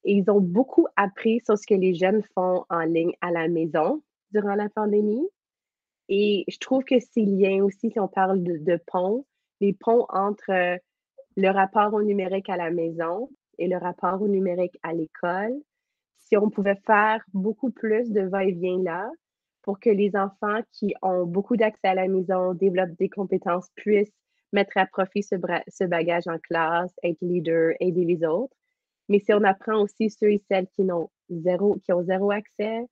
Et 0.03 0.13
ils 0.13 0.29
ont 0.29 0.39
beaucoup 0.39 0.87
appris 0.95 1.41
sur 1.45 1.57
ce 1.57 1.67
que 1.67 1.73
les 1.73 1.93
jeunes 1.93 2.23
font 2.33 2.63
en 2.69 2.81
ligne 2.81 3.13
à 3.21 3.31
la 3.31 3.47
maison 3.47 4.01
durant 4.31 4.55
la 4.55 4.69
pandémie. 4.69 5.27
Et 6.07 6.45
je 6.47 6.57
trouve 6.59 6.83
que 6.85 6.99
ces 6.99 7.25
liens 7.25 7.63
aussi, 7.63 7.91
si 7.91 7.99
on 7.99 8.07
parle 8.07 8.41
de, 8.41 8.57
de 8.57 8.79
ponts, 8.87 9.25
les 9.59 9.73
ponts 9.73 10.05
entre 10.09 10.51
euh, 10.51 10.77
le 11.35 11.49
rapport 11.49 11.93
au 11.93 12.01
numérique 12.01 12.49
à 12.49 12.55
la 12.55 12.71
maison 12.71 13.29
et 13.57 13.67
le 13.67 13.77
rapport 13.77 14.21
au 14.21 14.27
numérique 14.27 14.77
à 14.83 14.93
l'école, 14.93 15.53
si 16.17 16.37
on 16.37 16.49
pouvait 16.49 16.79
faire 16.85 17.23
beaucoup 17.33 17.71
plus 17.71 18.11
de 18.11 18.21
va-et-vient 18.21 18.81
là, 18.83 19.09
pour 19.67 19.81
que 19.81 19.89
les 19.89 20.15
enfants 20.15 20.61
qui 20.71 20.95
ont 21.01 21.25
beaucoup 21.25 21.57
d'accès 21.57 21.89
à 21.89 21.93
la 21.93 22.07
maison, 22.07 22.53
développent 22.53 22.97
des 22.97 23.09
compétences, 23.09 23.67
puissent 23.75 24.15
mettre 24.53 24.77
à 24.77 24.85
profit 24.85 25.23
ce, 25.23 25.83
bagage 25.83 26.23
en 26.27 26.37
classe, 26.39 26.93
être 27.03 27.17
leader, 27.19 27.73
aider 27.81 28.05
les 28.05 28.23
autres. 28.23 28.55
Mais 29.09 29.19
si 29.19 29.33
on 29.33 29.43
apprend 29.43 29.81
aussi 29.81 30.09
ceux 30.09 30.31
et 30.31 30.41
celles 30.49 30.67
qui, 30.67 30.83
n'ont 30.83 31.09
zéro, 31.29 31.75
qui 31.83 31.91
ont 31.91 32.01
zéro 32.01 32.31
accès 32.31 32.85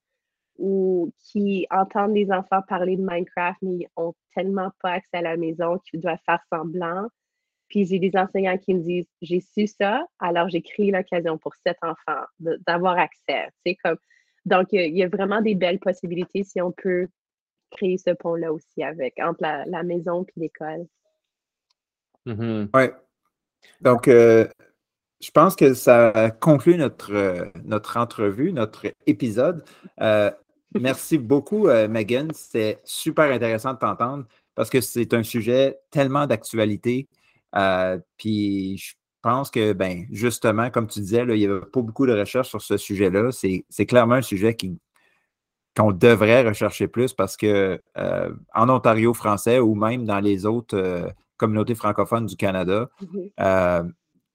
ou 0.58 1.14
qui 1.20 1.66
entendent 1.72 2.14
les 2.14 2.30
enfants 2.30 2.62
parler 2.68 2.98
de 2.98 3.04
Minecraft, 3.04 3.60
mais 3.62 3.88
ont 3.96 4.14
tellement 4.36 4.72
pas 4.82 4.92
accès 4.92 5.16
à 5.16 5.22
la 5.22 5.38
maison 5.38 5.80
qu'ils 5.90 6.02
doivent 6.02 6.20
faire 6.26 6.44
semblant. 6.52 7.08
Puis 7.70 7.86
j'ai 7.86 8.00
des 8.00 8.12
enseignants 8.18 8.58
qui 8.58 8.74
me 8.74 8.82
disent 8.82 9.08
J'ai 9.22 9.40
su 9.40 9.68
ça, 9.68 10.06
alors 10.20 10.50
j'ai 10.50 10.62
créé 10.62 10.92
l'occasion 10.92 11.38
pour 11.38 11.54
cet 11.66 11.78
enfant 11.84 12.26
d'avoir 12.68 12.98
accès. 12.98 13.48
Comme... 13.82 13.98
Donc, 14.46 14.68
il 14.72 14.96
y 14.96 15.04
a 15.04 15.08
vraiment 15.08 15.42
des 15.42 15.56
belles 15.56 15.80
possibilités 15.80 16.44
si 16.44 16.62
on 16.62 16.72
peut 16.72 17.08
créer 17.72 17.98
ce 17.98 18.12
pont-là 18.12 18.54
aussi 18.54 18.84
avec 18.84 19.16
entre 19.20 19.42
la, 19.42 19.84
maison 19.84 20.24
et 20.24 20.40
l'école. 20.40 20.86
Mm-hmm. 22.28 22.70
Oui. 22.74 22.84
Donc, 23.82 24.08
euh, 24.08 24.48
je 25.22 25.32
pense 25.32 25.56
que 25.56 25.74
ça 25.74 26.32
conclut 26.40 26.78
notre, 26.78 27.14
euh, 27.14 27.46
notre 27.64 27.98
entrevue, 27.98 28.54
notre 28.54 28.88
épisode. 29.08 29.64
Euh, 30.02 30.32
merci 30.80 31.18
beaucoup, 31.18 31.68
Megan. 31.68 32.32
C'est 32.34 32.80
super 32.84 33.32
intéressant 33.32 33.74
de 33.74 33.80
t'entendre 33.80 34.26
parce 34.54 34.70
que 34.70 34.82
c'est 34.82 35.14
un 35.14 35.24
sujet 35.24 35.80
tellement 35.90 36.28
d'actualité. 36.28 37.08
puis 38.18 38.78
je 38.78 38.94
pense 39.26 39.50
que, 39.50 39.74
ben, 39.74 40.06
justement, 40.12 40.70
comme 40.70 40.86
tu 40.86 41.00
disais, 41.00 41.24
il 41.28 41.34
n'y 41.34 41.48
avait 41.48 41.60
pas 41.62 41.82
beaucoup 41.82 42.06
de 42.06 42.14
recherches 42.14 42.50
sur 42.50 42.62
ce 42.62 42.78
sujet-là. 42.78 43.32
C'est 43.32 43.86
clairement 43.88 44.14
un 44.14 44.22
sujet 44.22 44.56
qui, 44.56 44.80
qu'on 45.76 45.92
devrait 45.92 46.48
rechercher 46.48 46.88
plus 46.88 47.12
parce 47.12 47.36
que 47.36 47.82
euh, 47.98 48.30
en 48.54 48.70
Ontario 48.70 49.16
français 49.16 49.58
ou 49.58 49.74
même 49.74 50.06
dans 50.06 50.20
les 50.20 50.46
autres 50.46 50.78
euh, 50.78 51.10
communautés 51.38 51.74
francophones 51.74 52.28
du 52.28 52.36
Canada, 52.36 52.88
mm-hmm. 53.02 53.32
euh, 53.40 53.84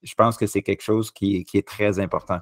je 0.02 0.14
pense 0.16 0.36
que 0.36 0.46
c'est 0.46 0.62
quelque 0.62 0.82
chose 0.82 1.12
qui, 1.12 1.46
est 1.54 1.66
très 1.66 2.00
important. 2.00 2.40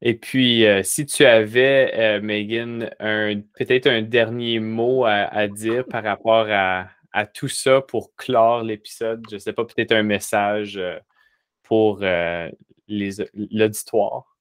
Et 0.00 0.14
puis, 0.14 0.64
si 0.82 1.06
tu 1.06 1.24
avais, 1.24 2.20
Megan, 2.20 2.90
peut-être 2.98 3.86
un 3.86 4.02
dernier 4.02 4.58
mot 4.60 5.04
à, 5.06 5.48
dire 5.48 5.86
par 5.86 6.02
rapport 6.02 6.46
à, 6.50 6.88
tout 7.34 7.48
ça 7.48 7.80
pour 7.82 8.14
clore 8.16 8.62
l'épisode, 8.62 9.24
je 9.30 9.36
ne 9.36 9.40
sais 9.40 9.52
pas, 9.52 9.64
peut-être 9.64 9.92
un 9.92 10.02
message 10.02 10.80
pour 11.62 12.00
l'auditoire 12.88 14.32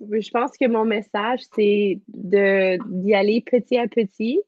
je 0.00 0.30
pense 0.30 0.56
que 0.56 0.66
mon 0.66 0.84
message, 0.84 1.40
c'est 1.54 2.00
d'y 2.08 3.14
aller 3.14 3.40
petit 3.40 3.78
à 3.78 3.88
petit 3.88 4.40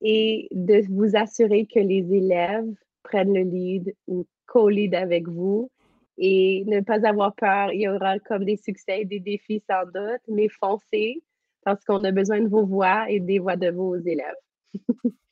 et 0.00 0.48
de 0.52 0.82
vous 0.90 1.16
assurer 1.16 1.66
que 1.66 1.80
les 1.80 2.06
élèves 2.14 2.72
prennent 3.02 3.34
le 3.34 3.42
lead 3.42 3.94
ou 4.06 4.26
co-lead 4.46 4.94
avec 4.94 5.28
vous 5.28 5.70
et 6.16 6.64
ne 6.66 6.80
pas 6.80 7.06
avoir 7.06 7.34
peur. 7.34 7.72
Il 7.72 7.82
y 7.82 7.88
aura 7.88 8.18
comme 8.20 8.44
des 8.44 8.56
succès 8.56 9.04
des 9.04 9.20
défis 9.20 9.62
sans 9.68 9.84
doute, 9.84 10.22
mais 10.28 10.48
foncez 10.48 11.22
parce 11.64 11.84
qu'on 11.84 12.02
a 12.04 12.12
besoin 12.12 12.40
de 12.40 12.48
vos 12.48 12.64
voix 12.64 13.10
et 13.10 13.20
des 13.20 13.38
voix 13.38 13.56
de 13.56 13.70
vos 13.70 13.96
élèves. 13.96 14.34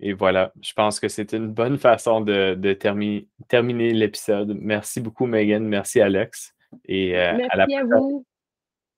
et 0.00 0.12
voilà, 0.12 0.52
je 0.60 0.72
pense 0.72 0.98
que 0.98 1.08
c'est 1.08 1.32
une 1.32 1.48
bonne 1.48 1.78
façon 1.78 2.20
de, 2.20 2.72
terminer 2.72 3.92
l'épisode. 3.92 4.56
Merci 4.60 5.00
beaucoup, 5.00 5.26
Megan. 5.26 5.64
Merci, 5.66 6.00
Alex. 6.00 6.54
Et, 6.84 7.16
euh, 7.16 7.36
Merci 7.36 7.50
à, 7.50 7.56
la 7.56 7.64
à 7.64 7.84
vous. 7.84 8.26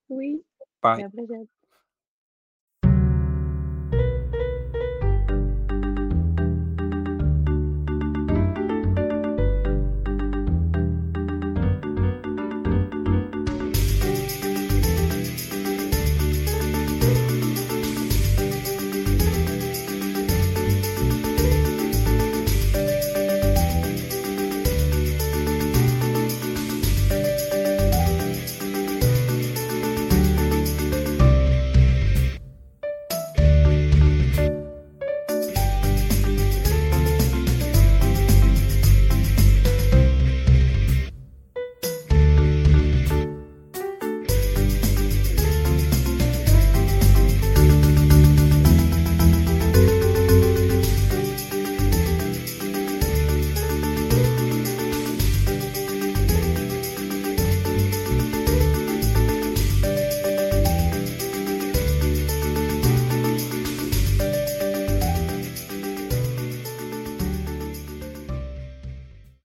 Oui. 0.08 0.42
Bye. 0.82 1.06